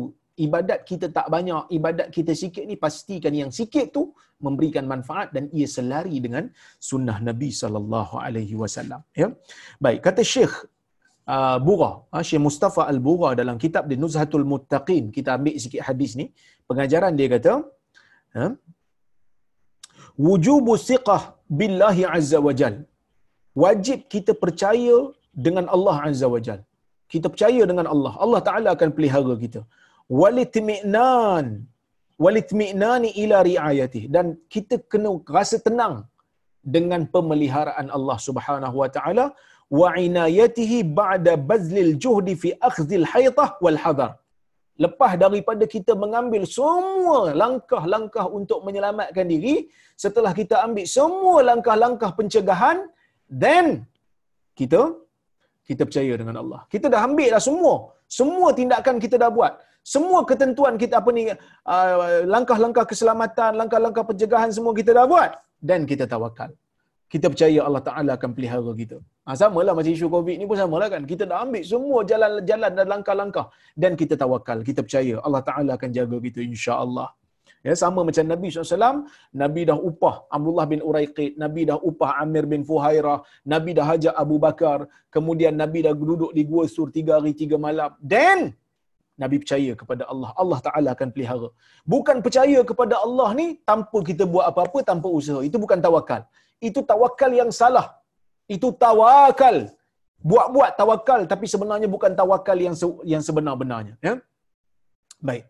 ibadat 0.45 0.79
kita 0.89 1.07
tak 1.17 1.27
banyak, 1.35 1.63
ibadat 1.77 2.07
kita 2.15 2.33
sikit 2.41 2.63
ni 2.69 2.75
pastikan 2.83 3.33
yang 3.41 3.51
sikit 3.59 3.87
tu 3.95 4.03
memberikan 4.45 4.85
manfaat 4.93 5.29
dan 5.35 5.45
ia 5.57 5.67
selari 5.75 6.17
dengan 6.25 6.45
sunnah 6.89 7.17
Nabi 7.29 7.49
sallallahu 7.61 8.15
alaihi 8.25 8.55
wasallam. 8.61 9.01
Ya. 9.21 9.27
Baik, 9.83 9.99
kata 10.07 10.21
Syekh 10.33 10.53
uh, 11.33 11.57
Bura, 11.67 11.91
uh, 12.15 12.23
Syekh 12.29 12.43
Mustafa 12.47 12.83
Al-Bura 12.93 13.29
dalam 13.41 13.57
kitab 13.63 13.85
di 13.91 13.97
Nuzhatul 14.03 14.47
Muttaqin, 14.51 15.05
kita 15.17 15.29
ambil 15.37 15.55
sikit 15.65 15.83
hadis 15.89 16.13
ni, 16.21 16.27
pengajaran 16.69 17.13
dia 17.19 17.29
kata, 17.35 17.53
ha? 18.37 18.47
Wujubu 20.27 20.73
siqah 20.89 21.21
billahi 21.59 22.03
azza 22.17 22.39
wa 22.47 22.53
jal. 22.61 22.75
Wajib 23.63 23.99
kita 24.13 24.31
percaya 24.43 24.97
dengan 25.45 25.65
Allah 25.75 25.95
azza 26.09 26.27
wa 26.33 26.39
jal. 26.47 26.59
Kita 27.13 27.27
percaya 27.33 27.61
dengan 27.69 27.87
Allah. 27.93 28.13
Allah 28.23 28.41
Ta'ala 28.47 28.69
akan 28.75 28.89
pelihara 28.97 29.33
kita 29.43 29.61
walitmi'nan 30.19 31.45
walitmi'nani 32.23 33.09
ila 33.23 33.37
riayati 33.49 34.01
dan 34.15 34.25
kita 34.53 34.75
kena 34.91 35.11
rasa 35.37 35.57
tenang 35.67 35.95
dengan 36.75 37.01
pemeliharaan 37.13 37.87
Allah 37.97 38.17
Subhanahu 38.27 38.75
wa 38.81 38.89
taala 38.95 39.25
wa 39.79 39.89
inayatihi 40.05 40.79
ba'da 40.99 41.33
bazlil 41.49 41.93
juhdi 42.03 42.33
fi 42.43 42.49
akhdhil 42.69 43.07
haytah 43.13 43.49
wal 43.65 43.79
hadar 43.83 44.11
lepas 44.83 45.11
daripada 45.23 45.63
kita 45.75 45.93
mengambil 46.03 46.43
semua 46.57 47.19
langkah-langkah 47.41 48.25
untuk 48.39 48.59
menyelamatkan 48.67 49.25
diri, 49.33 49.55
setelah 50.03 50.31
kita 50.39 50.55
ambil 50.65 50.85
semua 50.97 51.35
langkah-langkah 51.49 52.11
pencegahan, 52.19 52.77
then 53.43 53.65
kita 54.59 54.81
kita 55.69 55.81
percaya 55.87 56.13
dengan 56.21 56.35
Allah. 56.41 56.61
Kita 56.73 56.85
dah 56.93 57.01
ambil 57.07 57.29
dah 57.35 57.43
semua. 57.49 57.75
Semua 58.19 58.49
tindakan 58.59 58.95
kita 59.03 59.15
dah 59.23 59.29
buat. 59.37 59.53
Semua 59.81 60.21
ketentuan 60.29 60.77
kita 60.77 61.01
apa 61.01 61.09
ni 61.09 61.23
uh, 61.33 62.21
langkah-langkah 62.29 62.85
keselamatan, 62.85 63.57
langkah-langkah 63.61 64.05
pencegahan 64.05 64.53
semua 64.53 64.73
kita 64.77 64.93
dah 64.93 65.05
buat 65.09 65.31
dan 65.57 65.89
kita 65.89 66.05
tawakal. 66.05 66.53
Kita 67.11 67.27
percaya 67.27 67.59
Allah 67.67 67.83
Taala 67.83 68.11
akan 68.15 68.31
pelihara 68.31 68.71
kita. 68.81 68.97
Ha, 69.27 69.35
sama 69.35 69.59
lah 69.67 69.73
macam 69.77 69.91
isu 69.91 70.07
COVID 70.15 70.35
ni 70.39 70.45
pun 70.49 70.55
sama 70.55 70.75
lah 70.81 70.87
kan. 70.93 71.03
Kita 71.03 71.23
dah 71.27 71.43
ambil 71.43 71.63
semua 71.71 71.97
jalan-jalan 72.11 72.71
dan 72.77 72.85
langkah-langkah 72.93 73.45
dan 73.75 73.99
kita 73.99 74.15
tawakal. 74.15 74.63
Kita 74.63 74.79
percaya 74.85 75.19
Allah 75.25 75.43
Taala 75.43 75.71
akan 75.75 75.89
jaga 75.97 76.17
kita 76.23 76.39
insya-Allah. 76.39 77.09
Ya, 77.61 77.73
sama 77.77 78.01
macam 78.01 78.25
Nabi 78.25 78.49
SAW, 78.49 79.05
Nabi 79.37 79.61
dah 79.69 79.77
upah 79.77 80.25
Abdullah 80.33 80.65
bin 80.65 80.79
Uraiqid, 80.81 81.37
Nabi 81.37 81.69
dah 81.69 81.77
upah 81.77 82.17
Amir 82.23 82.49
bin 82.49 82.65
Fuhairah, 82.65 83.21
Nabi 83.53 83.77
dah 83.77 83.85
hajak 83.85 84.15
Abu 84.17 84.41
Bakar, 84.41 84.89
kemudian 85.13 85.53
Nabi 85.53 85.85
dah 85.85 85.93
duduk 85.93 86.33
di 86.33 86.41
Gua 86.49 86.65
Sur 86.65 86.89
tiga 86.89 87.21
hari 87.21 87.37
tiga 87.37 87.61
malam. 87.61 87.93
Then, 88.01 88.57
Nabi 89.23 89.37
percaya 89.43 89.71
kepada 89.81 90.03
Allah. 90.11 90.29
Allah 90.41 90.59
Ta'ala 90.67 90.89
akan 90.95 91.09
pelihara. 91.15 91.49
Bukan 91.93 92.17
percaya 92.25 92.59
kepada 92.69 92.95
Allah 93.05 93.29
ni 93.39 93.47
tanpa 93.69 93.99
kita 94.09 94.23
buat 94.33 94.45
apa-apa, 94.51 94.79
tanpa 94.89 95.07
usaha. 95.19 95.39
Itu 95.49 95.57
bukan 95.63 95.79
tawakal. 95.85 96.21
Itu 96.69 96.81
tawakal 96.91 97.31
yang 97.41 97.51
salah. 97.61 97.85
Itu 98.55 98.69
tawakal. 98.83 99.57
Buat-buat 100.31 100.71
tawakal 100.81 101.21
tapi 101.31 101.45
sebenarnya 101.53 101.87
bukan 101.95 102.11
tawakal 102.21 102.57
yang 102.67 102.75
yang 103.13 103.23
sebenar-benarnya. 103.27 103.93
Ya? 104.07 104.13
Baik. 105.29 105.43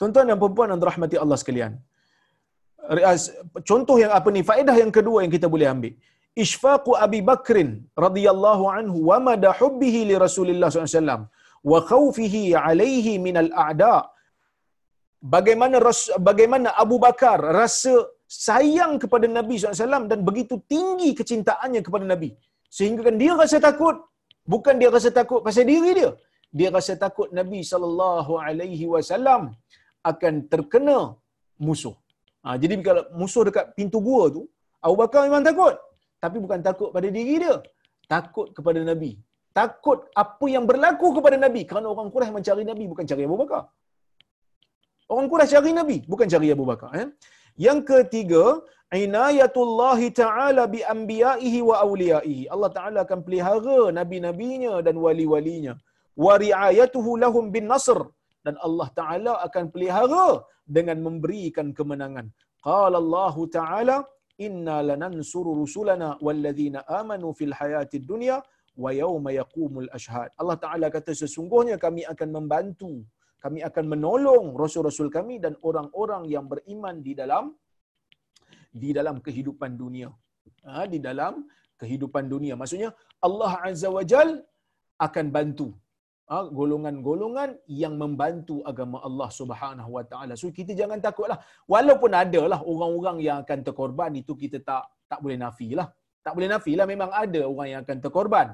Tuan-tuan 0.00 0.26
dan 0.30 0.36
puan-puan 0.42 0.68
yang 0.72 0.80
dirahmati 0.82 1.16
Allah 1.24 1.38
sekalian. 1.42 1.72
Contoh 3.70 3.96
yang 4.02 4.12
apa 4.18 4.28
ni? 4.34 4.40
Faedah 4.48 4.76
yang 4.82 4.92
kedua 4.96 5.18
yang 5.24 5.32
kita 5.36 5.46
boleh 5.54 5.68
ambil. 5.74 5.92
Ishfaqu 6.44 6.92
Abi 7.06 7.20
Bakrin 7.28 7.70
radhiyallahu 8.06 8.64
anhu 8.76 8.98
wa 9.10 9.16
mada 9.26 9.50
hubbihi 9.60 10.00
li 10.10 10.14
Rasulillah 10.24 10.68
SAW 10.72 11.28
wa 11.70 11.78
khawfihi 11.90 12.44
alaihi 12.66 13.12
min 13.26 13.36
al-a'da. 13.44 13.96
Bagaimana 15.34 15.78
bagaimana 16.28 16.68
Abu 16.84 16.96
Bakar 17.04 17.38
rasa 17.60 17.94
sayang 18.46 18.92
kepada 19.02 19.26
Nabi 19.38 19.54
SAW 19.60 20.10
dan 20.12 20.20
begitu 20.28 20.54
tinggi 20.72 21.10
kecintaannya 21.20 21.80
kepada 21.86 22.04
Nabi. 22.12 22.30
Sehingga 22.76 23.02
kan 23.06 23.16
dia 23.22 23.32
rasa 23.42 23.58
takut. 23.68 23.96
Bukan 24.52 24.74
dia 24.80 24.90
rasa 24.96 25.10
takut 25.18 25.40
pasal 25.46 25.66
diri 25.72 25.90
dia. 25.98 26.10
Dia 26.58 26.68
rasa 26.76 26.92
takut 27.04 27.28
Nabi 27.38 27.60
SAW 27.70 29.42
akan 30.10 30.34
terkena 30.52 30.98
musuh. 31.66 31.94
Ha, 32.44 32.58
jadi 32.62 32.74
kalau 32.86 33.04
musuh 33.20 33.42
dekat 33.48 33.66
pintu 33.78 33.98
gua 34.08 34.22
tu, 34.36 34.42
Abu 34.86 34.96
Bakar 35.02 35.20
memang 35.26 35.46
takut. 35.50 35.74
Tapi 36.22 36.36
bukan 36.44 36.60
takut 36.68 36.90
pada 36.96 37.08
diri 37.16 37.34
dia. 37.42 37.54
Takut 38.14 38.50
kepada 38.56 38.80
Nabi. 38.90 39.12
Takut 39.58 39.98
apa 40.22 40.46
yang 40.54 40.64
berlaku 40.70 41.08
kepada 41.16 41.36
Nabi. 41.44 41.62
Kerana 41.70 41.86
orang 41.94 42.08
Quraisy 42.14 42.32
mencari 42.36 42.64
Nabi 42.70 42.84
bukan 42.92 43.04
cari 43.10 43.22
Abu 43.28 43.36
Bakar. 43.42 43.62
Orang 45.12 45.26
Quraisy 45.32 45.52
cari 45.56 45.72
Nabi 45.80 45.96
bukan 46.12 46.26
cari 46.32 46.48
Abu 46.56 46.64
Bakar. 46.70 46.90
Eh? 47.02 47.08
Yang 47.66 47.80
ketiga, 47.90 48.44
inayatullah 49.04 50.00
ta'ala 50.22 50.64
bi 50.74 50.80
anbiya'ihi 50.94 51.60
wa 51.68 51.76
awliya'ihi. 51.84 52.44
Allah 52.54 52.70
Ta'ala 52.78 52.98
akan 53.06 53.20
pelihara 53.26 53.80
nabi-nabinya 54.00 54.74
dan 54.86 54.96
wali-walinya. 55.04 55.74
Wa 56.24 56.34
ri'ayatuhu 56.44 57.20
lahum 57.24 57.44
bin 57.54 57.68
nasr 57.72 58.00
dan 58.46 58.56
Allah 58.66 58.88
Taala 59.00 59.32
akan 59.46 59.64
pelihara 59.74 60.28
dengan 60.76 60.98
memberikan 61.06 61.68
kemenangan. 61.78 62.26
Qala 62.68 62.96
Allah 63.04 63.34
Taala 63.58 63.96
inna 64.46 64.76
lanansuru 64.90 65.52
rusulana 65.62 66.08
walladzina 66.26 66.86
amanu 67.00 67.30
fil 67.38 67.54
hayatid 67.60 68.04
dunya 68.12 68.36
wa 68.76 68.90
yauma 69.00 69.30
yaqumul 69.40 69.88
ashhad. 69.98 70.30
Allah 70.40 70.56
Taala 70.64 70.86
kata 70.96 71.12
sesungguhnya 71.22 71.76
kami 71.84 72.02
akan 72.12 72.28
membantu, 72.36 72.92
kami 73.44 73.60
akan 73.68 73.84
menolong 73.92 74.46
rasul-rasul 74.62 75.10
kami 75.16 75.36
dan 75.44 75.54
orang-orang 75.68 76.24
yang 76.34 76.46
beriman 76.52 77.02
di 77.06 77.12
dalam 77.12 77.52
di 78.72 78.90
dalam 78.96 79.20
kehidupan 79.20 79.76
dunia. 79.76 80.08
Ha, 80.66 80.86
di 80.88 80.98
dalam 81.08 81.44
kehidupan 81.80 82.24
dunia. 82.34 82.54
Maksudnya 82.60 82.90
Allah 83.26 83.52
Azza 83.68 83.88
wa 83.90 84.04
Jal 84.12 84.40
akan 85.06 85.26
bantu 85.36 85.68
Ha, 86.32 86.48
golongan-golongan 86.58 87.50
yang 87.82 87.94
membantu 88.02 88.62
agama 88.70 88.98
Allah 89.06 89.28
Subhanahu 89.38 89.90
Wa 89.96 90.04
Taala. 90.10 90.32
So 90.40 90.48
kita 90.58 90.72
jangan 90.80 90.96
takutlah. 91.06 91.36
Walaupun 91.72 92.08
ada 92.14 92.42
lah 92.52 92.60
orang-orang 92.72 93.20
yang 93.26 93.36
akan 93.44 93.58
terkorban 93.66 94.16
itu 94.16 94.32
kita 94.42 94.58
tak 94.68 94.88
tak 95.10 95.18
boleh 95.20 95.36
nafilah. 95.36 95.92
Tak 96.24 96.32
boleh 96.32 96.48
nafilah 96.54 96.86
memang 96.88 97.10
ada 97.22 97.40
orang 97.52 97.68
yang 97.72 97.80
akan 97.84 97.98
terkorban. 98.04 98.48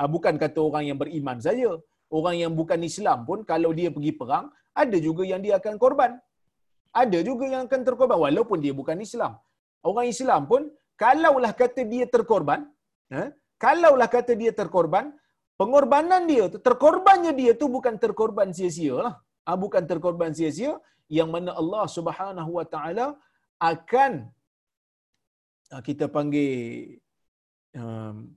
Ha, 0.00 0.08
bukan 0.14 0.34
kata 0.42 0.58
orang 0.68 0.84
yang 0.88 0.98
beriman 1.02 1.38
saja. 1.46 1.70
Orang 2.18 2.36
yang 2.42 2.52
bukan 2.60 2.80
Islam 2.90 3.18
pun 3.28 3.38
kalau 3.52 3.70
dia 3.78 3.88
pergi 3.96 4.12
perang, 4.20 4.48
ada 4.82 4.96
juga 5.06 5.22
yang 5.30 5.44
dia 5.44 5.54
akan 5.60 5.74
korban. 5.84 6.16
Ada 7.02 7.18
juga 7.28 7.44
yang 7.52 7.62
akan 7.68 7.80
terkorban 7.86 8.18
walaupun 8.26 8.58
dia 8.64 8.74
bukan 8.80 8.98
Islam. 9.06 9.32
Orang 9.90 10.06
Islam 10.14 10.48
pun 10.50 10.62
kalaulah 11.02 11.52
kata 11.60 11.82
dia 11.92 12.04
terkorban, 12.14 12.66
eh, 13.20 13.28
kalaulah 13.64 14.08
kata 14.16 14.32
dia 14.40 14.52
terkorban, 14.60 15.14
pengorbanan 15.60 16.24
dia 16.30 16.44
tu 16.52 16.58
terkorbannya 16.68 17.32
dia 17.40 17.52
tu 17.60 17.66
bukan 17.76 17.94
terkorban 18.04 18.48
sia-sia 18.56 18.96
lah 19.04 19.14
ha, 19.44 19.58
bukan 19.64 19.84
terkorban 19.90 20.32
sia-sia 20.38 20.72
yang 21.16 21.28
mana 21.34 21.52
Allah 21.60 21.84
Subhanahu 21.96 22.50
wa 22.58 22.66
taala 22.74 23.06
akan 23.72 24.12
ha, 25.68 25.80
kita 25.88 26.08
panggil 26.16 26.96
um, 27.76 28.32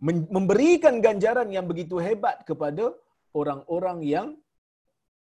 memberikan 0.00 1.00
ganjaran 1.06 1.48
yang 1.56 1.66
begitu 1.70 1.96
hebat 2.06 2.44
kepada 2.48 2.92
orang-orang 3.40 3.98
yang 4.14 4.28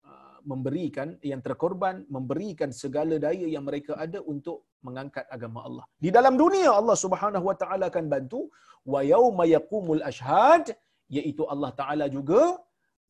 uh, 0.07 0.39
memberikan 0.51 1.19
yang 1.32 1.41
terkorban 1.43 2.07
memberikan 2.15 2.72
segala 2.72 3.15
daya 3.26 3.47
yang 3.55 3.67
mereka 3.67 3.99
ada 4.05 4.19
untuk 4.34 4.63
mengangkat 4.86 5.26
agama 5.36 5.59
Allah. 5.67 5.86
Di 5.99 6.09
dalam 6.17 6.36
dunia 6.39 6.72
Allah 6.72 6.97
Subhanahu 7.05 7.45
wa 7.51 7.57
taala 7.61 7.91
akan 7.91 8.07
bantu 8.07 8.47
wa 8.93 9.01
yauma 9.03 9.45
yaqumul 9.55 10.03
ashhad 10.11 10.72
iaitu 11.17 11.43
Allah 11.53 11.72
Ta'ala 11.80 12.05
juga 12.17 12.41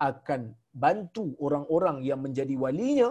akan 0.10 0.42
bantu 0.74 1.26
orang-orang 1.46 1.98
yang 2.10 2.20
menjadi 2.26 2.56
walinya, 2.64 3.10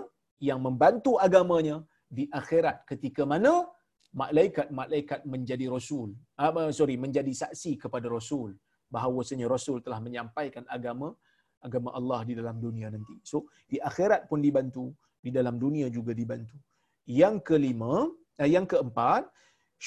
yang 0.48 0.59
membantu 0.66 1.12
agamanya 1.26 1.76
di 2.11 2.26
akhirat 2.40 2.76
ketika 2.90 3.22
mana 3.32 3.53
malaikat-malaikat 4.12 5.20
menjadi 5.32 5.66
rasul. 5.76 6.08
Uh, 6.38 6.70
sorry, 6.74 6.96
menjadi 7.04 7.32
saksi 7.42 7.78
kepada 7.82 8.06
rasul 8.11 8.50
bahawasanya 8.94 9.46
rasul 9.46 9.78
telah 9.86 10.00
menyampaikan 10.06 10.64
agama 10.76 11.14
agama 11.66 11.90
Allah 11.98 12.20
di 12.28 12.34
dalam 12.40 12.56
dunia 12.66 12.88
nanti. 12.94 13.16
So, 13.30 13.46
di 13.70 13.76
akhirat 13.88 14.22
pun 14.30 14.40
dibantu, 14.46 14.84
di 15.24 15.30
dalam 15.38 15.61
dunia 15.64 15.86
juga 15.96 16.12
dibantu. 16.20 16.56
Yang 17.20 17.36
kelima, 17.48 18.08
eh, 18.40 18.48
yang 18.54 18.66
keempat, 18.72 19.28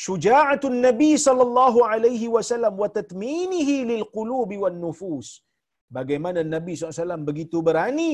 syuja'atun 0.05 0.77
nabi 0.87 1.11
sallallahu 1.25 1.79
alaihi 1.93 2.27
wasallam 2.35 2.73
wa 2.83 2.89
tatminihi 2.97 3.75
lil 3.91 4.05
qulubi 4.15 4.57
wan 4.63 4.77
nufus 4.85 5.27
bagaimana 5.97 6.41
nabi 6.55 6.73
SAW 6.77 7.25
begitu 7.29 7.57
berani 7.67 8.13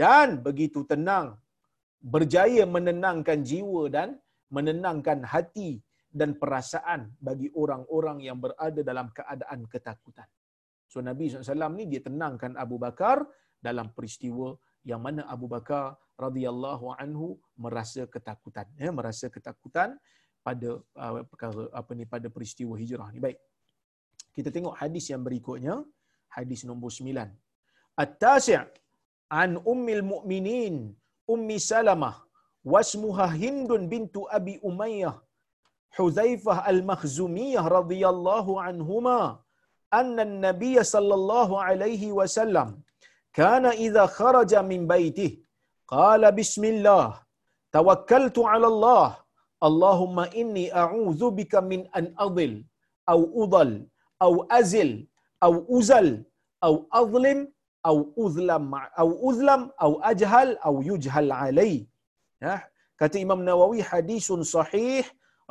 dan 0.00 0.28
begitu 0.46 0.80
tenang 0.90 1.28
berjaya 2.14 2.64
menenangkan 2.74 3.40
jiwa 3.50 3.82
dan 3.96 4.08
menenangkan 4.50 5.24
hati 5.24 5.80
dan 6.14 6.38
perasaan 6.38 7.10
bagi 7.18 7.50
orang-orang 7.54 8.22
yang 8.22 8.38
berada 8.38 8.80
dalam 8.86 9.10
keadaan 9.10 9.66
ketakutan. 9.66 10.28
So 10.86 11.02
Nabi 11.02 11.26
SAW 11.26 11.74
ni 11.74 11.90
dia 11.90 11.98
tenangkan 11.98 12.54
Abu 12.54 12.78
Bakar 12.78 13.26
dalam 13.58 13.90
peristiwa 13.90 14.54
yang 14.86 15.02
mana 15.02 15.26
Abu 15.26 15.50
Bakar 15.50 15.98
radhiyallahu 16.14 16.94
anhu 16.94 17.34
merasa 17.58 18.06
ketakutan. 18.06 18.68
Ya, 18.78 18.94
merasa 18.94 19.26
ketakutan 19.26 19.98
pada 20.46 20.78
uh, 20.78 21.24
perkara 21.26 21.66
apa 21.74 21.90
ni 21.98 22.04
pada 22.06 22.28
peristiwa 22.30 22.78
hijrah 22.78 23.08
ni. 23.10 23.18
Baik. 23.18 23.40
Kita 24.34 24.50
tengok 24.54 24.74
hadis 24.78 25.10
yang 25.10 25.22
berikutnya, 25.26 25.82
hadis 26.36 26.66
nombor 26.66 26.90
9. 26.90 27.10
At-tasi' 27.94 28.58
an 29.30 29.62
ummil 29.62 30.02
mu'minin 30.02 30.90
ummi 31.34 31.56
Salamah 31.62 32.23
wasmuha 32.72 33.26
Hindun 33.42 33.82
bintu 33.92 34.20
Abi 34.38 34.54
Umayyah 34.70 35.14
Huzaifah 35.96 36.58
al-Makhzumiyah 36.72 37.64
radhiyallahu 37.78 38.58
anhuma 38.68 39.18
anna 40.00 40.22
an-nabiy 40.28 40.76
sallallahu 40.94 41.60
alaihi 41.68 42.10
wasallam 42.18 42.70
kana 43.38 43.70
idza 43.86 44.04
kharaja 44.18 44.60
min 44.70 44.80
baitihi 44.92 45.38
qala 45.94 46.28
bismillah 46.40 47.06
tawakkaltu 47.76 48.48
ala 48.54 48.66
Allah 48.74 49.08
Allahumma 49.68 50.24
inni 50.40 50.64
a'udzu 50.82 51.28
bika 51.38 51.60
min 51.70 51.82
an 51.98 52.06
adil 52.26 52.54
au 53.12 53.20
udal 53.44 53.70
au 54.26 54.34
azil 54.58 54.90
au 55.46 55.54
uzal 55.78 56.08
au 56.68 56.74
azlim 57.00 57.40
au 57.90 57.96
uzlam 58.24 58.66
au 59.02 59.08
uzlam 59.30 59.62
au 59.86 59.92
ajhal 60.10 60.50
au 60.68 60.74
yujhal 60.90 61.30
alai. 61.44 61.74
Ya, 62.44 62.54
kata 63.00 63.16
Imam 63.24 63.40
Nawawi 63.48 63.80
hadisun 63.90 64.40
sahih 64.54 65.02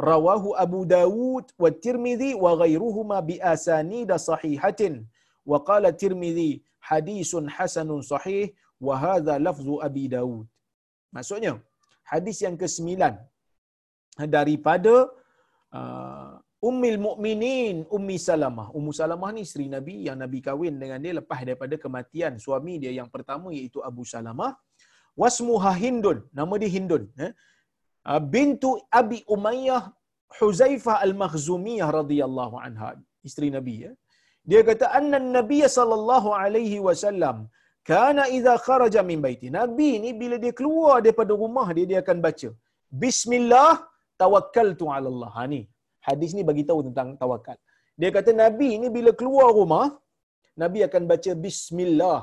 rawahu 0.09 0.49
Abu 0.65 0.79
Dawud 0.95 1.45
wa 1.63 1.69
Tirmidzi 1.85 2.31
wa 2.43 2.51
ghairuhuma 2.61 3.17
bi 3.29 3.35
asanid 3.53 4.09
sahihatin 4.29 4.93
wa 5.51 5.57
qala 5.69 5.89
Tirmidzi 6.01 6.51
hadisun 6.89 7.45
hasanun 7.55 8.01
sahih 8.11 8.45
wa 8.87 8.93
hadha 9.03 9.35
lafzu 9.47 9.75
Abi 9.87 10.05
Dawud. 10.15 10.45
Maksudnya 11.15 11.53
hadis 12.11 12.37
yang 12.45 12.55
ke-9 12.61 12.89
daripada 14.35 14.95
uh, 15.79 16.33
Ummil 16.69 16.97
Mukminin 17.05 17.77
Ummi 17.97 18.17
Salamah. 18.27 18.67
Ummu 18.77 18.91
Salamah 18.99 19.29
ni 19.35 19.41
isteri 19.47 19.65
Nabi 19.75 19.95
yang 20.07 20.17
Nabi 20.23 20.39
kahwin 20.47 20.75
dengan 20.83 20.99
dia 21.05 21.13
lepas 21.19 21.39
daripada 21.47 21.75
kematian 21.83 22.39
suami 22.45 22.73
dia 22.83 22.93
yang 22.99 23.09
pertama 23.15 23.49
iaitu 23.57 23.81
Abu 23.89 24.05
Salamah. 24.13 24.53
Wasmuha 25.21 25.71
Hindun. 25.83 26.19
Nama 26.39 26.53
dia 26.61 26.71
Hindun. 26.75 27.03
Eh? 27.25 27.31
Ah, 28.09 28.21
bintu 28.35 28.69
Abi 29.01 29.19
Umayyah 29.35 29.83
Huzaifah 30.37 30.95
Al-Makhzumiyah 31.05 31.89
radhiyallahu 31.99 32.55
anha. 32.65 32.89
Isteri 33.27 33.49
Nabi. 33.57 33.75
Eh? 33.89 33.95
Dia 34.49 34.61
kata, 34.69 34.85
Anna 34.99 35.19
Nabi 35.37 35.59
sallallahu 35.77 36.29
alaihi 36.43 36.79
wasallam 36.87 37.37
kana 37.89 38.23
idza 38.37 38.53
kharaja 38.65 39.01
min 39.09 39.19
baiti. 39.25 39.47
Nabi 39.59 39.89
ni 40.03 40.09
bila 40.21 40.35
dia 40.43 40.53
keluar 40.59 40.95
daripada 41.05 41.33
rumah 41.43 41.67
dia, 41.75 41.85
dia 41.91 41.99
akan 42.03 42.17
baca. 42.25 42.49
Bismillah 43.03 43.73
tawakkaltu 44.21 44.85
ala 44.95 45.07
Allah. 45.13 45.31
Ha, 45.37 45.45
ni 45.53 45.61
hadis 46.07 46.31
ni 46.37 46.43
bagi 46.49 46.63
tahu 46.69 46.79
tentang 46.87 47.09
tawakal. 47.21 47.57
Dia 48.01 48.09
kata 48.17 48.31
Nabi 48.43 48.69
ni 48.81 48.87
bila 48.97 49.11
keluar 49.19 49.49
rumah, 49.59 49.85
Nabi 50.63 50.79
akan 50.87 51.03
baca 51.11 51.31
bismillah. 51.45 52.19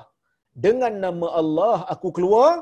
Dengan 0.65 0.93
nama 1.05 1.27
Allah 1.41 1.77
aku 1.95 2.09
keluar, 2.17 2.53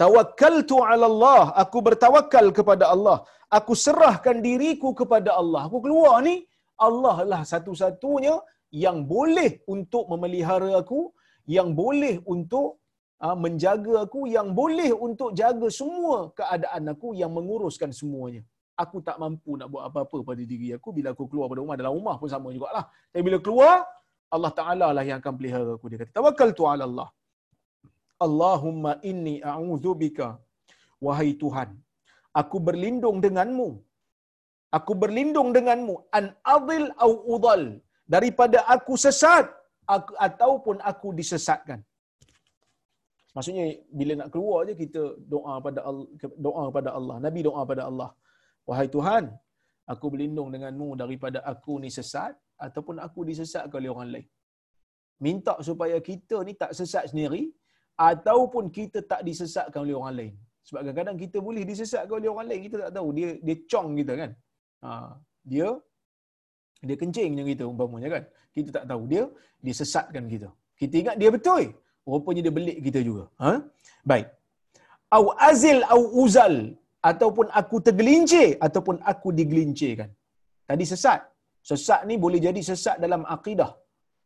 tawakkaltu 0.00 0.76
ala 0.90 1.06
Allah, 1.12 1.42
aku 1.62 1.78
bertawakal 1.86 2.46
kepada 2.58 2.84
Allah. 2.94 3.18
Aku 3.58 3.72
serahkan 3.76 4.40
diriku 4.46 4.90
kepada 5.00 5.36
Allah. 5.40 5.68
Aku 5.68 5.78
keluar 5.84 6.24
ni 6.24 6.34
Allah 6.80 7.16
lah 7.30 7.42
satu-satunya 7.52 8.34
yang 8.72 9.04
boleh 9.04 9.60
untuk 9.68 10.08
memelihara 10.12 10.70
aku, 10.80 11.12
yang 11.44 11.76
boleh 11.76 12.14
untuk 12.24 12.80
uh, 13.20 13.36
menjaga 13.36 14.08
aku, 14.08 14.20
yang 14.36 14.56
boleh 14.56 14.90
untuk 15.06 15.36
jaga 15.36 15.68
semua 15.68 16.32
keadaan 16.32 16.96
aku, 16.96 17.12
yang 17.12 17.30
menguruskan 17.36 17.92
semuanya. 17.92 18.42
Aku 18.82 19.04
tak 19.04 19.20
mampu 19.20 19.60
nak 19.60 19.68
buat 19.68 19.84
apa-apa 19.92 20.24
pada 20.24 20.42
diri 20.52 20.72
aku. 20.72 20.96
Bila 20.96 21.12
aku 21.12 21.28
keluar 21.28 21.46
pada 21.52 21.60
rumah 21.60 21.76
dalam 21.76 21.92
rumah 21.92 22.16
pun 22.16 22.28
sama 22.32 22.48
jugalah. 22.56 22.88
Tapi 23.12 23.20
bila 23.20 23.38
keluar 23.44 23.84
Allah 24.32 24.52
Taala 24.56 24.86
lah 24.96 25.04
yang 25.04 25.20
akan 25.20 25.32
pelihara 25.36 25.76
aku. 25.76 25.92
Dia 25.92 26.00
kata 26.00 26.12
tawakkal 26.16 26.56
tu 26.56 26.64
ala 26.64 26.88
Allah 26.88 27.08
Allahumma 28.26 28.92
inni 29.10 29.34
a'udzubika 29.52 30.28
wahai 31.06 31.30
Tuhan 31.42 31.70
aku 32.40 32.58
berlindung 32.68 33.18
denganmu 33.24 33.68
aku 34.78 34.92
berlindung 35.04 35.50
denganmu 35.56 35.96
an 36.18 36.26
adil 36.56 36.84
au 37.06 37.12
udal 37.36 37.64
daripada 38.14 38.58
aku 38.74 38.94
sesat 39.06 39.46
aku, 39.94 40.12
ataupun 40.26 40.76
aku 40.90 41.08
disesatkan 41.20 41.80
Maksudnya 43.36 43.64
bila 43.98 44.12
nak 44.20 44.28
keluar 44.32 44.60
je 44.68 44.74
kita 44.82 45.02
doa 45.34 45.54
pada 45.66 45.80
Allah, 45.88 46.06
doa 46.46 46.64
pada 46.76 46.90
Allah. 46.98 47.16
Nabi 47.26 47.40
doa 47.48 47.62
pada 47.70 47.82
Allah. 47.90 48.10
Wahai 48.68 48.88
Tuhan, 48.96 49.24
aku 49.92 50.06
berlindung 50.12 50.48
denganmu 50.54 50.88
daripada 51.02 51.38
aku 51.52 51.74
ni 51.82 51.90
sesat 51.98 52.36
ataupun 52.66 52.96
aku 53.06 53.20
disesatkan 53.30 53.78
oleh 53.80 53.92
orang 53.94 54.10
lain. 54.14 54.28
Minta 55.26 55.54
supaya 55.68 55.96
kita 56.10 56.36
ni 56.46 56.52
tak 56.62 56.72
sesat 56.78 57.04
sendiri 57.10 57.42
ataupun 58.10 58.64
kita 58.76 58.98
tak 59.10 59.20
disesatkan 59.28 59.80
oleh 59.84 59.96
orang 60.00 60.14
lain. 60.20 60.34
Sebab 60.66 60.80
kadang-kadang 60.82 61.16
kita 61.22 61.38
boleh 61.46 61.62
disesatkan 61.70 62.14
oleh 62.20 62.30
orang 62.32 62.46
lain, 62.50 62.60
kita 62.66 62.76
tak 62.84 62.92
tahu. 62.96 63.08
Dia 63.18 63.28
dia 63.46 63.56
cong 63.72 63.88
kita 64.00 64.12
kan. 64.20 64.30
Ha, 64.84 64.90
dia 65.52 65.68
dia 66.86 66.96
kencing 67.02 67.30
macam 67.34 67.48
kita 67.52 67.64
umpamanya 67.72 68.08
kan. 68.14 68.24
Kita 68.56 68.68
tak 68.76 68.84
tahu. 68.90 69.02
Dia 69.12 69.22
dia 69.64 69.74
sesatkan 69.80 70.24
kita. 70.32 70.48
Kita 70.80 70.94
ingat 71.02 71.16
dia 71.22 71.30
betul. 71.36 71.64
Rupanya 72.12 72.40
dia 72.46 72.54
belik 72.58 72.78
kita 72.86 73.00
juga. 73.08 73.24
Ha? 73.44 73.52
Baik. 74.10 74.26
Au 75.16 75.24
azil 75.50 75.78
au 75.94 76.02
uzal 76.22 76.54
ataupun 77.10 77.46
aku 77.60 77.76
tergelincir 77.86 78.48
ataupun 78.66 78.96
aku 79.12 79.28
digelincirkan. 79.38 80.10
Tadi 80.70 80.84
sesat. 80.92 81.20
Sesat 81.70 82.00
ni 82.08 82.14
boleh 82.24 82.40
jadi 82.46 82.60
sesat 82.70 82.96
dalam 83.04 83.22
akidah. 83.34 83.70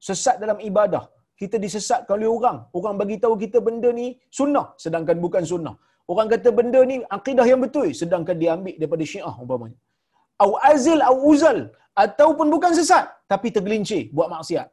Sesat 0.09 0.37
dalam 0.43 0.59
ibadah. 0.69 1.05
Kita 1.41 1.57
disesatkan 1.65 2.15
oleh 2.19 2.31
orang. 2.39 2.59
Orang 2.79 2.95
bagi 3.01 3.17
tahu 3.25 3.35
kita 3.45 3.59
benda 3.67 3.89
ni 4.01 4.07
sunnah 4.39 4.67
sedangkan 4.85 5.17
bukan 5.25 5.45
sunnah. 5.53 5.77
Orang 6.13 6.29
kata 6.33 6.49
benda 6.59 6.81
ni 6.91 6.97
akidah 7.17 7.47
yang 7.53 7.61
betul 7.65 7.89
sedangkan 8.01 8.37
dia 8.43 8.51
ambil 8.57 8.77
daripada 8.81 9.05
syiah 9.13 9.35
umpamanya. 9.43 9.79
Au 10.45 10.51
azil 10.71 11.01
au 11.09 11.17
uzal 11.33 11.59
ataupun 12.05 12.47
bukan 12.55 12.73
sesat 12.79 13.05
tapi 13.33 13.49
tergelincir 13.57 14.03
buat 14.17 14.29
maksiat. 14.35 14.69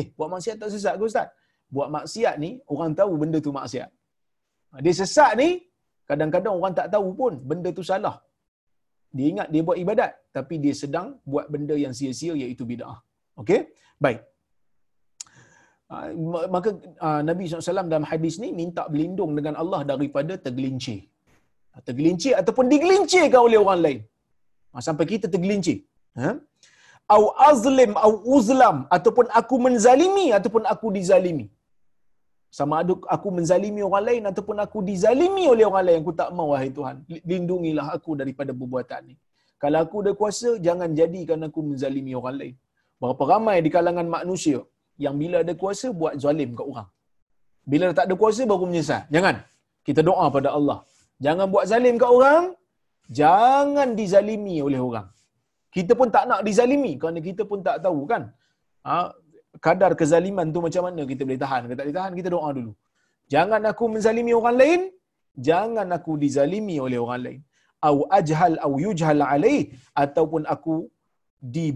Eh, 0.00 0.06
buat 0.18 0.28
maksiat 0.34 0.56
tak 0.62 0.70
sesat 0.74 0.94
ke 0.98 1.04
ustaz? 1.10 1.28
Buat 1.74 1.88
maksiat 1.96 2.34
ni 2.44 2.50
orang 2.72 2.92
tahu 3.00 3.12
benda 3.22 3.38
tu 3.46 3.52
maksiat. 3.60 3.88
Dia 4.84 4.94
sesat 5.02 5.32
ni 5.42 5.48
Kadang-kadang 6.10 6.54
orang 6.60 6.74
tak 6.78 6.88
tahu 6.94 7.08
pun 7.20 7.32
benda 7.50 7.70
tu 7.78 7.84
salah. 7.90 8.16
Dia 9.16 9.26
ingat 9.32 9.48
dia 9.52 9.62
buat 9.66 9.78
ibadat 9.84 10.10
tapi 10.36 10.54
dia 10.64 10.74
sedang 10.82 11.08
buat 11.32 11.46
benda 11.54 11.74
yang 11.84 11.94
sia-sia 11.98 12.32
iaitu 12.42 12.64
bid'ah. 12.70 12.98
Okey? 13.40 13.60
Baik. 14.04 14.20
Ah, 15.94 16.08
maka 16.54 16.70
ah, 17.06 17.20
Nabi 17.28 17.48
SAW 17.48 17.92
dalam 17.94 18.06
hadis 18.12 18.34
ni 18.42 18.48
minta 18.60 18.82
berlindung 18.92 19.32
dengan 19.38 19.54
Allah 19.62 19.80
daripada 19.90 20.34
tergelincir. 20.46 21.00
Tergelincir 21.88 22.32
ataupun 22.40 22.66
digelincirkan 22.72 23.40
oleh 23.48 23.58
orang 23.64 23.80
lain. 23.86 24.00
Ah, 24.74 24.82
sampai 24.86 25.06
kita 25.12 25.26
tergelincir. 25.34 25.78
Ha? 26.22 26.30
Au 27.14 27.22
azlim 27.50 27.92
au 28.06 28.12
uzlam 28.36 28.76
ataupun 28.96 29.26
aku 29.40 29.56
menzalimi 29.66 30.26
ataupun 30.38 30.62
aku 30.74 30.88
dizalimi 30.98 31.46
sama 32.58 32.74
ada 32.82 32.94
aku 33.14 33.28
menzalimi 33.36 33.80
orang 33.86 34.04
lain 34.08 34.22
ataupun 34.30 34.56
aku 34.64 34.78
dizalimi 34.88 35.44
oleh 35.52 35.64
orang 35.70 35.84
lain 35.86 35.98
aku 36.02 36.12
tak 36.20 36.28
mau 36.38 36.46
wahai 36.52 36.68
Tuhan 36.76 36.96
lindungilah 37.30 37.86
aku 37.96 38.10
daripada 38.20 38.52
perbuatan 38.60 39.00
ni 39.10 39.14
kalau 39.62 39.78
aku 39.84 39.96
ada 40.02 40.12
kuasa 40.20 40.50
jangan 40.66 40.90
jadikan 41.00 41.46
aku 41.46 41.60
menzalimi 41.70 42.12
orang 42.20 42.36
lain 42.40 42.54
berapa 43.02 43.24
ramai 43.32 43.56
di 43.66 43.72
kalangan 43.76 44.06
manusia 44.16 44.60
yang 45.04 45.14
bila 45.22 45.36
ada 45.44 45.52
kuasa 45.62 45.86
buat 46.00 46.14
zalim 46.24 46.50
kat 46.58 46.66
orang. 46.72 46.88
Bila 47.72 47.86
tak 47.98 48.06
ada 48.08 48.14
kuasa 48.22 48.42
baru 48.50 48.66
menyesal. 48.70 49.02
Jangan. 49.14 49.36
Kita 49.86 50.00
doa 50.08 50.26
pada 50.36 50.48
Allah. 50.58 50.78
Jangan 51.24 51.46
buat 51.54 51.64
zalim 51.72 51.96
kat 52.02 52.10
orang 52.18 52.44
jangan 53.20 53.88
dizalimi 54.00 54.56
oleh 54.66 54.80
orang. 54.88 55.06
Kita 55.76 55.92
pun 55.98 56.08
tak 56.14 56.24
nak 56.30 56.40
dizalimi 56.48 56.92
kerana 57.00 57.20
kita 57.28 57.42
pun 57.50 57.60
tak 57.68 57.76
tahu 57.84 58.00
kan? 58.12 58.22
Ha, 58.86 59.10
kadar 59.66 59.90
kezaliman 60.00 60.48
tu 60.54 60.60
macam 60.66 60.82
mana 60.86 61.02
kita 61.10 61.22
boleh 61.26 61.40
tahan? 61.44 61.60
Kita 61.64 61.74
tak 61.78 61.84
boleh 61.86 61.98
tahan 61.98 62.12
kita 62.18 62.28
doa 62.36 62.48
dulu. 62.58 62.72
Jangan 63.34 63.60
aku 63.70 63.84
menzalimi 63.94 64.32
orang 64.40 64.56
lain 64.62 64.80
jangan 65.48 65.86
aku 65.96 66.12
dizalimi 66.24 66.76
oleh 66.86 66.98
orang 67.04 67.22
lain. 67.26 67.40
Au 67.88 67.96
ajhal 68.18 68.54
au 68.66 68.72
yujhal 68.84 69.22
alai 69.32 69.58
ataupun 70.02 70.42
aku 70.54 70.74
di 71.54 71.66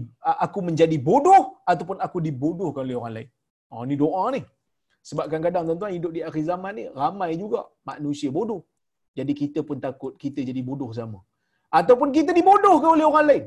aku 0.45 0.59
menjadi 0.67 0.97
bodoh 0.97 1.58
ataupun 1.71 1.97
aku 2.05 2.17
dibodohkan 2.27 2.83
oleh 2.87 2.97
orang 3.01 3.13
lain 3.17 3.29
oh 3.73 3.83
ni 3.89 3.95
doa 4.03 4.23
ni 4.35 4.41
sebab 5.09 5.25
kadang-kadang 5.29 5.63
tuan-tuan 5.67 5.93
hidup 5.97 6.11
di 6.17 6.21
akhir 6.29 6.43
zaman 6.51 6.73
ni 6.79 6.85
ramai 7.01 7.31
juga 7.43 7.61
manusia 7.89 8.29
bodoh 8.37 8.61
jadi 9.19 9.33
kita 9.41 9.59
pun 9.69 9.77
takut 9.85 10.13
kita 10.23 10.41
jadi 10.49 10.61
bodoh 10.69 10.91
sama 10.99 11.19
ataupun 11.79 12.09
kita 12.17 12.31
dibodohkan 12.39 12.89
oleh 12.95 13.07
orang 13.11 13.25
lain 13.31 13.45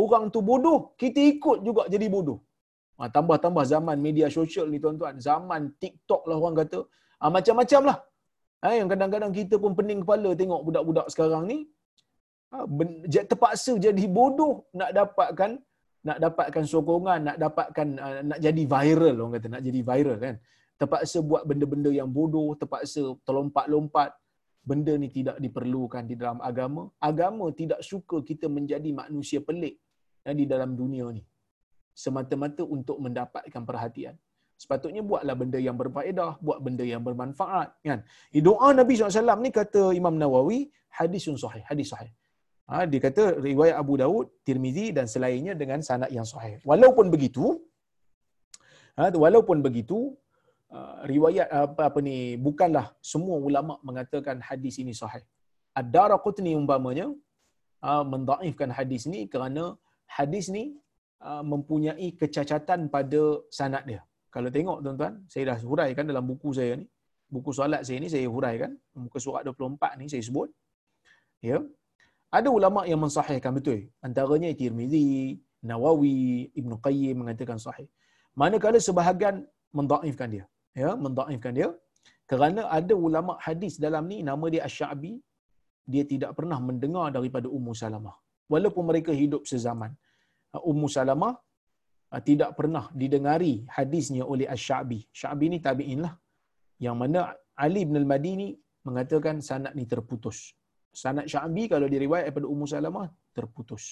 orang 0.00 0.24
tu 0.34 0.40
bodoh 0.50 0.78
kita 1.02 1.20
ikut 1.32 1.58
juga 1.68 1.84
jadi 1.94 2.08
bodoh 2.16 2.38
Ha, 2.98 3.06
tambah-tambah 3.14 3.64
zaman 3.72 3.96
media 4.06 4.26
sosial 4.36 4.66
ni 4.72 4.78
tuan-tuan. 4.84 5.14
Zaman 5.28 5.62
TikTok 5.82 6.22
lah 6.28 6.36
orang 6.42 6.56
kata. 6.60 6.80
Ha, 7.22 7.30
macam-macam 7.36 7.82
lah. 7.88 7.98
Ha, 8.62 8.74
yang 8.74 8.88
kadang-kadang 8.92 9.32
kita 9.38 9.54
pun 9.62 9.72
pening 9.78 10.00
kepala 10.02 10.30
tengok 10.40 10.60
budak-budak 10.66 11.06
sekarang 11.14 11.46
ni. 11.50 11.58
Ha, 12.50 12.66
terpaksa 13.30 13.72
jadi 13.86 14.04
bodoh 14.18 14.66
nak 14.74 14.90
dapatkan 14.98 15.62
nak 16.08 16.18
dapatkan 16.24 16.64
sokongan, 16.72 17.20
nak 17.28 17.36
dapatkan 17.44 17.88
uh, 18.04 18.20
nak 18.30 18.38
jadi 18.46 18.62
viral 18.74 19.14
orang 19.20 19.32
kata, 19.36 19.46
nak 19.54 19.62
jadi 19.68 19.80
viral 19.84 20.18
kan. 20.26 20.36
Terpaksa 20.78 21.18
buat 21.30 21.42
benda-benda 21.44 21.90
yang 21.90 22.08
bodoh, 22.08 22.54
terpaksa 22.60 23.02
terlompat-lompat. 23.26 24.10
Benda 24.68 24.92
ni 25.00 25.08
tidak 25.08 25.36
diperlukan 25.44 26.04
di 26.10 26.14
dalam 26.20 26.38
agama. 26.44 26.82
Agama 27.00 27.48
tidak 27.60 27.80
suka 27.80 28.20
kita 28.20 28.46
menjadi 28.52 28.90
manusia 28.92 29.40
pelik 29.40 29.80
ya, 30.24 30.32
di 30.36 30.44
dalam 30.44 30.76
dunia 30.76 31.08
ni 31.08 31.24
semata-mata 31.98 32.62
untuk 32.62 32.96
mendapatkan 33.02 33.62
perhatian. 33.66 34.14
Sepatutnya 34.62 35.02
buatlah 35.10 35.34
benda 35.40 35.58
yang 35.58 35.74
berfaedah, 35.74 36.38
buat 36.38 36.58
benda 36.62 36.86
yang 36.86 37.02
bermanfaat. 37.02 37.68
Kan? 37.82 38.06
Doa 38.48 38.68
Nabi 38.70 38.94
SAW 38.94 39.42
ni 39.42 39.50
kata 39.50 39.82
Imam 39.98 40.14
Nawawi, 40.22 40.70
hadisun 40.94 41.34
sahih, 41.42 41.62
hadis 41.66 41.90
sahih. 41.90 42.10
Ha, 42.68 42.84
dia 42.90 43.00
kata 43.06 43.22
riwayat 43.48 43.76
Abu 43.82 43.94
Daud, 44.00 44.26
Tirmizi 44.46 44.86
dan 44.96 45.06
selainnya 45.12 45.56
dengan 45.60 45.80
sanad 45.88 46.10
yang 46.16 46.26
sahih. 46.32 46.60
Walaupun 46.70 47.06
begitu, 47.14 47.44
ha, 48.98 49.08
walaupun 49.24 49.64
begitu, 49.66 49.98
uh, 50.76 51.00
riwayat 51.12 51.48
apa 51.64 51.82
apa 51.88 51.98
ni 52.08 52.36
bukanlah 52.46 52.86
semua 53.12 53.36
ulama 53.48 53.74
mengatakan 53.88 54.36
hadis 54.48 54.76
ini 54.82 54.92
sahih. 54.92 55.24
Ad-Darqutni 55.80 56.52
umpamanya 56.60 57.06
uh, 57.88 58.04
mendaifkan 58.12 58.70
hadis 58.78 59.08
ni 59.12 59.20
kerana 59.32 59.64
hadis 60.18 60.52
ni 60.56 60.64
uh, 61.24 61.44
mempunyai 61.52 62.08
kecacatan 62.20 62.92
pada 62.92 63.22
sanad 63.58 63.84
dia. 63.88 64.02
Kalau 64.28 64.52
tengok 64.52 64.78
tuan-tuan, 64.84 65.24
saya 65.32 65.44
dah 65.50 65.58
huraikan 65.64 66.04
dalam 66.04 66.24
buku 66.30 66.52
saya 66.52 66.76
ni. 66.80 66.86
Buku 67.28 67.50
solat 67.52 67.80
saya 67.84 67.98
ni 68.00 68.08
saya 68.12 68.28
huraikan. 68.28 68.76
Muka 68.92 69.18
surat 69.20 69.42
24 69.44 70.00
ni 70.00 70.06
saya 70.12 70.22
sebut. 70.28 70.48
Ya. 71.40 71.60
Ada 72.28 72.48
ulama 72.52 72.80
yang 72.90 73.00
mensahihkan 73.04 73.52
betul. 73.56 73.88
Antaranya 74.06 74.48
Tirmizi, 74.60 75.40
Nawawi, 75.64 76.52
Ibn 76.60 76.72
Qayyim 76.86 77.24
mengatakan 77.24 77.56
sahih. 77.56 77.88
Manakala 78.40 78.78
sebahagian 78.88 79.36
mendaifkan 79.78 80.28
dia. 80.34 80.44
Ya, 80.76 80.90
mendaifkan 81.04 81.52
dia. 81.56 81.68
Kerana 82.30 82.68
ada 82.78 82.92
ulama 82.92 83.40
hadis 83.46 83.80
dalam 83.80 84.04
ni 84.10 84.20
nama 84.20 84.46
dia 84.52 84.62
Asy-Sya'bi, 84.68 85.12
dia 85.92 86.04
tidak 86.12 86.36
pernah 86.38 86.58
mendengar 86.68 87.08
daripada 87.16 87.48
Ummu 87.48 87.72
Salamah. 87.72 88.16
Walaupun 88.52 88.84
mereka 88.90 89.12
hidup 89.22 89.48
sezaman. 89.48 89.96
Ummu 90.52 90.88
Salamah 90.96 91.32
uh, 92.12 92.22
tidak 92.28 92.52
pernah 92.58 92.84
didengari 92.92 93.64
hadisnya 93.78 94.28
oleh 94.32 94.44
Asy-Sya'bi. 94.44 95.00
Sya'bi 95.20 95.46
ni 95.52 95.58
tabi'in 95.64 96.00
lah. 96.04 96.14
Yang 96.86 96.96
mana 97.00 97.20
Ali 97.56 97.82
bin 97.88 97.96
Al-Madini 98.02 98.52
mengatakan 98.84 99.40
sanad 99.48 99.72
ni 99.78 99.88
terputus. 99.88 100.52
Sanad 101.02 101.26
Sya'bi 101.32 101.64
kalau 101.72 101.86
diriwayat 101.94 102.24
daripada 102.28 102.48
Ummu 102.52 102.66
Salamah 102.74 103.06
terputus. 103.36 103.84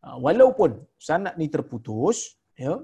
Uh, 0.00 0.16
walaupun 0.24 0.70
sanad 0.96 1.34
ni 1.40 1.46
terputus, 1.54 2.18
ya, 2.56 2.74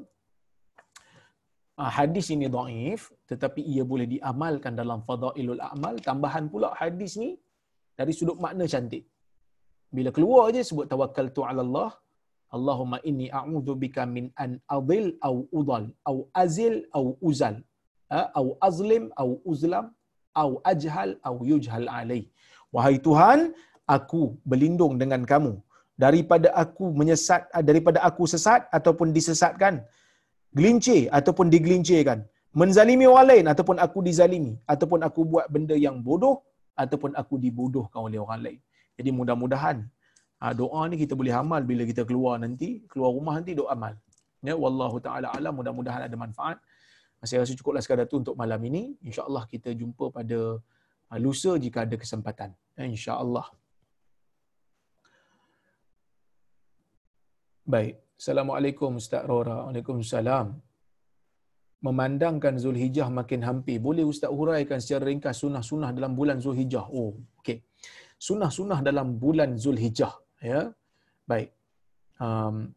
uh, 1.80 1.91
hadis 1.99 2.28
ini 2.34 2.47
dhaif 2.57 3.12
tetapi 3.30 3.61
ia 3.72 3.84
boleh 3.93 4.07
diamalkan 4.14 4.74
dalam 4.80 5.01
fadailul 5.09 5.62
a'mal. 5.68 5.97
Tambahan 6.09 6.47
pula 6.53 6.70
hadis 6.80 7.14
ni 7.22 7.30
dari 7.99 8.12
sudut 8.18 8.39
makna 8.45 8.66
cantik. 8.74 9.05
Bila 9.97 10.11
keluar 10.16 10.53
je 10.55 10.62
sebut 10.68 10.87
tawakkaltu 10.93 11.41
ala 11.49 11.62
Allah 11.66 11.91
Allahumma 12.57 12.99
inni 13.09 13.26
a'udzu 13.39 13.74
bika 13.82 14.03
min 14.16 14.26
an 14.45 14.51
adil 14.76 15.07
au 15.28 15.37
udal 15.61 15.84
au 16.11 16.16
azil 16.43 16.74
au 16.99 17.07
uzal 17.28 17.57
au 18.41 18.47
azlim 18.68 19.05
au 19.22 19.30
uzlam 19.53 19.87
au 20.43 20.51
ajhal 20.72 21.11
au 21.28 21.37
yujhal 21.51 21.87
alai 21.99 22.22
wahai 22.77 22.97
Tuhan 23.07 23.39
aku 23.97 24.22
berlindung 24.51 24.95
dengan 25.03 25.22
kamu 25.33 25.53
daripada 26.05 26.49
aku 26.62 26.87
menyesat 27.01 27.43
daripada 27.70 27.99
aku 28.09 28.24
sesat 28.35 28.62
ataupun 28.79 29.11
disesatkan 29.16 29.74
gelincir 30.59 31.03
ataupun 31.18 31.47
digelincirkan 31.55 32.18
menzalimi 32.61 33.07
orang 33.12 33.29
lain 33.33 33.47
ataupun 33.53 33.77
aku 33.87 33.99
dizalimi 34.09 34.55
ataupun 34.74 35.01
aku 35.09 35.20
buat 35.33 35.47
benda 35.55 35.77
yang 35.87 35.97
bodoh 36.09 36.37
ataupun 36.83 37.11
aku 37.20 37.35
dibodohkan 37.45 38.01
oleh 38.09 38.20
orang 38.24 38.41
lain 38.47 38.61
jadi 38.99 39.11
mudah-mudahan 39.18 39.79
ha, 40.41 40.53
doa 40.61 40.83
ni 40.91 40.97
kita 41.03 41.14
boleh 41.20 41.35
amal 41.43 41.62
bila 41.70 41.83
kita 41.91 42.03
keluar 42.09 42.35
nanti, 42.45 42.68
keluar 42.91 43.11
rumah 43.16 43.35
nanti 43.39 43.53
doa 43.61 43.70
amal. 43.77 43.95
Ya, 44.49 44.55
wallahu 44.64 44.97
taala 45.07 45.29
alam 45.37 45.53
mudah-mudahan 45.59 46.03
ada 46.09 46.16
manfaat. 46.24 46.59
Saya 47.29 47.43
rasa 47.43 47.53
cukuplah 47.59 47.83
sekadar 47.85 48.07
tu 48.12 48.20
untuk 48.22 48.35
malam 48.41 48.61
ini. 48.68 48.83
Insya-Allah 49.09 49.45
kita 49.53 49.72
jumpa 49.81 50.12
pada 50.16 50.61
lusa 51.25 51.55
jika 51.65 51.87
ada 51.87 51.97
kesempatan. 52.03 52.51
Ya, 52.79 52.85
insya-Allah. 52.95 53.47
Baik. 57.75 57.95
Assalamualaikum 58.21 58.99
Ustaz 59.03 59.23
Rora. 59.31 59.59
Waalaikumsalam. 59.67 60.47
Memandangkan 61.87 62.55
Zulhijjah 62.59 63.09
makin 63.13 63.41
hampir. 63.49 63.79
Boleh 63.79 64.03
Ustaz 64.13 64.33
huraikan 64.39 64.83
secara 64.83 65.07
ringkas 65.11 65.39
sunnah-sunnah 65.43 65.91
dalam 65.95 66.13
bulan 66.19 66.39
Zulhijjah? 66.45 66.87
Oh, 66.91 67.15
okey 67.41 67.59
sunnah-sunnah 68.27 68.81
dalam 68.89 69.17
bulan 69.23 69.57
Zulhijjah. 69.61 70.13
Ya, 70.41 70.73
baik. 71.31 71.53
Um, 72.21 72.73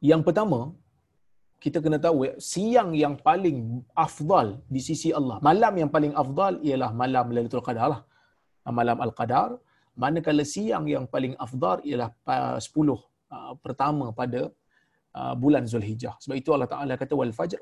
yang 0.00 0.20
pertama, 0.26 0.76
kita 1.66 1.78
kena 1.84 1.98
tahu 2.06 2.18
ya, 2.26 2.32
siang 2.52 2.90
yang 3.02 3.14
paling 3.28 3.58
afdal 4.04 4.48
di 4.74 4.80
sisi 4.88 5.08
Allah, 5.18 5.36
malam 5.48 5.74
yang 5.82 5.90
paling 5.94 6.12
afdal 6.22 6.54
ialah 6.68 6.90
malam 7.02 7.26
Lailatul 7.34 7.64
Qadar 7.68 7.86
lah. 7.94 8.00
Malam 8.78 8.98
Al-Qadar. 9.06 9.50
Manakala 10.02 10.44
siang 10.54 10.84
yang 10.94 11.04
paling 11.14 11.34
afdal 11.44 11.78
ialah 11.88 12.08
10 12.62 12.66
uh, 12.66 13.52
pertama 13.64 14.06
pada 14.20 14.40
uh, 15.18 15.34
bulan 15.42 15.64
Zulhijjah. 15.72 16.14
Sebab 16.22 16.36
itu 16.42 16.50
Allah 16.54 16.70
Taala 16.74 16.94
kata 17.02 17.14
wal 17.20 17.34
fajr 17.38 17.58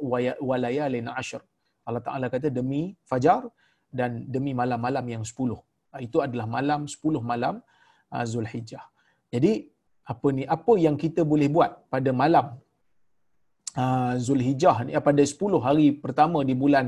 wa 0.49 0.57
layalin 0.65 1.09
ashr. 1.21 1.41
Allah 1.89 2.03
Taala 2.07 2.27
kata 2.35 2.49
demi 2.59 2.83
fajar 3.11 3.43
dan 3.99 4.11
demi 4.35 4.53
malam-malam 4.61 5.05
yang 5.15 5.25
10. 5.25 5.55
Ah, 5.95 6.01
itu 6.07 6.19
adalah 6.27 6.47
malam 6.57 6.81
10 6.91 7.21
malam 7.33 7.55
uh, 8.15 8.25
Zulhijjah. 8.33 8.85
Jadi 9.35 9.53
apa 10.13 10.29
ni 10.37 10.45
apa 10.57 10.73
yang 10.87 10.97
kita 11.05 11.21
boleh 11.33 11.49
buat 11.57 11.71
pada 11.93 12.11
malam 12.23 12.47
uh, 13.83 14.13
Zulhijjah 14.27 14.77
ni 14.87 14.93
pada 15.09 15.23
10 15.23 15.67
hari 15.67 15.87
pertama 16.05 16.39
di 16.49 16.55
bulan 16.63 16.87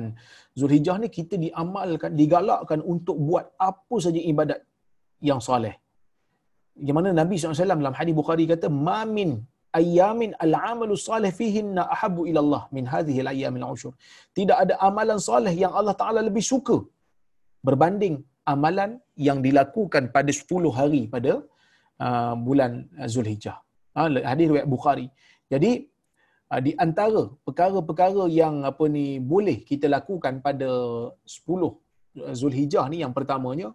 Zulhijjah 0.61 0.97
ni 1.03 1.09
kita 1.19 1.35
diamalkan 1.45 2.11
digalakkan 2.21 2.81
untuk 2.93 3.17
buat 3.29 3.47
apa 3.69 3.97
saja 4.05 4.21
ibadat 4.33 4.61
yang 5.29 5.41
soleh. 5.49 5.75
Yang 6.87 6.97
mana 6.99 7.11
Nabi 7.21 7.35
SAW 7.41 7.81
dalam 7.85 7.97
hadis 8.01 8.15
Bukhari 8.21 8.45
kata 8.53 8.69
mamin 8.89 9.31
ayamin 9.81 10.31
al-amalu 10.45 10.95
salih 11.09 11.31
fihinna 11.39 11.83
ahabbu 11.95 12.23
ila 12.31 12.41
Allah 12.45 12.63
min 12.77 12.85
hadhihi 12.95 13.21
al-ayyamil 13.25 13.67
ushur. 13.75 13.93
Tidak 14.39 14.57
ada 14.65 14.75
amalan 14.89 15.21
soleh 15.29 15.55
yang 15.63 15.73
Allah 15.79 15.97
Taala 16.01 16.21
lebih 16.29 16.45
suka 16.53 16.77
berbanding 17.69 18.17
amalan 18.53 18.91
yang 19.29 19.39
dilakukan 19.47 20.05
pada 20.17 20.31
10 20.31 20.79
hari 20.79 21.03
pada 21.15 21.33
uh, 22.07 22.35
bulan 22.47 22.73
Zulhijjah. 23.15 23.57
Uh, 23.99 24.09
hadis 24.31 24.47
riwayat 24.51 24.69
Bukhari. 24.77 25.07
Jadi 25.53 25.71
di 26.67 26.73
antara 26.85 27.23
perkara-perkara 27.47 28.31
yang 28.31 28.63
apa 28.71 28.85
ni 28.97 29.19
boleh 29.33 29.67
kita 29.71 29.87
lakukan 29.91 30.39
pada 30.47 30.69
10 31.27 32.37
Zulhijjah 32.41 32.87
ni 32.93 33.03
yang 33.03 33.13
pertamanya 33.17 33.69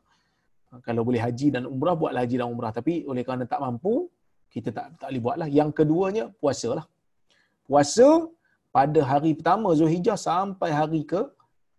uh, 0.72 0.80
kalau 0.86 1.04
boleh 1.08 1.22
haji 1.26 1.48
dan 1.56 1.64
umrah 1.74 1.96
buatlah 2.00 2.24
haji 2.24 2.36
dan 2.42 2.48
umrah 2.54 2.72
tapi 2.72 3.04
oleh 3.12 3.24
kerana 3.28 3.44
tak 3.44 3.60
mampu 3.66 4.08
kita 4.54 4.70
tak 4.78 4.86
tak 5.00 5.08
boleh 5.10 5.24
buatlah. 5.26 5.48
Yang 5.60 5.70
keduanya 5.80 6.24
puasalah. 6.42 6.86
Puasa 7.66 8.08
pada 8.76 9.00
hari 9.12 9.32
pertama 9.40 9.72
Zulhijjah 9.80 10.20
sampai 10.30 10.70
hari 10.80 11.02
ke 11.12 11.22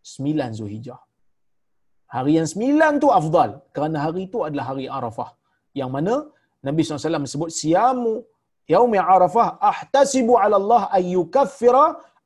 9 0.01 0.59
Zulhijjah. 0.59 1.01
Hari 2.16 2.32
yang 2.40 2.49
sembilan 2.53 2.93
tu 3.03 3.09
afdal. 3.20 3.51
Kerana 3.76 3.97
hari 4.05 4.22
itu 4.28 4.40
adalah 4.47 4.72
hari 4.72 4.84
Arafah. 4.99 5.30
Yang 5.80 5.90
mana 5.97 6.14
Nabi 6.66 6.80
SAW 6.84 7.32
sebut 7.34 7.51
siamu 7.61 8.24
yaumi 8.73 8.99
Arafah 9.14 9.47
ahtasibu 9.73 10.33
ala 10.43 10.57
Allah 10.62 10.83
an 10.97 11.05
yukaffira 11.16 11.85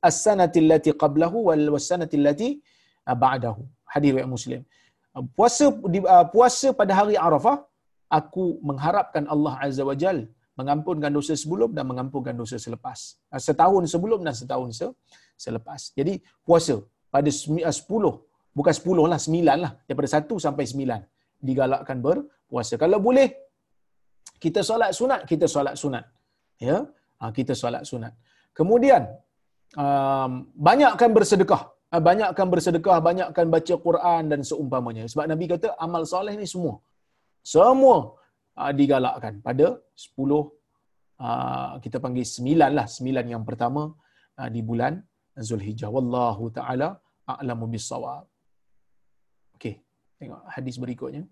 as-sanati 0.08 0.58
allati 0.64 0.90
qablahu 1.02 1.38
wal 1.48 1.66
sanati 1.90 2.16
allati 2.20 2.48
ba'dahu. 3.24 3.62
Hadis 3.92 4.08
riwayat 4.12 4.30
Muslim. 4.36 4.60
Puasa 5.38 5.64
uh, 5.72 6.26
puasa 6.34 6.68
pada 6.80 6.92
hari 6.98 7.16
Arafah 7.28 7.56
aku 8.18 8.44
mengharapkan 8.68 9.24
Allah 9.34 9.54
Azza 9.66 9.84
wa 9.90 9.96
Jal 10.02 10.18
mengampunkan 10.60 11.10
dosa 11.16 11.32
sebelum 11.42 11.70
dan 11.76 11.84
mengampunkan 11.90 12.34
dosa 12.40 12.56
selepas. 12.66 12.98
Uh, 13.32 13.40
setahun 13.46 13.82
sebelum 13.94 14.20
dan 14.26 14.34
setahun 14.40 14.68
selepas. 15.44 15.80
Jadi 15.98 16.14
puasa 16.46 16.76
pada 17.14 17.30
10 17.32 17.72
bukan 18.56 18.74
sepuluh 18.78 19.04
lah, 19.12 19.20
sembilan 19.20 19.56
lah. 19.64 19.72
Daripada 19.86 20.08
satu 20.16 20.34
sampai 20.46 20.64
sembilan. 20.64 21.00
Digalakkan 21.48 22.00
berpuasa. 22.00 22.74
Kalau 22.80 22.98
boleh, 23.06 23.28
kita 24.40 24.60
solat 24.68 24.90
sunat, 24.96 25.20
kita 25.28 25.44
solat 25.54 25.76
sunat. 25.76 26.04
Ya, 26.56 26.88
ha, 27.20 27.28
kita 27.36 27.52
solat 27.52 27.84
sunat. 27.90 28.12
Kemudian, 28.56 29.02
um, 29.76 30.48
banyakkan 30.56 31.12
bersedekah. 31.16 31.62
Ha, 31.92 32.00
banyakkan 32.00 32.46
bersedekah, 32.52 32.98
banyakkan 33.08 33.46
baca 33.54 33.74
Quran 33.86 34.22
dan 34.32 34.40
seumpamanya. 34.40 35.04
Sebab 35.12 35.26
Nabi 35.32 35.44
kata, 35.52 35.76
amal 35.86 36.02
soleh 36.08 36.34
ni 36.40 36.48
semua. 36.48 36.80
Semua 37.44 38.16
uh, 38.56 38.72
digalakkan 38.72 39.44
pada 39.44 39.76
sepuluh, 39.92 40.48
uh, 41.20 41.76
kita 41.84 42.00
panggil 42.00 42.24
sembilan 42.24 42.70
lah. 42.78 42.86
Sembilan 42.88 43.24
yang 43.36 43.44
pertama 43.44 43.84
di 44.52 44.60
bulan 44.60 45.00
Zulhijjah. 45.36 45.88
Wallahu 45.88 46.52
ta'ala 46.52 46.88
a'lamu 47.24 47.68
bisawab. 47.72 48.24
Okey, 49.56 49.80
tengok 50.20 50.40
hadis 50.52 50.76
berikutnya. 50.76 51.24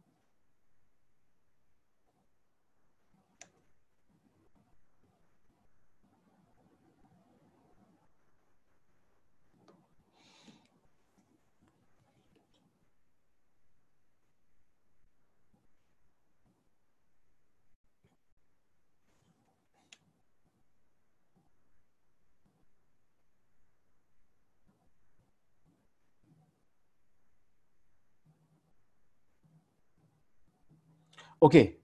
Okey. 31.44 31.76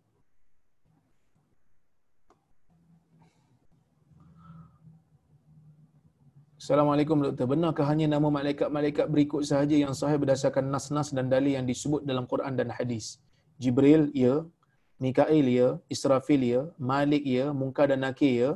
Assalamualaikum 6.57 7.21
doktor. 7.21 7.45
Benarkah 7.53 7.85
hanya 7.93 8.07
nama 8.09 8.29
malaikat-malaikat 8.33 9.07
berikut 9.13 9.45
sahaja 9.45 9.77
yang 9.77 9.93
sahih 9.93 10.17
berdasarkan 10.23 10.65
nas-nas 10.73 11.13
dan 11.13 11.29
dalil 11.29 11.53
yang 11.61 11.69
disebut 11.69 12.09
dalam 12.09 12.25
Quran 12.33 12.57
dan 12.57 12.73
hadis? 12.73 13.21
Jibril, 13.61 14.09
ya. 14.17 14.49
Mikail, 14.97 15.47
ya. 15.61 15.69
Israfil, 15.93 16.41
ya. 16.55 16.63
Malik, 16.81 17.25
ya. 17.37 17.53
Munkar 17.53 17.93
dan 17.93 18.01
Nakir, 18.01 18.33
ya. 18.33 18.51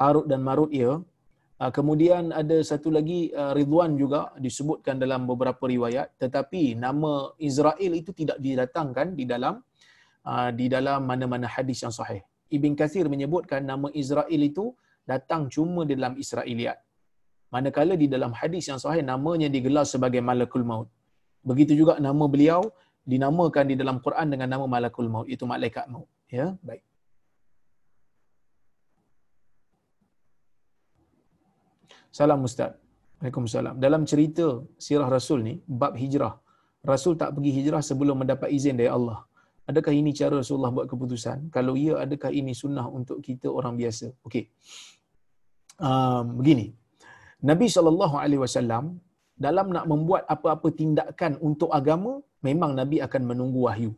Harut 0.00 0.30
dan 0.30 0.46
Marut, 0.46 0.70
ya. 0.70 1.02
Ah, 1.60 1.68
kemudian 1.68 2.30
ada 2.32 2.56
satu 2.64 2.88
lagi 2.88 3.34
uh, 3.36 3.52
Ridwan 3.52 3.92
juga 4.02 4.32
disebutkan 4.40 4.96
dalam 4.96 5.28
beberapa 5.28 5.68
riwayat 5.68 6.16
tetapi 6.16 6.72
nama 6.72 7.36
Israel 7.36 7.92
itu 8.00 8.16
tidak 8.16 8.40
didatangkan 8.40 9.12
di 9.12 9.28
dalam 9.28 9.60
uh, 10.26 10.50
di 10.58 10.66
dalam 10.74 11.06
mana-mana 11.10 11.46
hadis 11.46 11.80
yang 11.84 11.94
sahih. 11.94 12.20
Ibn 12.50 12.72
Kathir 12.80 13.06
menyebutkan 13.06 13.62
nama 13.62 13.88
Israel 14.02 14.40
itu 14.50 14.74
datang 15.06 15.46
cuma 15.54 15.86
di 15.88 15.94
dalam 15.98 16.14
Israiliyat. 16.18 16.78
Manakala 17.54 17.94
di 17.98 18.06
dalam 18.06 18.32
hadis 18.40 18.70
yang 18.70 18.78
sahih 18.82 19.02
namanya 19.02 19.48
digelar 19.50 19.86
sebagai 19.86 20.22
Malakul 20.22 20.66
Maut. 20.70 20.88
Begitu 21.42 21.72
juga 21.80 21.94
nama 21.98 22.24
beliau 22.34 22.62
dinamakan 23.12 23.64
di 23.70 23.74
dalam 23.80 23.96
Quran 24.04 24.26
dengan 24.32 24.48
nama 24.54 24.64
Malakul 24.74 25.10
Maut 25.10 25.26
itu 25.26 25.44
malaikat 25.48 25.86
maut. 25.90 26.06
Ya, 26.30 26.54
baik. 26.62 26.82
Salam 32.10 32.42
Ustaz. 32.42 32.74
Waalaikumsalam. 33.20 33.74
Dalam 33.84 34.02
cerita 34.10 34.46
sirah 34.84 35.08
Rasul 35.16 35.38
ni, 35.48 35.54
bab 35.80 35.94
hijrah. 36.02 36.34
Rasul 36.90 37.14
tak 37.20 37.36
pergi 37.36 37.50
hijrah 37.58 37.82
sebelum 37.84 38.16
mendapat 38.24 38.48
izin 38.48 38.80
dari 38.80 38.88
Allah. 38.88 39.18
Adakah 39.68 39.92
ini 39.92 40.10
cara 40.16 40.40
Rasulullah 40.40 40.72
buat 40.72 40.86
keputusan? 40.90 41.52
Kalau 41.56 41.74
ya, 41.76 42.00
adakah 42.04 42.32
ini 42.32 42.52
sunnah 42.56 42.86
untuk 42.88 43.18
kita 43.26 43.46
orang 43.50 43.74
biasa? 43.80 44.06
Okey. 44.26 44.44
Um, 45.80 46.40
begini. 46.40 46.66
Nabi 47.40 47.66
SAW 47.72 49.00
dalam 49.40 49.66
nak 49.72 49.84
membuat 49.88 50.22
apa-apa 50.28 50.68
tindakan 50.80 51.40
untuk 51.40 51.72
agama, 51.72 52.20
memang 52.44 52.76
Nabi 52.76 53.00
akan 53.06 53.22
menunggu 53.24 53.60
wahyu. 53.68 53.92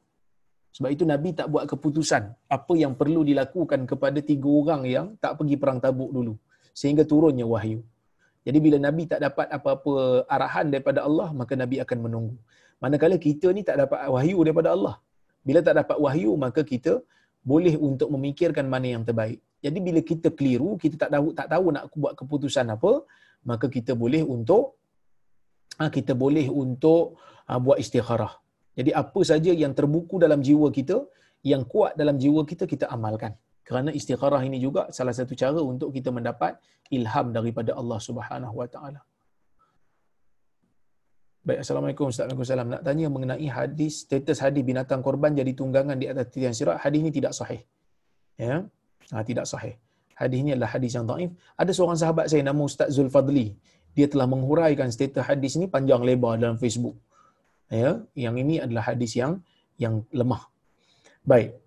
Sebab 0.77 0.91
itu 0.95 1.05
Nabi 1.05 1.31
tak 1.39 1.53
buat 1.53 1.65
keputusan 1.69 2.23
apa 2.57 2.75
yang 2.83 2.93
perlu 3.01 3.21
dilakukan 3.31 3.85
kepada 3.91 4.19
tiga 4.31 4.49
orang 4.61 4.83
yang 4.89 5.07
tak 5.21 5.37
pergi 5.39 5.57
perang 5.61 5.79
tabuk 5.85 6.11
dulu. 6.17 6.35
Sehingga 6.73 7.05
turunnya 7.05 7.45
wahyu. 7.45 7.81
Jadi 8.47 8.59
bila 8.65 8.77
Nabi 8.87 9.05
tak 9.11 9.21
dapat 9.27 9.47
apa-apa 9.57 9.93
arahan 10.35 10.67
daripada 10.73 11.01
Allah, 11.09 11.29
maka 11.41 11.53
Nabi 11.63 11.77
akan 11.85 11.99
menunggu. 12.07 12.37
Manakala 12.83 13.17
kita 13.27 13.53
ni 13.57 13.63
tak 13.69 13.77
dapat 13.83 13.99
wahyu 14.15 14.39
daripada 14.47 14.71
Allah. 14.75 14.95
Bila 15.47 15.59
tak 15.67 15.75
dapat 15.81 15.97
wahyu, 16.05 16.33
maka 16.45 16.63
kita 16.73 16.93
boleh 17.43 17.75
untuk 17.89 18.09
memikirkan 18.15 18.67
mana 18.75 18.89
yang 18.95 19.05
terbaik. 19.09 19.39
Jadi 19.65 19.79
bila 19.87 20.01
kita 20.11 20.29
keliru, 20.39 20.71
kita 20.83 20.97
tak 21.03 21.11
tahu 21.15 21.27
tak 21.39 21.49
tahu 21.53 21.67
nak 21.75 21.85
buat 22.03 22.15
keputusan 22.19 22.67
apa, 22.75 22.93
maka 23.51 23.67
kita 23.77 23.93
boleh 24.03 24.23
untuk 24.35 24.65
ah, 25.83 25.91
kita 25.97 26.13
boleh 26.23 26.47
untuk 26.63 27.19
ah, 27.51 27.59
buat 27.63 27.79
istikharah. 27.85 28.35
Jadi 28.79 28.91
apa 29.03 29.21
saja 29.31 29.53
yang 29.63 29.73
terbuku 29.79 30.17
dalam 30.25 30.41
jiwa 30.47 30.69
kita, 30.79 30.97
yang 31.53 31.63
kuat 31.73 31.93
dalam 32.01 32.17
jiwa 32.23 32.43
kita 32.51 32.65
kita 32.73 32.87
amalkan. 32.97 33.35
Kerana 33.63 33.91
istikharah 33.99 34.43
ini 34.49 34.59
juga 34.59 34.91
salah 34.97 35.15
satu 35.19 35.35
cara 35.43 35.61
untuk 35.73 35.95
kita 35.95 36.11
mendapat 36.11 36.59
ilham 36.91 37.31
daripada 37.37 37.71
Allah 37.81 37.99
Subhanahu 38.09 38.55
Wa 38.63 38.69
Taala. 38.75 39.01
Baik, 41.43 41.59
Assalamualaikum 41.67 42.07
Ustaz 42.07 42.31
Waalaikumsalam. 42.31 42.69
Nak 42.71 42.83
tanya 42.87 43.07
mengenai 43.11 43.49
hadis, 43.51 44.07
status 44.07 44.39
hadis 44.39 44.63
binatang 44.63 45.03
korban 45.03 45.35
jadi 45.35 45.51
tunggangan 45.59 45.99
di 45.99 46.07
atas 46.07 46.31
titian 46.31 46.55
sirat. 46.55 46.79
Hadis 46.79 47.03
ini 47.03 47.11
tidak 47.11 47.35
sahih. 47.35 47.67
Ya, 48.39 48.63
ha, 49.11 49.23
tidak 49.27 49.51
sahih. 49.51 49.75
Hadis 50.15 50.39
ini 50.39 50.55
adalah 50.55 50.71
hadis 50.71 50.95
yang 50.95 51.03
daif. 51.11 51.35
Ada 51.59 51.75
seorang 51.75 51.99
sahabat 51.99 52.31
saya 52.31 52.47
nama 52.47 52.63
Ustaz 52.63 52.95
Zulfadli. 52.95 53.59
Dia 53.91 54.07
telah 54.07 54.31
menghuraikan 54.31 54.87
status 54.95 55.27
hadis 55.27 55.59
ini 55.59 55.67
panjang 55.67 56.07
lebar 56.07 56.39
dalam 56.39 56.63
Facebook. 56.63 56.95
Ya, 57.67 58.07
yang 58.15 58.39
ini 58.39 58.63
adalah 58.63 58.95
hadis 58.95 59.19
yang 59.19 59.43
yang 59.83 60.07
lemah. 60.15 60.47
Baik, 61.27 61.59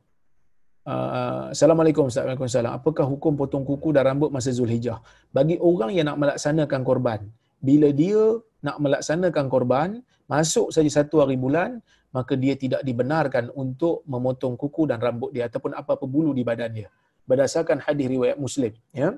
Uh, 0.86 1.50
Assalamualaikum 1.50 2.06
Waalaikumsalam. 2.14 2.78
Apakah 2.78 3.10
hukum 3.10 3.34
potong 3.34 3.66
kuku 3.66 3.90
dan 3.90 4.06
rambut 4.06 4.30
masa 4.30 4.54
Zulhijjah? 4.54 5.02
Bagi 5.34 5.58
orang 5.58 5.90
yang 5.98 6.06
nak 6.06 6.22
melaksanakan 6.22 6.82
korban, 6.86 7.26
bila 7.58 7.90
dia 7.90 8.38
nak 8.66 8.78
melaksanakan 8.84 9.46
korban, 9.54 9.90
masuk 10.34 10.68
saja 10.76 10.90
satu 10.98 11.22
hari 11.22 11.38
bulan, 11.46 11.70
maka 12.18 12.34
dia 12.44 12.54
tidak 12.64 12.82
dibenarkan 12.88 13.54
untuk 13.64 14.02
memotong 14.14 14.56
kuku 14.62 14.84
dan 14.90 14.98
rambut 15.06 15.30
dia 15.36 15.44
ataupun 15.50 15.72
apa-apa 15.80 16.06
bulu 16.14 16.32
di 16.40 16.44
badan 16.50 16.72
dia. 16.78 16.90
Berdasarkan 17.30 17.78
hadis 17.86 18.08
riwayat 18.16 18.38
Muslim, 18.46 18.74
ya. 19.02 19.10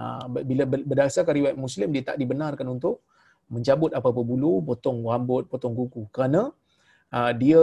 Uh, 0.00 0.24
bila 0.48 0.64
berdasarkan 0.64 1.34
riwayat 1.38 1.56
Muslim 1.64 1.88
dia 1.94 2.02
tak 2.08 2.16
dibenarkan 2.22 2.66
untuk 2.74 3.04
mencabut 3.54 3.90
apa-apa 3.98 4.22
bulu, 4.30 4.52
potong 4.68 4.98
rambut, 5.12 5.44
potong 5.52 5.74
kuku 5.78 6.02
kerana 6.14 6.42
uh, 7.12 7.32
dia 7.42 7.60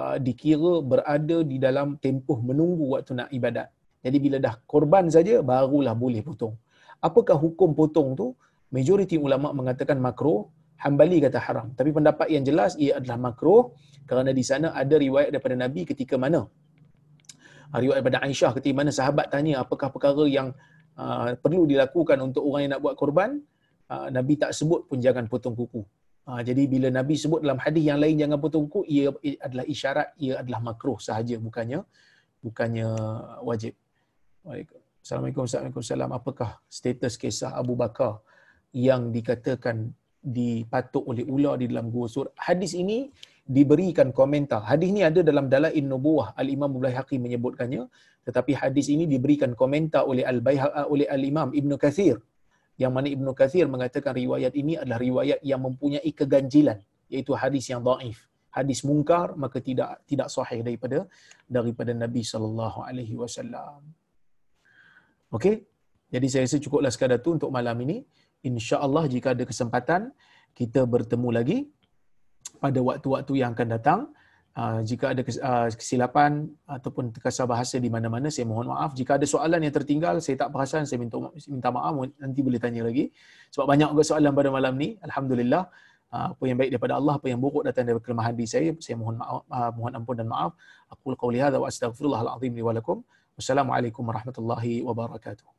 uh, 0.00 0.16
dikira 0.26 0.74
berada 0.92 1.36
di 1.50 1.56
dalam 1.66 1.98
tempoh 2.04 2.38
menunggu 2.48 2.96
waktu 2.96 3.12
nak 3.18 3.28
ibadat. 3.38 3.68
Jadi 4.06 4.18
bila 4.24 4.36
dah 4.46 4.54
korban 4.70 5.04
saja 5.16 5.42
barulah 5.50 5.94
boleh 6.04 6.22
potong. 6.28 6.54
Apakah 7.02 7.36
hukum 7.44 7.70
potong 7.80 8.14
tu? 8.20 8.26
Majoriti 8.74 9.16
ulama 9.26 9.48
mengatakan 9.58 9.98
makruh, 10.06 10.40
Hambali 10.82 11.18
kata 11.24 11.38
haram. 11.46 11.72
Tapi 11.78 11.90
pendapat 11.96 12.28
yang 12.34 12.44
jelas 12.44 12.72
ia 12.76 13.00
adalah 13.00 13.18
makruh 13.30 13.72
kerana 14.04 14.30
di 14.30 14.44
sana 14.44 14.76
ada 14.82 14.94
riwayat 14.94 15.32
daripada 15.34 15.56
Nabi 15.64 15.88
ketika 15.88 16.14
mana? 16.20 16.40
Uh, 17.72 17.78
riwayat 17.82 18.00
daripada 18.00 18.20
Aisyah 18.26 18.52
ketika 18.56 18.74
mana 18.80 18.90
sahabat 18.94 19.26
tanya 19.34 19.64
apakah 19.64 19.88
perkara 19.94 20.24
yang 20.28 20.48
uh, 21.00 21.34
perlu 21.40 21.64
dilakukan 21.64 22.18
untuk 22.20 22.42
orang 22.46 22.60
yang 22.68 22.72
nak 22.76 22.82
buat 22.84 22.94
korban? 22.94 23.30
Uh, 23.86 24.08
Nabi 24.10 24.34
tak 24.36 24.52
sebut 24.52 24.84
pun 24.88 24.98
jangan 24.98 25.24
potong 25.30 25.54
kuku. 25.54 25.82
Ha, 26.26 26.42
jadi 26.42 26.66
bila 26.66 26.90
Nabi 26.90 27.14
sebut 27.14 27.38
dalam 27.38 27.54
hadis 27.62 27.86
yang 27.86 28.02
lain 28.02 28.18
jangan 28.18 28.38
potong 28.42 28.66
kuku, 28.66 28.82
ia 28.90 29.14
adalah 29.38 29.62
isyarat, 29.62 30.08
ia 30.18 30.42
adalah 30.42 30.58
makruh 30.58 30.98
sahaja, 30.98 31.38
bukannya 31.38 31.86
bukannya 32.42 32.88
wajib. 33.46 33.78
Assalamualaikum 35.06 35.46
warahmatullahi 35.46 36.18
Apakah 36.18 36.50
status 36.66 37.14
kisah 37.14 37.54
Abu 37.54 37.78
Bakar 37.78 38.18
yang 38.74 39.14
dikatakan 39.14 39.94
dipatuk 40.26 41.06
oleh 41.06 41.22
ular 41.22 41.54
di 41.62 41.70
dalam 41.70 41.86
gua 41.94 42.10
sur? 42.10 42.26
Hadis 42.34 42.74
ini 42.74 43.06
diberikan 43.46 44.10
komentar. 44.10 44.66
Hadis 44.66 44.90
ini 44.90 45.06
ada 45.06 45.22
dalam 45.22 45.46
Dalail 45.46 45.86
Nubuwah. 45.86 46.34
Al-Imam 46.34 46.82
Baihaqi 46.82 47.22
menyebutkannya, 47.22 47.86
tetapi 48.26 48.58
hadis 48.58 48.90
ini 48.90 49.06
diberikan 49.06 49.54
komentar 49.54 50.02
oleh 50.02 50.26
Al-Baihaqi 50.26 50.90
oleh 50.90 51.06
Al-Imam 51.06 51.54
Ibn 51.54 51.70
Kathir 51.78 52.18
yang 52.76 52.92
mana 52.92 53.08
Ibnu 53.08 53.32
Kathir 53.32 53.66
mengatakan 53.74 54.12
riwayat 54.12 54.52
ini 54.52 54.76
adalah 54.76 55.00
riwayat 55.00 55.40
yang 55.40 55.60
mempunyai 55.64 56.10
keganjilan 56.12 56.78
iaitu 57.08 57.32
hadis 57.32 57.64
yang 57.72 57.80
daif 57.80 58.28
hadis 58.52 58.80
mungkar 58.88 59.32
maka 59.36 59.58
tidak 59.68 60.04
tidak 60.04 60.28
sahih 60.28 60.60
daripada 60.60 61.08
daripada 61.48 61.92
Nabi 61.96 62.22
sallallahu 62.32 62.84
alaihi 62.84 63.16
wasallam 63.16 63.80
okey 65.32 65.64
jadi 66.12 66.26
saya 66.28 66.42
rasa 66.46 66.58
cukuplah 66.64 66.92
sekadar 66.92 67.18
tu 67.24 67.32
untuk 67.36 67.48
malam 67.48 67.76
ini 67.84 68.04
insya-Allah 68.48 69.04
jika 69.14 69.34
ada 69.34 69.44
kesempatan 69.50 70.14
kita 70.58 70.80
bertemu 70.94 71.28
lagi 71.38 71.58
pada 72.62 72.78
waktu-waktu 72.80 73.32
yang 73.42 73.52
akan 73.52 73.68
datang. 73.76 74.00
Uh, 74.56 74.80
jika 74.88 75.12
ada 75.12 75.20
uh, 75.20 75.68
kesilapan 75.68 76.48
ataupun 76.64 77.12
terkasar 77.12 77.44
bahasa 77.44 77.76
di 77.76 77.92
mana-mana 77.92 78.32
saya 78.32 78.48
mohon 78.48 78.72
maaf. 78.72 78.96
Jika 78.96 79.20
ada 79.20 79.28
soalan 79.28 79.60
yang 79.60 79.74
tertinggal 79.76 80.16
saya 80.24 80.40
tak 80.40 80.48
perasan 80.48 80.88
saya 80.88 80.96
minta 80.96 81.20
minta 81.44 81.68
maaf 81.68 81.92
nanti 82.16 82.40
boleh 82.40 82.56
tanya 82.56 82.88
lagi. 82.88 83.12
Sebab 83.52 83.68
banyak 83.68 83.92
juga 83.92 84.04
soalan 84.16 84.32
pada 84.32 84.48
malam 84.48 84.72
ni 84.80 84.96
alhamdulillah. 85.04 85.68
Uh, 86.08 86.32
apa 86.32 86.42
yang 86.48 86.56
baik 86.56 86.70
daripada 86.72 86.96
Allah 86.96 87.20
apa 87.20 87.26
yang 87.28 87.36
buruk 87.36 87.68
datang 87.68 87.84
daripada 87.84 88.04
kelemahan 88.08 88.32
diri 88.32 88.48
saya 88.48 88.70
saya 88.80 88.96
mohon 88.96 89.20
maaf 89.20 89.44
mohon 89.76 89.92
ampun 89.92 90.16
dan 90.16 90.28
maaf. 90.32 90.56
Aku 90.88 91.12
qauli 91.20 91.36
hadza 91.44 91.60
wa 91.60 91.68
astaghfirullahal 91.68 92.32
azim 92.40 92.56
li 92.56 92.64
wa 92.64 92.72
lakum. 92.72 93.04
Warahmatullahi 93.36 94.80
wabarakatuh 94.88 95.55